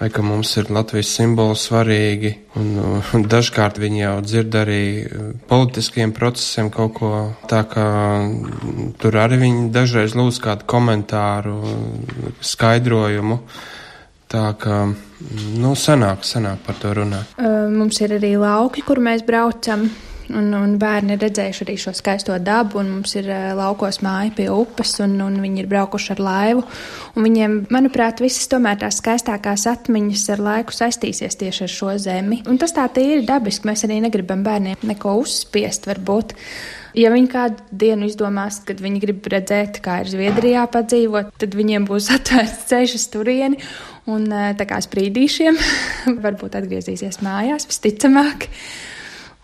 vai 0.00 0.10
ka 0.10 0.22
mums 0.22 0.50
ir 0.58 0.70
Latvijas 0.74 1.12
simboli 1.14 1.56
svarīgi, 1.58 2.32
un, 2.58 2.72
un 3.14 3.26
dažkārt 3.30 3.78
viņi 3.80 4.00
jau 4.02 4.16
dzird 4.26 4.56
arī 4.58 4.80
politiskiem 5.48 6.12
procesiem 6.16 6.70
kaut 6.74 6.96
ko 6.98 7.12
tā, 7.50 7.62
ka 7.70 7.84
tur 9.00 9.18
arī 9.22 9.38
viņi 9.44 9.70
dažreiz 9.74 10.16
lūdz 10.18 10.40
kādu 10.44 10.68
komentāru, 10.68 11.56
skaidrojumu. 12.42 13.38
Tā 14.34 14.48
kā, 14.58 14.80
nu, 15.62 15.76
sanāk, 15.78 16.24
sanāk 16.26 16.64
par 16.66 16.80
to 16.82 16.90
runāt. 16.98 17.36
Mums 17.70 18.00
ir 18.02 18.16
arī 18.16 18.34
lauki, 18.40 18.82
kur 18.82 18.98
mēs 19.02 19.22
braucam 19.26 19.86
Un, 20.32 20.48
un 20.56 20.76
bērni 20.80 21.14
ir 21.14 21.20
redzējuši 21.20 21.64
arī 21.66 21.74
šo 21.80 21.92
skaisto 21.96 22.36
dabu, 22.40 22.78
un 22.80 22.88
mums 22.94 23.12
ir 23.18 23.26
laukos 23.58 24.00
māja 24.04 24.32
pie 24.38 24.46
upes, 24.52 24.94
un, 25.04 25.18
un 25.20 25.36
viņi 25.42 25.64
ir 25.64 25.68
braukuši 25.68 26.14
ar 26.14 26.22
laivu. 26.24 26.62
Viņiem, 27.18 27.58
manuprāt, 27.74 28.22
visas 28.24 28.48
tomēr 28.52 28.78
tās 28.80 29.02
skaistākās 29.02 29.66
atmiņas 29.68 30.24
ar 30.34 30.44
laiku 30.46 30.76
saistīsies 30.76 31.36
tieši 31.42 31.66
ar 31.66 31.74
šo 31.74 31.96
zemi. 32.00 32.40
Un 32.48 32.60
tas 32.60 32.72
tā 32.72 32.88
ir 33.02 33.26
dabiski. 33.28 33.68
Mēs 33.68 33.84
arī 33.84 34.00
negribam 34.04 34.46
bērniem 34.46 34.88
neko 34.88 35.18
uzspiest, 35.20 35.90
varbūt. 35.90 36.32
Ja 36.94 37.10
viņi 37.10 37.28
kādu 37.28 37.64
dienu 37.74 38.06
izdomās, 38.06 38.60
kad 38.64 38.78
viņi 38.80 39.00
grib 39.02 39.26
redzēt, 39.28 39.80
kā 39.84 40.00
ir 40.04 40.12
Zviedrijā 40.12 40.64
padzīvot, 40.70 41.34
tad 41.42 41.56
viņiem 41.58 41.88
būs 41.90 42.08
atvērts 42.16 42.70
ceļš 42.70 42.96
uz 43.00 43.10
turieni. 43.12 43.60
Un 44.10 44.26
tā 44.28 44.66
kā 44.68 44.78
sprīdīšiem 44.84 45.56
varbūt 46.24 46.58
atgriezīsies 46.58 47.22
mājās, 47.24 47.64
visticamāk. 47.70 48.48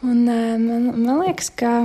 Un, 0.04 0.24
eh, 0.28 0.56
man, 0.60 0.90
man 0.96 1.22
liekas, 1.24 1.50
ka 1.56 1.84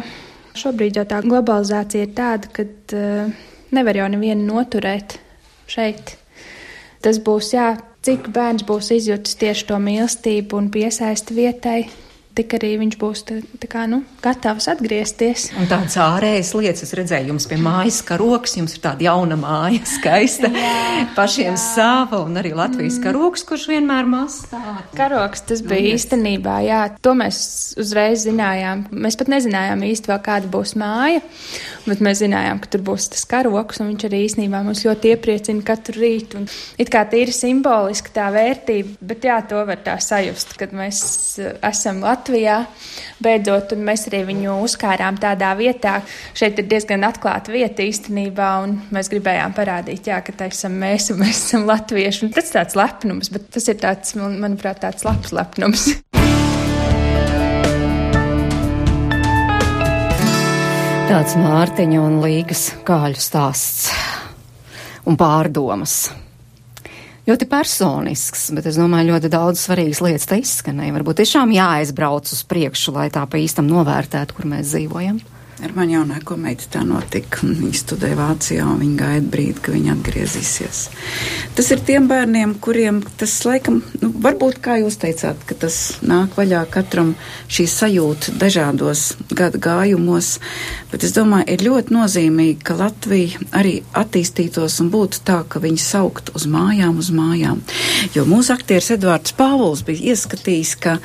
šobrīd 0.55 0.99
jau 0.99 1.05
tā 1.07 1.21
globalizācija 1.23 2.07
ir 2.07 2.13
tāda, 2.15 2.51
ka 2.55 2.63
uh, 2.63 3.31
nevar 3.75 3.97
jau 3.99 4.05
nevienu 4.11 4.45
noturēt 4.47 5.17
šeit. 5.67 6.13
Tas 7.03 7.19
būs, 7.19 7.51
jā, 7.57 7.73
cik 8.07 8.29
bērns 8.31 8.63
būs 8.67 8.93
izjutis 8.95 9.35
tieši 9.41 9.67
to 9.67 9.79
mīlestību 9.83 10.55
un 10.61 10.71
piesaisti 10.71 11.35
vietai, 11.35 11.79
tik 12.35 12.55
arī 12.57 12.71
viņš 12.81 12.97
būs 12.99 13.23
tā, 13.27 13.37
tā 13.61 13.69
kā, 13.71 13.85
nu, 13.89 14.01
gatavs 14.23 14.67
atgriezties. 14.71 15.47
Un 15.59 15.69
tādas 15.71 15.95
ārējas 16.01 16.51
lietas, 16.57 16.83
es 16.85 16.95
redzēju, 16.97 17.31
jums 17.31 17.47
pie 17.49 17.59
mājas 17.61 18.01
karoks, 18.05 18.57
jums 18.59 18.75
ir 18.75 18.83
tāda 18.83 19.07
jauna 19.07 19.37
māja, 19.39 19.81
skaista, 19.95 20.51
jā, 20.51 21.05
pašiem 21.17 21.53
jā. 21.53 21.61
sava, 21.61 22.21
un 22.25 22.41
arī 22.41 22.55
Latvijas 22.57 22.99
mm. 22.99 23.05
karoks, 23.07 23.45
kurš 23.47 23.69
vienmēr 23.71 24.09
mastā. 24.09 24.61
Karoks, 24.97 25.45
tas 25.51 25.63
bija 25.65 25.87
nu, 25.87 25.95
īstenībā, 25.99 26.59
jā, 26.67 26.81
to 27.05 27.15
mēs 27.17 27.39
uzreiz 27.81 28.27
zinājām. 28.27 28.87
Mēs 28.91 29.19
pat 29.19 29.31
nezinājām 29.31 29.87
īsti 29.87 30.11
vēl 30.11 30.21
kāda 30.25 30.51
būs 30.51 30.75
māja, 30.79 31.23
bet 31.85 32.01
mēs 32.05 32.21
zinājām, 32.23 32.59
ka 32.63 32.71
tur 32.73 32.83
būs 32.85 33.09
tas 33.13 33.25
karoks, 33.29 33.81
un 33.81 33.91
viņš 33.91 34.07
arī 34.07 34.21
īstenībā 34.25 34.61
mums 34.65 34.83
ļoti 34.85 35.13
iepriecina 35.13 35.65
katru 35.65 36.01
rītu. 36.01 36.41
Un 36.41 36.49
it 36.81 36.91
kā 36.93 37.03
tīri 37.09 37.33
simboliski 37.35 38.13
tā 38.15 38.27
vērtība, 38.35 38.97
bet 39.05 39.27
jā, 39.27 39.39
to 39.49 39.61
var 39.67 39.81
tā 39.85 39.97
sajust, 40.01 40.55
kad 40.59 40.75
mēs 40.75 41.03
eh, 41.41 41.55
esam. 41.65 42.03
Latvijā. 42.05 42.59
Beidzot, 43.23 43.73
un 43.75 43.85
mēs 43.87 44.05
arī 44.09 44.21
viņu 44.27 44.57
uzkārām 44.65 45.17
tādā 45.21 45.51
vietā. 45.57 45.97
Šeit 46.37 46.59
ir 46.61 46.67
diezgan 46.69 47.05
atklāta 47.07 47.53
vieta 47.53 47.85
īstenībā, 47.85 48.49
un 48.65 48.77
mēs 48.95 49.09
gribējām 49.13 49.55
parādīt, 49.57 50.11
jā, 50.11 50.19
ka 50.25 50.35
tā 50.35 50.49
esam 50.51 50.75
mēs, 50.81 51.09
un 51.13 51.23
mēs 51.23 51.45
esam 51.47 51.65
latvieši. 51.69 52.27
Un 52.27 52.35
tas 52.35 52.51
tāds 52.53 52.77
lepnums, 52.77 53.31
bet 53.33 53.49
tas 53.55 53.71
ir 53.71 53.79
tāds, 53.81 54.17
manuprāt, 54.19 54.83
tāds 54.85 55.07
labs 55.07 55.33
lepnums. 55.35 55.89
Tāds 61.05 61.35
Mārtiņa 61.37 61.99
un 62.01 62.15
Līgas 62.23 62.63
kāļu 62.81 63.19
stāsts 63.21 63.91
un 65.05 65.13
pārdomas. 65.19 66.09
ļoti 67.29 67.45
personisks, 67.49 68.47
bet 68.57 68.65
es 68.65 68.79
domāju, 68.81 69.11
ļoti 69.13 69.29
daudz 69.29 69.61
svarīgas 69.67 70.01
lietas 70.01 70.25
te 70.25 70.39
izskanēja. 70.41 70.95
Varbūt 70.97 71.21
tiešām 71.21 71.53
jāaizbrauc 71.53 72.33
uz 72.33 72.41
priekšu, 72.49 72.95
lai 72.97 73.11
tā 73.13 73.21
pa 73.29 73.37
īstam 73.37 73.69
novērtētu, 73.69 74.33
kur 74.33 74.49
mēs 74.49 74.73
dzīvojam. 74.73 75.21
Ar 75.63 75.71
mani 75.71 75.93
jaunāko 75.95 76.35
meitu 76.35 76.67
tā 76.67 76.81
notika. 76.83 77.45
Viņa 77.47 77.77
studēja 77.79 78.17
Vācijā 78.19 78.65
un 78.67 78.81
viņa 78.81 78.97
gaida 78.99 79.29
brīdi, 79.31 79.61
ka 79.63 79.71
viņa 79.71 79.93
atgriezīsies. 79.93 80.79
Tas 81.55 81.69
ir 81.71 81.83
tiem 81.87 82.09
bērniem, 82.09 82.57
kuriem 82.59 82.99
tas 83.15 83.37
laikam, 83.47 83.77
nu, 84.01 84.09
varbūt, 84.25 84.59
kā 84.63 84.75
jūs 84.81 84.97
teicāt, 84.99 85.45
ka 85.47 85.55
tas 85.61 85.77
nāk 86.03 86.35
vaļā 86.35 86.65
katram 86.73 87.13
šī 87.47 87.67
sajūta 87.71 88.35
dažādos 88.41 89.05
gadu 89.31 89.61
gājumos, 89.63 90.33
bet 90.91 91.07
es 91.07 91.15
domāju, 91.15 91.47
ir 91.55 91.63
ļoti 91.69 91.95
nozīmīgi, 91.95 92.59
ka 92.67 92.75
Latvija 92.81 93.47
arī 93.55 93.77
attīstītos 93.95 94.81
un 94.83 94.91
būtu 94.91 95.23
tā, 95.23 95.39
ka 95.47 95.63
viņi 95.63 95.79
saukt 95.79 96.33
uz 96.35 96.49
mājām, 96.51 96.99
uz 96.99 97.13
mājām. 97.15 97.63
Jo 98.11 98.27
mūsu 98.27 98.57
aktieris 98.57 98.91
Edvards 98.97 99.31
Pāvils 99.39 99.87
bija 99.87 100.11
ieskatījis, 100.11 100.75
ka 100.83 100.99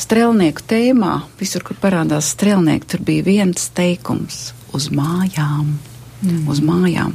strēlnieku 0.00 0.64
tēmā, 0.70 1.14
visur, 1.40 1.64
kur 1.66 1.78
parādās 1.80 2.32
strēlnieki, 2.34 2.88
tur 2.94 3.04
bija 3.06 3.26
viens 3.26 3.70
teikums 3.76 4.50
uz 4.76 4.90
mājām. 4.94 5.78
Mm. 6.20 6.42
Uz 6.52 6.58
mājām. 6.60 7.14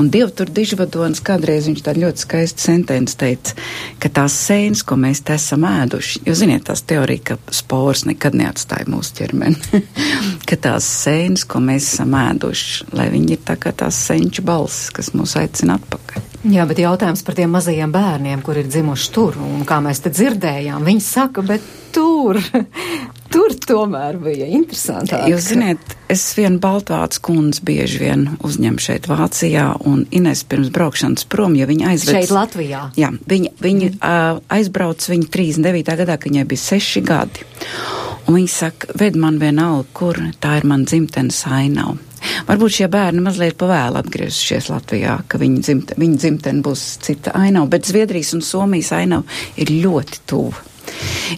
Un 0.00 0.06
Dieva 0.08 0.30
tur 0.32 0.48
dižvadonis 0.48 1.20
kādreiz 1.20 1.66
viņš 1.68 1.82
tā 1.84 1.92
ļoti 1.92 2.22
skaisti 2.22 2.64
sentenci 2.64 3.16
teica, 3.20 3.52
ka 4.00 4.08
tās 4.08 4.32
sēnes, 4.46 4.80
ko 4.88 4.96
mēs 4.96 5.20
te 5.20 5.34
esam 5.36 5.66
ēduši, 5.68 6.22
jo 6.24 6.36
ziniet, 6.38 6.64
tās 6.64 6.80
teorija, 6.88 7.34
ka 7.34 7.52
spors 7.52 8.06
nekad 8.08 8.38
neatstāja 8.40 8.88
mūsu 8.88 9.18
ķermeni, 9.18 9.82
ka 10.48 10.56
tās 10.64 10.88
sēnes, 11.02 11.44
ko 11.44 11.60
mēs 11.60 11.90
esam 11.92 12.16
ēduši, 12.16 12.88
lai 12.96 13.10
viņi 13.12 13.36
ir 13.36 13.44
tā 13.52 13.58
kā 13.60 13.74
tās 13.84 14.00
senču 14.08 14.46
balsis, 14.48 14.88
kas 14.96 15.12
mūs 15.12 15.36
aicina 15.42 15.76
atpakaļ. 15.76 16.24
Jā, 16.48 16.64
bet 16.70 16.80
jautājums 16.80 17.20
par 17.26 17.36
tiem 17.36 17.52
mazajiem 17.52 17.92
bērniem, 17.92 18.40
kur 18.46 18.56
ir 18.56 18.70
dzimuši 18.70 19.12
tur, 19.12 19.36
un 19.44 19.68
kā 19.68 19.82
mēs 19.84 20.00
te 20.06 20.14
dzirdējām, 20.14 20.88
viņi 20.88 21.04
saka, 21.04 21.44
bet 21.44 21.68
tur, 21.98 22.38
tur 23.32 23.54
tomēr 23.66 24.18
bija 24.22 24.48
interesanti. 24.58 25.16
Jūs 25.32 25.50
ziniet, 25.52 25.94
es 26.12 26.24
vienu 26.38 26.60
Baltvācu 26.62 27.22
kundzi 27.28 27.64
bieži 27.68 28.02
vien 28.04 28.26
uzņemu 28.46 28.82
šeit 28.82 29.08
Vācijā, 29.10 29.68
un 29.88 30.04
Ines 30.14 30.44
pirms 30.48 30.72
braukšanas 30.74 31.28
prom, 31.30 31.56
ja 31.58 31.68
viņa 31.70 31.92
aizved. 31.92 32.20
Šeit 32.20 32.34
Latvijā? 32.34 32.88
Jā, 32.98 33.12
viņa, 33.18 33.54
viņa 33.64 33.92
mm. 33.92 34.00
uh, 34.00 34.42
aizbrauc 34.58 35.08
viņa 35.10 35.30
39. 35.34 35.94
gadā, 36.02 36.18
kad 36.18 36.30
viņai 36.30 36.48
bija 36.48 36.66
seši 36.68 37.04
gadi. 37.06 37.48
Un 38.28 38.36
viņa 38.36 38.52
saka, 38.52 38.92
ved 39.00 39.16
man 39.16 39.38
vienalga, 39.40 39.88
kur 39.96 40.20
tā 40.42 40.58
ir 40.60 40.68
man 40.68 40.84
dzimtenes 40.84 41.46
ainava. 41.48 41.96
Varbūt 42.48 42.74
šie 42.74 42.88
bērni 42.92 43.22
mazliet 43.24 43.56
pavēlu 43.60 44.00
atgriezušies 44.00 44.68
Latvijā, 44.72 45.20
ka 45.30 45.38
viņa, 45.40 45.60
dzimt, 45.64 45.92
viņa 46.00 46.18
dzimtene 46.18 46.64
būs 46.66 46.82
cita 47.04 47.32
ainava, 47.38 47.70
bet 47.76 47.88
Zviedrijas 47.88 48.34
un 48.36 48.42
Somijas 48.44 48.90
ainava 48.96 49.38
ir 49.56 49.72
ļoti 49.84 50.26
tuva. 50.28 50.67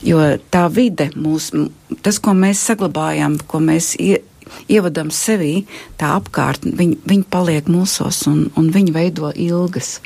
Jo 0.06 0.22
tā 0.50 0.66
vide, 0.72 1.10
mūs, 1.16 1.50
tas, 2.02 2.18
ko 2.22 2.34
mēs 2.36 2.62
saglabājam, 2.70 3.38
ko 3.50 3.60
mēs 3.64 3.94
ie, 4.00 4.20
ievadam 4.70 5.10
sevī, 5.14 5.64
tā 6.00 6.14
apkārtne, 6.18 6.74
viņi, 6.78 6.98
viņi 7.08 7.28
paliek 7.30 7.70
mūsos 7.70 8.22
un, 8.30 8.48
un 8.56 8.70
viņi 8.74 8.94
veido 8.94 9.32
ilgas 9.34 9.98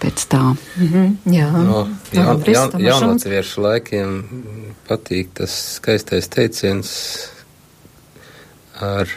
pēc 0.00 0.26
tā. 0.28 0.42
Mm 0.76 0.88
-hmm, 0.92 1.34
jā, 1.34 1.50
no, 1.52 1.88
jaun, 2.12 2.42
jaun, 2.46 2.80
jaunatviešu 2.84 3.62
laikiem 3.62 4.16
patīk 4.88 5.32
tas 5.34 5.54
skaistais 5.76 6.28
teiciens 6.28 6.90
ar 8.80 9.08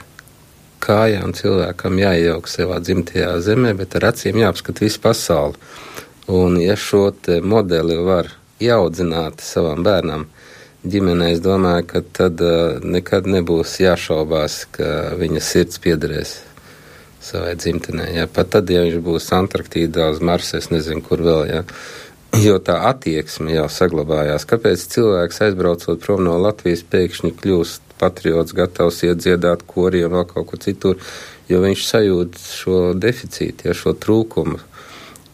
kājām 0.80 1.34
cilvēkam 1.36 1.99
jāiejauc 1.99 2.47
savā 2.47 2.80
dzimtajā 2.80 3.39
zemē, 3.43 3.73
bet 3.73 3.95
ar 3.95 4.11
acīm 4.13 4.39
jāapskata 4.39 4.86
visu 4.86 5.01
pasauli. 5.03 5.55
Un 6.27 6.59
ja 6.61 6.75
šo 6.75 7.11
modeli 7.43 7.97
var 8.05 8.30
ieaudzināt 8.64 9.43
savam 9.43 9.84
bērnam 9.86 10.28
ģimenē, 10.88 11.34
es 11.36 11.41
domāju, 11.43 11.88
ka 11.89 12.01
tad 12.16 12.41
uh, 12.43 12.80
nekad 12.84 13.28
nebūs 13.28 13.80
jāšaubās, 13.84 14.62
ka 14.76 15.16
viņa 15.20 15.41
sirds 15.43 15.82
piederēs 15.84 16.38
savai 17.24 17.55
dzimtenē. 17.60 18.12
Ja? 18.16 18.28
Pat 18.32 18.53
tad, 18.55 18.70
ja 18.72 18.86
viņš 18.86 19.01
būs 19.03 19.32
Antarktīdā, 19.36 20.10
uz 20.14 20.22
Marsa, 20.24 20.60
es 20.62 20.70
nezinu, 20.72 21.03
kur 21.05 21.24
vēl. 21.26 21.43
Ja? 21.51 21.66
Jo 22.45 22.60
tā 22.62 22.76
attieksme 22.86 23.55
jau 23.55 23.64
saglabājās. 23.74 24.43
Kāpēc 24.45 24.84
cilvēks 24.91 25.39
aizbraucot 25.47 26.03
prom 26.03 26.22
no 26.28 26.36
Latvijas 26.38 26.84
pēkšņi 26.86 27.32
kļūst 27.39 27.95
patriots, 27.97 28.53
gatavs 28.53 29.01
iet 29.07 29.24
dziedāt 29.24 29.64
korī 29.66 30.03
un 30.05 30.14
vēl 30.14 30.28
kaut 30.30 30.45
kur 30.51 30.62
citur, 30.62 30.99
jo 31.49 31.64
viņš 31.64 31.88
sajūt 31.88 32.38
šo 32.38 32.84
deficītu, 32.93 33.66
ja 33.72 33.74
šo 33.74 33.95
trūkumu, 33.97 34.62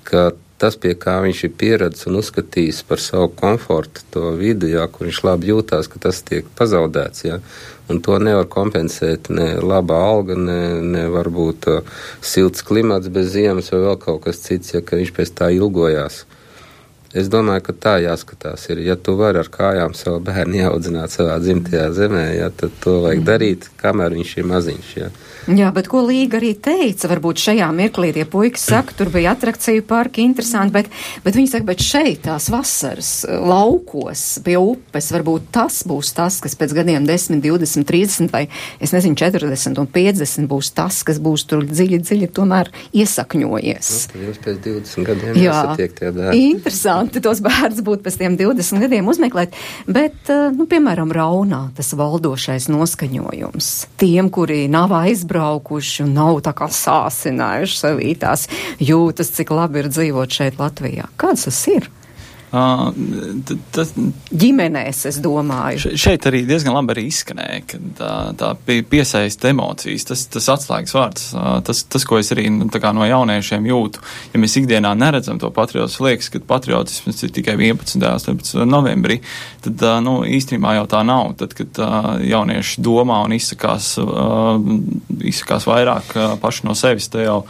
ka 0.08 0.30
tas, 0.62 0.78
pie 0.80 0.94
kā 1.00 1.18
viņš 1.24 1.42
ir 1.48 1.54
pieredzējis 1.60 2.10
un 2.10 2.20
uzskatījis 2.22 2.82
par 2.90 3.02
savu 3.04 3.30
komfortu, 3.36 4.04
to 4.14 4.32
vidi, 4.40 4.72
jā, 4.76 4.86
kur 4.92 5.10
viņš 5.10 5.22
labi 5.28 5.52
jūtās, 5.52 5.90
ka 5.92 6.02
tas 6.08 6.22
tiek 6.26 6.48
pazaudēts. 6.58 7.26
Jā. 7.28 7.40
Un 7.92 8.00
to 8.06 8.18
nevar 8.18 8.48
kompensēt 8.50 9.30
ne 9.30 9.52
laba 9.62 10.00
alga, 10.08 10.38
ne, 10.40 10.62
ne 10.82 11.04
varbūt 11.14 11.68
uh, 11.70 12.00
silts 12.26 12.66
klimats 12.66 13.12
bez 13.14 13.34
ziemas 13.36 13.70
vai 13.74 13.84
vēl 13.84 14.00
kaut 14.02 14.24
kas 14.26 14.42
cits, 14.42 14.74
ja 14.74 14.82
viņš 14.82 15.14
pēc 15.14 15.36
tā 15.38 15.52
ilgojās. 15.54 16.24
Es 17.16 17.30
domāju, 17.32 17.64
ka 17.70 17.74
tā 17.80 17.94
jāskatās. 18.04 18.66
Ir, 18.74 18.82
ja 18.84 18.98
tu 19.00 19.16
vari 19.16 19.40
ar 19.40 19.48
kājām 19.52 19.94
savu 19.96 20.20
bērnu 20.28 20.66
audzināt 20.68 21.14
savā 21.16 21.38
dzimtajā 21.40 21.88
zemē, 21.96 22.26
ja, 22.36 22.50
tad 22.52 22.76
to 22.84 22.98
vajag 23.06 23.24
darīt, 23.24 23.70
kamēr 23.80 24.18
viņš 24.18 24.34
ir 24.42 24.50
maziņš. 24.52 24.90
Ja. 25.00 25.12
Jā, 25.46 25.70
bet 25.70 25.86
ko 25.86 26.02
Līga 26.02 26.40
arī 26.40 26.56
teica, 26.58 27.06
varbūt 27.12 27.38
šajā 27.44 27.68
mirklī 27.78 28.10
tie 28.16 28.24
puikas 28.26 28.64
saka, 28.66 28.96
tur 28.98 29.12
bija 29.14 29.36
atrakciju 29.36 29.84
parki, 29.86 30.24
interesanti, 30.26 30.74
bet, 30.74 30.90
bet 31.22 31.38
viņi 31.38 31.52
saka, 31.52 31.68
bet 31.70 31.84
šeit 31.86 32.24
tās 32.26 32.50
vasaras 32.50 33.12
laukos 33.30 34.24
pie 34.46 34.58
upes, 34.58 35.12
varbūt 35.14 35.52
tas 35.54 35.84
būs 35.86 36.12
tas, 36.18 36.40
kas 36.42 36.58
pēc 36.58 36.74
gadiem 36.80 37.06
10, 37.06 37.44
20, 37.46 37.86
30 37.86 38.34
vai, 38.34 38.48
es 38.82 38.96
nezinu, 38.96 39.14
40 39.22 39.84
un 39.84 39.90
50 39.94 40.50
būs 40.50 40.72
tas, 40.76 41.04
kas 41.06 41.22
būs 41.22 41.46
tur 41.48 41.68
dziļi, 41.70 42.02
dziļi 42.02 42.32
tomēr 42.34 42.74
iesakņojies. 42.98 43.94
Nu, 44.16 44.26
jūs 44.32 44.42
pēc 44.48 44.60
20 44.66 45.10
gadiem 45.12 45.42
Jā, 45.44 45.62
esat 45.62 45.98
tie 46.02 46.10
bērni. 46.10 46.50
Interesanti 46.56 47.05
tos 47.14 47.44
bērns 47.46 47.84
būtu 47.86 48.06
pēc 48.06 48.20
tiem 48.22 48.38
20 48.40 48.86
gadiem 48.86 49.08
uzmeklēt, 49.12 49.56
bet, 49.88 50.18
eh, 50.30 50.50
nu, 50.56 50.68
piemēram, 50.70 51.14
Raunā 51.16 51.70
tas 51.78 51.94
valdošais 51.98 52.70
noskaņojums. 52.74 53.72
Tiem, 54.02 54.30
kuri 54.34 54.66
nav 54.72 54.94
aizbraukuši, 54.96 55.26
izbraukuši 55.26 56.04
un 56.04 56.14
nav 56.16 56.42
tā 56.46 56.54
kā 56.56 56.68
sāsinājuši 56.72 57.80
sevī 57.80 58.16
tās 58.20 58.48
jūtas, 58.80 59.34
cik 59.36 59.52
labi 59.52 59.84
ir 59.84 59.90
dzīvot 59.90 60.30
šeit 60.30 60.60
Latvijā. 60.60 61.10
Kāds 61.18 61.46
tas 61.46 61.68
ir? 61.68 61.90
Tas, 63.76 63.92
ģimenēs, 64.32 65.02
es 65.10 65.18
domāju. 65.24 65.92
Šeit 66.00 66.28
arī 66.30 66.44
diezgan 66.48 66.76
labi 66.78 66.94
arī 66.94 67.04
izskanēja, 67.10 67.58
ka 67.68 67.80
tā, 67.98 68.12
tā 68.40 68.52
piesaista 68.88 69.50
emocijas, 69.52 70.06
tas, 70.08 70.24
tas 70.32 70.48
atslēgas 70.54 70.96
vārds, 70.96 71.26
tas, 71.68 71.84
tas, 71.92 72.06
ko 72.08 72.20
es 72.22 72.32
arī 72.36 72.48
nu, 72.54 72.70
no 72.70 73.08
jauniešiem 73.10 73.68
jūtu. 73.68 74.04
Ja 74.34 74.42
mēs 74.42 74.56
ikdienā 74.62 74.94
neredzam 74.96 75.42
to 75.42 75.52
patriotismu, 75.56 76.08
liekas, 76.08 76.32
ka 76.32 76.44
patriotisms 76.48 77.26
ir 77.28 77.36
tikai 77.36 77.58
11. 77.60 77.98
un 78.00 78.08
18. 78.14 78.64
novembrī, 78.70 79.20
tad 79.66 79.84
nu, 80.06 80.22
īstenībā 80.24 80.78
jau 80.80 80.88
tā 80.96 81.04
nav. 81.08 81.34
Tad, 81.42 81.58
kad 81.58 81.82
jaunieši 82.24 82.84
domā 82.86 83.24
un 83.28 83.36
izsakās, 83.36 83.96
izsakās 85.20 85.68
vairāk 85.68 86.16
paši 86.40 86.70
no 86.70 86.78
sevis, 86.78 87.12
te 87.12 87.28
jau 87.28 87.42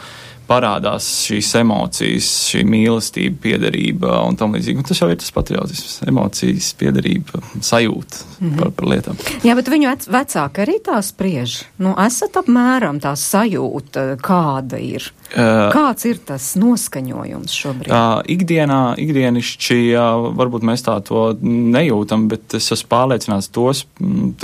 parādās 0.48 1.08
šīs 1.26 1.52
emocijas, 1.62 2.30
šī 2.52 2.64
mīlestība, 2.70 3.38
piederība 3.46 4.20
un 4.28 4.38
tam 4.40 4.56
līdzīgi. 4.56 4.82
Un 4.82 4.88
tas 4.88 5.02
jau 5.02 5.10
ir 5.12 5.20
tas 5.22 5.34
patriotisms, 5.36 6.00
emocijas, 6.08 6.72
piederība, 6.80 7.42
sajūta 7.60 8.22
mm 8.22 8.50
-hmm. 8.50 8.58
par, 8.60 8.72
par 8.78 8.90
lietām. 8.94 9.22
Jā, 9.44 9.56
bet 9.56 9.72
viņu 9.72 9.96
vecāki 10.12 10.66
arī 10.66 10.80
tā 10.86 11.02
spriež. 11.02 11.64
Nu, 11.78 11.96
esat 12.06 12.38
apmēram 12.42 13.02
tā 13.02 13.16
sajūta, 13.16 14.18
kāda 14.22 14.82
ir. 14.82 15.12
Uh, 15.34 15.72
Kāds 15.74 16.06
ir 16.06 16.20
tas 16.24 16.52
noskaņojums 16.62 17.54
šobrīd? 17.58 17.90
Uh, 17.90 18.20
ikdienā, 18.30 18.94
ikdienišķi, 19.02 19.78
uh, 19.98 20.28
varbūt 20.38 20.64
mēs 20.70 20.86
tā 20.86 20.94
to 21.04 21.32
nejūtam, 21.42 22.28
bet 22.32 22.56
es 22.60 22.70
esmu 22.76 22.92
pārliecināts 22.94 23.50
tos 23.56 23.84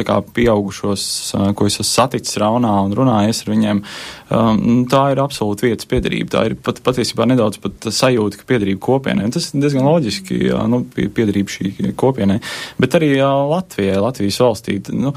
kā, 0.02 0.18
pieaugušos, 0.36 1.04
uh, 1.38 1.46
ko 1.56 1.70
es 1.70 1.78
esmu 1.78 1.88
saticis 1.88 2.40
raunā 2.42 2.74
un 2.88 2.96
runājis 2.98 3.44
ar 3.46 3.54
viņiem. 3.54 3.84
Um, 4.32 4.82
tā 4.92 5.04
ir 5.14 5.22
absolūti 5.22 5.70
vietas 5.70 5.88
piedarība. 5.92 6.34
Tā 6.34 6.44
ir 6.50 6.58
pat, 6.66 6.82
patiesībā 6.84 7.30
nedaudz 7.30 7.62
pat 7.62 7.88
sajūta, 7.94 8.42
ka 8.42 8.50
piedarība 8.50 8.82
kopienai. 8.84 9.30
Un 9.30 9.38
tas 9.38 9.52
ir 9.52 9.62
diezgan 9.64 9.86
loģiski, 9.86 10.42
jā, 10.50 10.66
nu, 10.72 10.82
piedarība 10.98 11.56
šī 11.56 11.94
kopienai. 12.00 12.42
Bet 12.82 13.00
arī 13.00 13.14
jā, 13.20 13.32
Latvijai, 13.54 14.02
Latvijas 14.02 14.42
valstī. 14.44 14.82
Nu, 14.98 15.14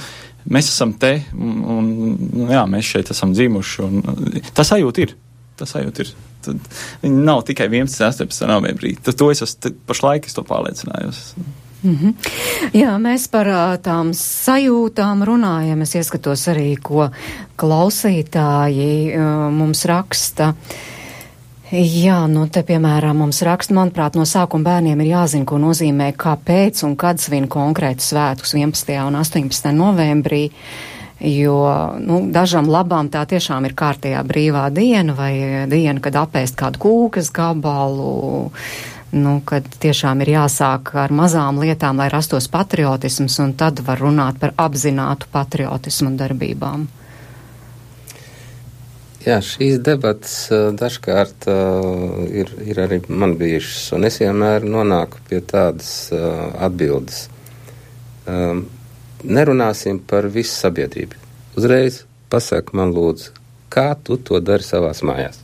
mēs 0.51 0.71
esam 0.71 0.93
te, 1.01 1.17
un, 1.35 1.61
un 1.79 1.93
nu, 2.21 2.49
jā, 2.53 2.67
mēs 2.71 2.95
šeit 2.95 3.15
esam 3.17 3.33
dzimuši. 3.35 3.85
Un, 3.89 4.51
tā 4.55 4.67
sajūta 4.67 5.07
ir 5.07 5.15
tas 5.57 5.75
sajūta 5.75 6.05
ir. 6.07 6.15
Tad 6.45 6.73
viņi 7.03 7.21
nav 7.25 7.45
tikai 7.49 7.69
11, 7.71 8.01
18 8.05 8.49
novembrī. 8.51 8.95
Tad 9.01 9.17
to 9.21 9.31
es 9.33 9.43
esmu 9.45 9.75
pašlaik 9.89 10.27
es 10.29 10.37
to 10.37 10.45
pārliecinājos. 10.45 11.35
Mm 11.85 11.99
-hmm. 11.99 12.15
Jā, 12.73 12.97
mēs 12.99 13.29
par 13.31 13.47
tām 13.83 14.13
sajūtām 14.15 15.25
runājam. 15.25 15.83
Es 15.83 15.95
ieskatos 15.95 16.49
arī, 16.49 16.77
ko 16.83 17.11
klausītāji 17.57 19.17
uh, 19.17 19.53
mums 19.53 19.85
raksta. 19.85 20.55
Jā, 21.73 22.27
nu 22.29 22.47
te 22.49 22.63
piemēram 22.63 23.17
mums 23.17 23.43
raksta, 23.43 23.75
manuprāt, 23.75 24.15
no 24.15 24.23
sākuma 24.23 24.65
bērniem 24.65 25.01
ir 25.01 25.07
jāzina, 25.07 25.45
ko 25.45 25.59
nozīmē, 25.59 26.13
kāpēc 26.13 26.85
un 26.85 26.97
kad 26.97 27.19
svin 27.19 27.49
konkrētu 27.49 28.01
svētkus 28.05 28.55
11. 28.55 29.07
un 29.07 29.15
18. 29.15 29.73
novembrī, 29.73 30.51
jo, 31.21 31.59
nu, 32.01 32.19
dažām 32.33 32.69
labām 32.71 33.09
tā 33.13 33.23
tiešām 33.29 33.69
ir 33.69 33.77
kārtējā 33.79 34.25
brīvā 34.27 34.67
diena 34.75 35.15
vai 35.17 35.35
diena, 35.71 36.01
kad 36.03 36.19
apēst 36.25 36.59
kādu 36.59 36.83
kūkas 36.83 37.31
gabalu, 37.35 38.51
nu, 39.15 39.37
kad 39.47 39.69
tiešām 39.81 40.25
ir 40.25 40.35
jāsāk 40.35 40.95
ar 40.99 41.15
mazām 41.15 41.63
lietām, 41.63 42.03
lai 42.03 42.11
rastos 42.13 42.51
patriotisms, 42.51 43.39
un 43.45 43.55
tad 43.59 43.81
var 43.87 44.03
runāt 44.03 44.41
par 44.43 44.55
apzinātu 44.59 45.31
patriotismu 45.33 46.15
darbībām. 46.19 46.87
Jā, 49.25 49.39
šīs 49.41 49.79
debatas 49.81 50.51
dažkārt 50.77 51.47
uh, 51.49 52.27
ir, 52.29 52.51
ir 52.61 52.81
arī 52.83 52.99
man 53.09 53.39
bijušas, 53.41 53.87
un 53.97 54.05
es 54.05 54.19
vienmēr 54.21 54.67
nonāku 54.69 55.23
pie 55.31 55.41
tādas 55.41 56.11
uh, 56.13 56.51
atbildes. 56.67 57.23
Um, 58.29 58.67
nerunāsim 59.25 59.99
par 59.99 60.29
visu 60.29 60.55
sabiedrību. 60.55 61.17
Uzreiz 61.59 62.03
pasak 62.33 62.73
man 62.77 62.93
lūdzu, 62.95 63.33
kā 63.73 63.93
tu 64.05 64.19
to 64.19 64.41
dari 64.41 64.67
savās 64.67 65.03
mājās? 65.07 65.41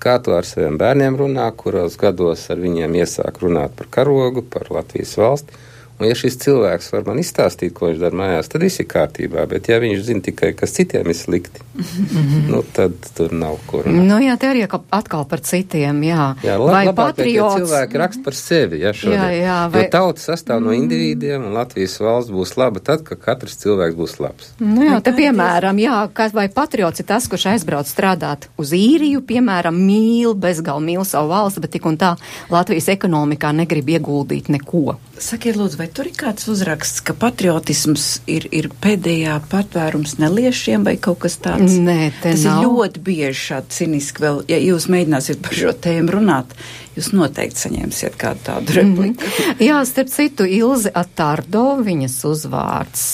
Kā 0.00 0.16
tu 0.24 0.32
ar 0.32 0.46
saviem 0.48 0.78
bērniem 0.80 1.18
runā, 1.20 1.50
kuros 1.56 1.98
gados 2.00 2.46
ar 2.52 2.60
viņiem 2.62 2.94
iesāk 3.02 3.42
runāt 3.42 3.74
par 3.76 3.90
karogu, 3.92 4.42
par 4.42 4.70
Latvijas 4.72 5.12
valsti? 5.20 5.58
Un, 6.00 6.08
ja 6.08 6.16
šis 6.16 6.38
cilvēks 6.40 6.86
var 6.94 7.04
man 7.04 7.18
izstāstīt, 7.20 7.74
ko 7.76 7.90
viņš 7.90 7.98
dara 8.00 8.16
mājās, 8.16 8.48
tad 8.48 8.62
viss 8.64 8.80
ir 8.80 8.86
kārtībā. 8.88 9.44
Bet, 9.50 9.68
ja 9.68 9.76
viņš 9.82 10.04
zina 10.06 10.24
tikai, 10.24 10.54
kas 10.56 10.72
citiem 10.78 11.10
ir 11.12 11.16
slikti, 11.18 11.60
mm 11.76 12.28
nu, 12.50 12.62
tad 12.72 12.94
tur 13.16 13.32
nav 13.36 13.58
kur. 13.68 13.86
Nu, 13.86 14.16
jā, 14.22 14.34
te 14.40 14.48
arī 14.50 14.62
atkal 14.66 15.26
par 15.28 15.42
citiem, 15.44 16.00
jā. 16.02 16.30
Jā, 16.44 16.56
lab, 16.58 16.72
vai 16.72 16.82
labāk, 16.88 17.12
patriots... 17.12 17.58
ja 17.58 17.60
cilvēki 17.60 18.00
raksta 18.00 18.24
par 18.24 18.36
sevi, 18.38 18.80
ja 18.82 18.92
šodien. 18.96 19.18
Jā, 19.20 19.28
jā, 19.36 19.58
vai... 19.70 19.82
Jo 19.84 19.90
tauta 19.92 20.24
sastāv 20.24 20.62
no 20.64 20.74
individiem, 20.74 21.44
un 21.46 21.54
Latvijas 21.54 21.98
valsts 22.00 22.32
būs 22.34 22.56
laba 22.58 22.82
tad, 22.84 23.04
kad 23.06 23.20
katrs 23.22 23.58
cilvēks 23.60 23.98
būs 23.98 24.16
labs. 24.22 24.50
Nu, 24.62 24.86
jā, 24.88 24.98
te 25.04 25.12
piemēram, 25.16 25.78
jā, 25.82 26.00
vai 26.36 26.46
patriots 26.54 27.04
ir 27.04 27.08
tas, 27.10 27.28
kurš 27.30 27.50
aizbrauc 27.52 27.90
strādāt 27.90 28.48
uz 28.60 28.74
īriju, 28.76 29.22
piemēram, 29.28 29.76
mīl, 29.76 30.34
bezgal 30.38 30.82
mīl 30.84 31.04
savu 31.08 31.30
valsti, 31.34 31.64
bet 31.66 31.76
tik 31.76 31.86
un 31.90 32.00
tā 32.00 32.14
Latvijas 32.50 32.90
ekonomikā 32.96 33.52
negrib 33.56 33.94
ieguldīt 33.98 34.50
neko. 34.52 34.96
Sakiet, 35.20 35.58
lūdzu, 35.60 35.80
vai 35.80 35.89
tur 35.94 36.08
ir 36.10 36.16
kāds 36.18 36.48
uzraksts, 36.50 37.02
ka 37.04 37.14
patriotisms 37.18 38.06
ir, 38.30 38.46
ir 38.54 38.70
pēdējā 38.82 39.38
patvērums 39.50 40.16
neliešiem 40.20 40.86
vai 40.86 40.96
kaut 41.02 41.22
kas 41.24 41.38
tāds? 41.42 41.78
Nē, 41.80 42.12
tas 42.22 42.44
nav. 42.46 42.62
ir 42.62 42.68
ļoti 42.68 43.02
bieži 43.06 43.40
šādi 43.40 43.76
ciniski 43.78 44.24
vēl, 44.26 44.42
ja 44.50 44.60
jūs 44.62 44.88
mēģināsiet 44.92 45.42
par 45.44 45.58
šo 45.62 45.74
tēmu 45.86 46.16
runāt, 46.16 46.54
jūs 46.96 47.10
noteikti 47.14 47.64
saņemsiet 47.64 48.16
kādu 48.20 48.42
tādu 48.46 48.74
repliku. 48.76 49.24
Mm 49.24 49.30
-hmm. 49.30 49.62
Jā, 49.62 49.80
starp 49.86 50.08
citu, 50.08 50.44
Ilze 50.44 50.90
Atardo, 50.94 51.76
viņas 51.84 52.16
uzvārds 52.26 53.04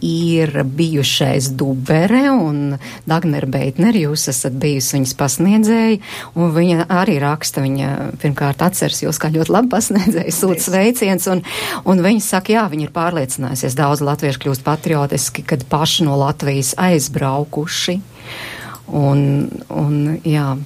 ir 0.00 0.62
bijušais 0.64 1.48
Dubere 1.56 2.30
un 2.30 2.78
Dagner 3.06 3.46
Beitner, 3.46 3.94
jūs 3.94 4.28
esat 4.28 4.52
bijusi 4.52 4.96
viņas 4.96 5.14
pasniedzēja, 5.14 5.98
un 6.34 6.52
viņa 6.54 6.86
arī 6.88 7.18
raksta, 7.20 7.60
viņa 7.60 8.18
pirmkārt 8.22 8.62
atceras 8.62 9.02
jūs 9.02 9.18
kā 9.18 9.30
ļoti 9.32 9.50
labi 9.50 9.68
pasniedzēja, 9.68 10.30
sūta 10.30 10.60
sveiciens, 10.60 11.26
un, 11.26 11.42
un 11.84 12.02
viņa 12.02 12.20
saka, 12.20 12.52
jā, 12.52 12.68
viņa 12.70 12.82
ir 12.82 12.92
pārliecinājusies, 12.92 13.74
daudz 13.74 14.00
latviešu 14.00 14.38
kļūst 14.38 14.62
patriotiski, 14.62 15.42
kad 15.42 15.64
paši 15.64 16.04
no 16.04 16.18
Latvijas 16.18 16.74
aizbraukuši. 16.76 18.00
Un, 18.86 19.48
un, 19.72 20.18
jā, 20.28 20.56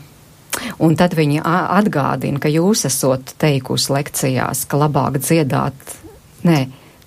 Un 0.84 0.96
tad 0.98 1.14
viņi 1.18 1.42
atgādina, 1.44 2.40
ka 2.42 2.50
jūs 2.52 2.86
esat 2.88 3.34
teikusi 3.40 3.92
lekcijās, 3.94 4.64
ka 4.68 4.80
labāk 4.84 5.20
dziedāt, 5.22 5.96
nē, 6.48 6.60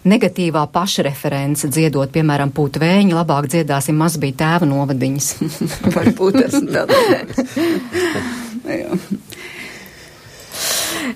negatīvā 0.08 0.66
pašreference 0.74 1.70
dziedot, 1.70 2.12
piemēram, 2.14 2.52
pūt 2.56 2.80
vēņi, 2.82 3.16
labāk 3.18 3.50
dziedāsim 3.54 4.00
maz 4.02 4.18
bija 4.22 4.40
tēva 4.44 4.70
novadiņas. 4.70 5.28
Varbūt 5.96 6.42
tas 6.42 6.56
tāds. 6.72 6.98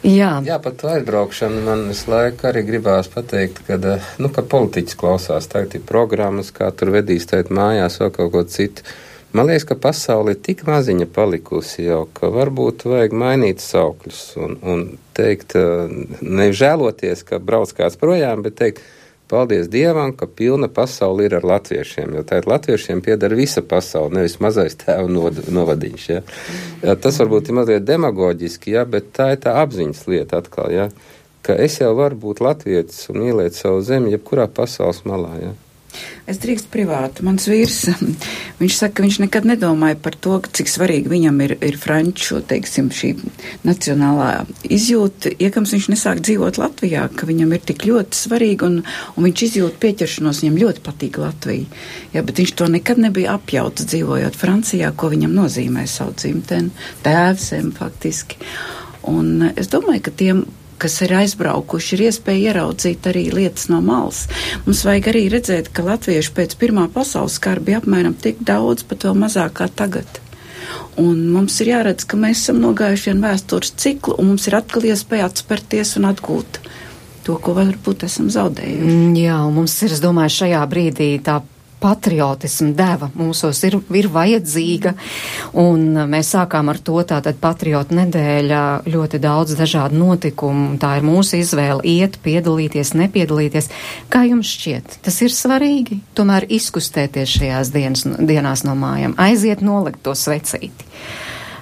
Jā. 0.05 0.37
Jā, 0.45 0.57
par 0.61 0.73
to 0.77 0.89
aizbraukšanu 0.91 1.61
man 1.65 1.87
visu 1.89 2.09
laiku 2.11 2.47
arī 2.49 2.63
gribās 2.67 3.09
pateikt, 3.11 3.61
ka, 3.67 3.77
nu, 4.21 4.29
ka 4.33 4.43
politiķis 4.49 4.97
klausās, 4.99 5.47
tagad 5.49 5.77
ir 5.77 5.85
programmas, 5.87 6.51
kā 6.53 6.69
tur 6.77 6.91
vedīs, 6.93 7.27
tagad 7.29 7.51
mājās 7.53 7.99
vēl 8.01 8.11
kaut 8.15 8.31
ko 8.33 8.43
citu. 8.49 8.85
Man 9.35 9.49
liekas, 9.49 9.65
ka 9.67 9.75
pasaule 9.75 10.31
ir 10.31 10.37
tik 10.39 10.61
maziņa 10.63 11.09
palikusi 11.11 11.89
jau, 11.89 12.05
ka 12.15 12.29
varbūt 12.31 12.85
vajag 12.87 13.15
mainīt 13.19 13.59
saukļus 13.59 14.19
un, 14.39 14.53
un 14.63 14.83
teikt, 15.17 15.57
nežēloties, 16.23 17.25
ka 17.27 17.41
brauc 17.43 17.73
kāds 17.75 17.99
projām, 17.99 18.45
bet 18.45 18.55
teikt, 18.61 18.79
paldies 19.27 19.67
Dievam, 19.73 20.13
ka 20.15 20.29
pilna 20.31 20.69
pasaule 20.71 21.25
ir 21.27 21.35
ar 21.35 21.47
latviešiem, 21.51 22.15
jo 22.15 22.23
tā 22.23 22.39
ir 22.39 22.47
latviešiem 22.47 23.01
piedara 23.03 23.35
visa 23.35 23.65
pasaule, 23.65 24.13
nevis 24.21 24.37
mazais 24.39 24.79
tēva 24.79 25.11
novadiņš. 25.11 26.07
Ja. 26.13 26.23
Ja, 26.85 26.95
tas 26.95 27.19
varbūt 27.19 27.51
ir 27.51 27.59
mazliet 27.59 27.89
demagoģiski, 27.89 28.77
ja, 28.77 28.85
bet 28.87 29.11
tā 29.19 29.33
ir 29.35 29.43
tā 29.43 29.57
apziņas 29.65 30.05
lieta 30.13 30.39
atkal, 30.45 30.71
ja, 30.71 30.87
ka 31.43 31.59
es 31.59 31.81
jau 31.81 31.91
varu 31.99 32.23
būt 32.23 32.39
latvietis 32.45 33.09
un 33.11 33.25
mīlēt 33.25 33.59
savu 33.59 33.83
zemi, 33.83 34.15
jebkurā 34.15 34.47
pasaules 34.47 35.03
malā. 35.03 35.35
Ja. 35.43 35.53
Es 36.25 36.39
drīkstu 36.41 36.71
privāti. 36.73 37.21
Mans 37.25 37.45
vīrs, 37.45 37.83
viņš 38.61 38.77
saka, 38.79 38.97
ka 38.97 39.05
viņš 39.05 39.19
nekad 39.25 39.45
nedomāja 39.45 39.97
par 40.01 40.17
to, 40.17 40.39
cik 40.57 40.71
svarīgi 40.71 41.11
viņam 41.11 41.41
ir, 41.45 41.55
ir 41.65 41.77
franču, 41.81 42.39
teiksim, 42.49 42.89
šī 42.93 43.11
nacionālā 43.67 44.31
izjūta, 44.65 45.35
iekams 45.37 45.75
viņš 45.75 45.89
nesāk 45.93 46.23
dzīvot 46.25 46.59
Latvijā, 46.61 47.05
ka 47.13 47.29
viņam 47.29 47.53
ir 47.53 47.63
tik 47.69 47.85
ļoti 47.85 48.21
svarīgi 48.25 48.67
un, 48.67 48.81
un 49.15 49.29
viņš 49.29 49.45
izjūt 49.49 49.79
pieķeršanos, 49.83 50.41
viņam 50.43 50.59
ļoti 50.63 50.85
patīk 50.85 51.21
Latvija. 51.21 51.69
Jā, 52.15 52.25
bet 52.25 52.41
viņš 52.41 52.55
to 52.57 52.71
nekad 52.73 53.01
nebija 53.05 53.37
apjauts 53.37 53.85
dzīvojot 53.91 54.39
Francijā, 54.39 54.91
ko 54.97 55.13
viņam 55.13 55.37
nozīmē 55.37 55.85
savu 55.89 56.17
dzimteni, 56.17 56.73
tēvsēm 57.05 57.73
faktiski. 57.77 58.41
Un 59.05 59.51
es 59.53 59.69
domāju, 59.69 60.07
ka 60.07 60.13
tiem 60.17 60.45
kas 60.81 60.99
ir 61.05 61.13
aizbraukuši, 61.21 61.95
ir 61.95 62.05
iespēja 62.09 62.51
ieraudzīt 62.51 63.07
arī 63.09 63.27
lietas 63.33 63.69
no 63.71 63.81
malas. 63.85 64.25
Mums 64.65 64.83
vajag 64.87 65.09
arī 65.13 65.25
redzēt, 65.33 65.71
ka 65.75 65.85
latvieši 65.85 66.35
pēc 66.35 66.57
Pirmā 66.61 66.87
pasaules 66.93 67.39
kara 67.43 67.63
bija 67.63 67.81
apmēram 67.81 68.15
tik 68.19 68.43
daudz, 68.45 68.85
pat 68.87 69.07
vēl 69.07 69.17
mazāk 69.25 69.57
kā 69.61 69.69
tagad. 69.71 70.21
Un 70.99 71.27
mums 71.33 71.57
ir 71.61 71.73
jāredz, 71.73 72.05
ka 72.07 72.17
mēs 72.19 72.45
esam 72.45 72.61
nogājuši 72.63 73.11
vienu 73.11 73.27
vēstures 73.27 73.73
ciklu, 73.81 74.15
un 74.19 74.31
mums 74.33 74.47
ir 74.47 74.57
atkal 74.57 74.87
iespēja 74.87 75.27
atspērties 75.29 75.97
un 75.99 76.07
atgūt 76.11 76.61
to, 77.25 77.35
ko 77.41 77.55
varbūt 77.57 78.05
esam 78.07 78.29
zaudējuši. 78.31 78.85
Mm, 78.85 79.17
jā, 79.19 79.39
mums 79.51 79.75
ir, 79.83 79.95
es 79.95 80.01
domāju, 80.03 80.37
šajā 80.39 80.61
brīdī 80.71 81.09
tā 81.25 81.39
patriotismu 81.81 82.71
deva 82.75 83.09
mūsos 83.17 83.59
ir, 83.67 83.77
ir 83.97 84.07
vajadzīga, 84.11 84.93
un 85.61 85.85
mēs 86.09 86.31
sākām 86.35 86.71
ar 86.71 86.79
to 86.85 86.97
tātad 87.07 87.37
patriotu 87.41 87.97
nedēļa 87.99 88.61
ļoti 88.89 89.19
daudz 89.23 89.57
dažādu 89.59 89.99
notikumu, 89.99 90.75
tā 90.81 90.95
ir 90.99 91.05
mūsu 91.07 91.39
izvēle 91.41 91.83
iet, 91.85 92.17
piedalīties, 92.25 92.95
nepiedalīties. 92.97 93.69
Kā 94.13 94.25
jums 94.29 94.49
šķiet, 94.55 94.99
tas 95.05 95.21
ir 95.25 95.35
svarīgi, 95.35 96.01
tomēr 96.17 96.47
izkustēties 96.57 97.37
šajās 97.39 97.73
dienas, 97.75 98.05
dienās 98.19 98.65
no 98.67 98.77
mājām, 98.79 99.17
aiziet 99.21 99.63
nolikt 99.65 100.03
to 100.05 100.15
svecīti. 100.17 100.91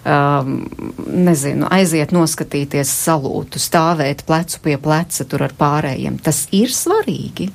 Um, 0.03 0.65
nezinu, 1.07 1.69
aiziet 1.71 2.11
noskatīties 2.11 2.89
salūtu, 3.05 3.59
stāvēt 3.63 4.25
plecu 4.27 4.59
pie 4.65 4.75
pleca 4.75 5.23
tur 5.23 5.45
ar 5.45 5.53
pārējiem. 5.55 6.17
Tas 6.19 6.43
ir 6.51 6.73
svarīgi 6.75 7.47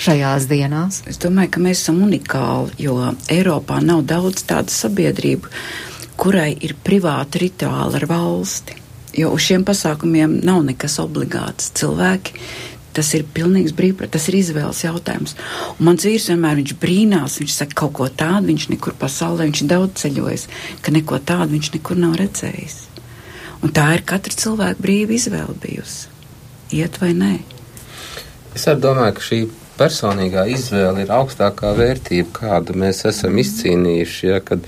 šajās 0.00 0.48
dienās? 0.50 1.02
Es 1.10 1.20
domāju, 1.22 1.54
ka 1.54 1.62
mēs 1.64 1.82
esam 1.84 2.02
unikāli, 2.06 2.76
jo 2.86 2.96
Eiropā 3.32 3.80
nav 3.84 4.04
daudz 4.08 4.44
tādu 4.48 4.72
sabiedrību, 4.74 5.50
kurai 6.20 6.52
ir 6.60 6.76
privāti 6.84 7.46
rituāli 7.46 8.00
ar 8.00 8.08
valsti. 8.10 8.78
Jo 9.12 9.34
uz 9.36 9.44
šiem 9.44 9.64
pasākumiem 9.68 10.38
nav 10.40 10.62
nekas 10.64 10.96
obligāts. 11.02 11.72
Cilvēki 11.76 12.38
Tas 12.92 13.08
ir 13.16 13.24
pilnīgs 13.24 13.72
brīvprātīgi, 13.72 14.12
tas 14.12 14.26
ir 14.28 14.36
izvēles 14.36 14.82
jautājums. 14.84 15.32
Un 15.78 15.86
mans 15.88 16.04
vīrs 16.04 16.28
vienmēr 16.28 16.58
viņš 16.58 16.74
brīnās, 16.80 17.38
viņš 17.40 17.54
saka, 17.56 17.76
kaut 17.82 17.94
ko 17.96 18.08
tādu 18.22 18.50
viņš 18.50 18.66
nekur 18.74 18.96
pasaulē, 19.00 19.46
viņš 19.48 19.62
ir 19.64 19.70
daudz 19.70 20.02
ceļojis, 20.02 20.44
ka 20.84 20.92
neko 20.92 21.20
tādu 21.24 21.54
viņš 21.54 21.70
nekur 21.78 22.00
nav 22.02 22.18
redzējis. 22.20 22.76
Un 23.64 23.72
tā 23.72 23.86
ir 23.96 24.04
katra 24.04 24.36
cilvēka 24.36 24.84
brīva 24.84 25.16
izvēle 25.16 25.56
bijusi. 25.62 26.10
Iet 26.76 27.00
vai 27.00 27.14
nē? 27.16 27.32
Es 28.52 28.68
arī 28.68 28.84
domāju, 28.84 29.16
ka 29.16 29.24
šī 29.24 29.40
personīgā 29.78 30.46
izvēle 30.52 31.04
ir 31.04 31.12
augstākā 31.14 31.72
vērtība, 31.78 32.30
kādu 32.36 32.76
mēs 32.78 33.04
esam 33.08 33.38
izcīnījuši. 33.42 34.28
Ja, 34.28 34.40
kad 34.44 34.66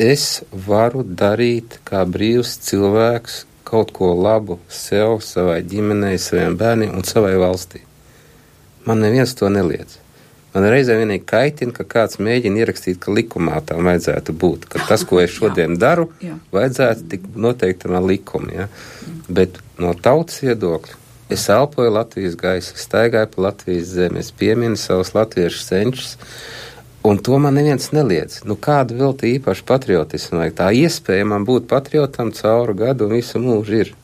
es 0.00 0.42
varu 0.66 1.04
darīt 1.04 1.78
kā 1.88 2.02
brīvs 2.08 2.56
cilvēks 2.68 3.44
kaut 3.70 3.92
ko 3.94 4.10
labu 4.18 4.58
sev, 4.72 5.20
savai 5.22 5.60
ģimenei, 5.62 6.18
saviem 6.18 6.56
bērniem 6.58 6.96
un 6.98 7.06
savai 7.06 7.36
valstī. 7.38 7.84
Man 8.88 9.04
neviens 9.04 9.36
to 9.38 9.50
neliedz. 9.52 10.00
Man 10.50 10.66
reizē 10.66 10.96
vienīgi 10.98 11.22
kaitina, 11.30 11.74
ka 11.76 11.84
kāds 11.86 12.18
mēģina 12.18 12.64
ierakstīt, 12.64 12.98
ka 13.02 13.12
likumā 13.14 13.60
tam 13.66 13.86
vajadzētu 13.86 14.34
būt. 14.34 14.66
Ka 14.72 14.82
tas, 14.88 15.04
ko 15.06 15.20
es 15.22 15.30
šodien 15.30 15.76
daru, 15.78 16.08
Jā. 16.24 16.40
vajadzētu 16.50 17.06
tik 17.12 17.28
noteiktamā 17.38 18.00
likumā. 18.02 18.50
Ja? 18.56 18.66
Bet 19.30 19.60
no 19.78 19.94
tautas 19.94 20.42
viedokļa 20.42 20.99
es 21.30 21.48
elpoju 21.48 21.92
Latvijas 21.94 22.34
gaisu, 22.36 22.74
staigāju 22.78 23.30
pa 23.34 23.46
Latvijas 23.48 23.92
zemi, 23.94 24.20
es 24.24 24.32
pieminu 24.32 24.76
savus 24.76 25.14
latviešu 25.14 25.62
senčus. 25.62 26.16
Un 27.02 27.16
to 27.24 27.38
man 27.40 27.56
neviens 27.56 27.92
neliedz. 27.96 28.42
Nu, 28.44 28.58
kāda 28.60 28.92
vēl 28.98 29.14
tā 29.16 29.30
īpaša 29.30 29.64
patriotisma 29.68 30.42
vajag? 30.42 30.56
Tā 30.58 30.66
iespēja 30.76 31.24
man 31.24 31.46
būt 31.48 31.70
patriotam 31.70 32.32
cauru 32.36 32.74
gadu 32.76 33.08
un 33.08 33.16
visu 33.16 33.40
mūžu 33.40 33.78
ir. 33.78 33.94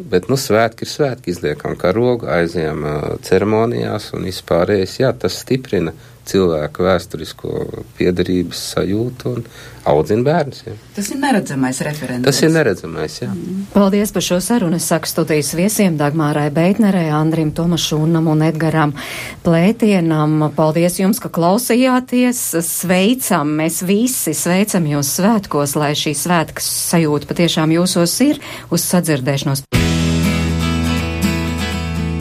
Bet, 0.00 0.28
nu, 0.28 0.36
svētki 0.36 0.84
ir 0.84 0.90
svētki, 0.90 1.32
izliekam 1.32 1.76
karogu, 1.80 2.28
aizējām 2.28 2.84
uh, 2.84 3.08
ceremonijās 3.24 4.10
un 4.16 4.28
vispārējais. 4.28 4.98
Jā, 5.00 5.14
tas 5.16 5.38
stiprina 5.40 5.94
cilvēku 6.30 6.84
vēsturisko 6.86 7.52
piedarības 7.98 8.62
sajūtu 8.74 9.32
un 9.34 9.44
audzina 9.90 10.24
bērnus. 10.26 10.62
Jā. 10.66 10.74
Tas 10.96 11.10
ir 11.12 11.20
neredzamais 11.22 11.80
referents. 11.86 12.26
Tas 12.26 12.40
ir 12.44 12.52
neredzamais, 12.54 13.16
jā. 13.22 13.30
Paldies 13.74 14.12
par 14.14 14.24
šo 14.26 14.40
sarunu. 14.44 14.78
Es 14.80 14.88
saku 14.90 15.10
studijas 15.10 15.52
viesiem 15.58 15.98
Dagmārai 16.00 16.48
Beitnerē, 16.54 17.06
Andrim 17.16 17.52
Tomašūnam 17.56 18.30
un 18.30 18.44
Edgaram 18.46 18.94
Plētienam. 19.44 20.50
Paldies 20.56 21.00
jums, 21.02 21.22
ka 21.22 21.32
klausījāties. 21.32 22.42
Sveicam, 22.70 23.56
mēs 23.60 23.82
visi 23.86 24.36
sveicam 24.36 24.86
jūs 24.90 25.16
svētkos, 25.18 25.76
lai 25.80 25.92
šī 25.98 26.14
svētkas 26.18 26.70
sajūta 26.92 27.30
patiešām 27.30 27.74
jūsos 27.78 28.16
ir 28.26 28.42
uz 28.70 28.86
sadzirdēšanos. 28.86 29.66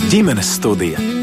ģimenes 0.10 0.56
studija. 0.58 1.19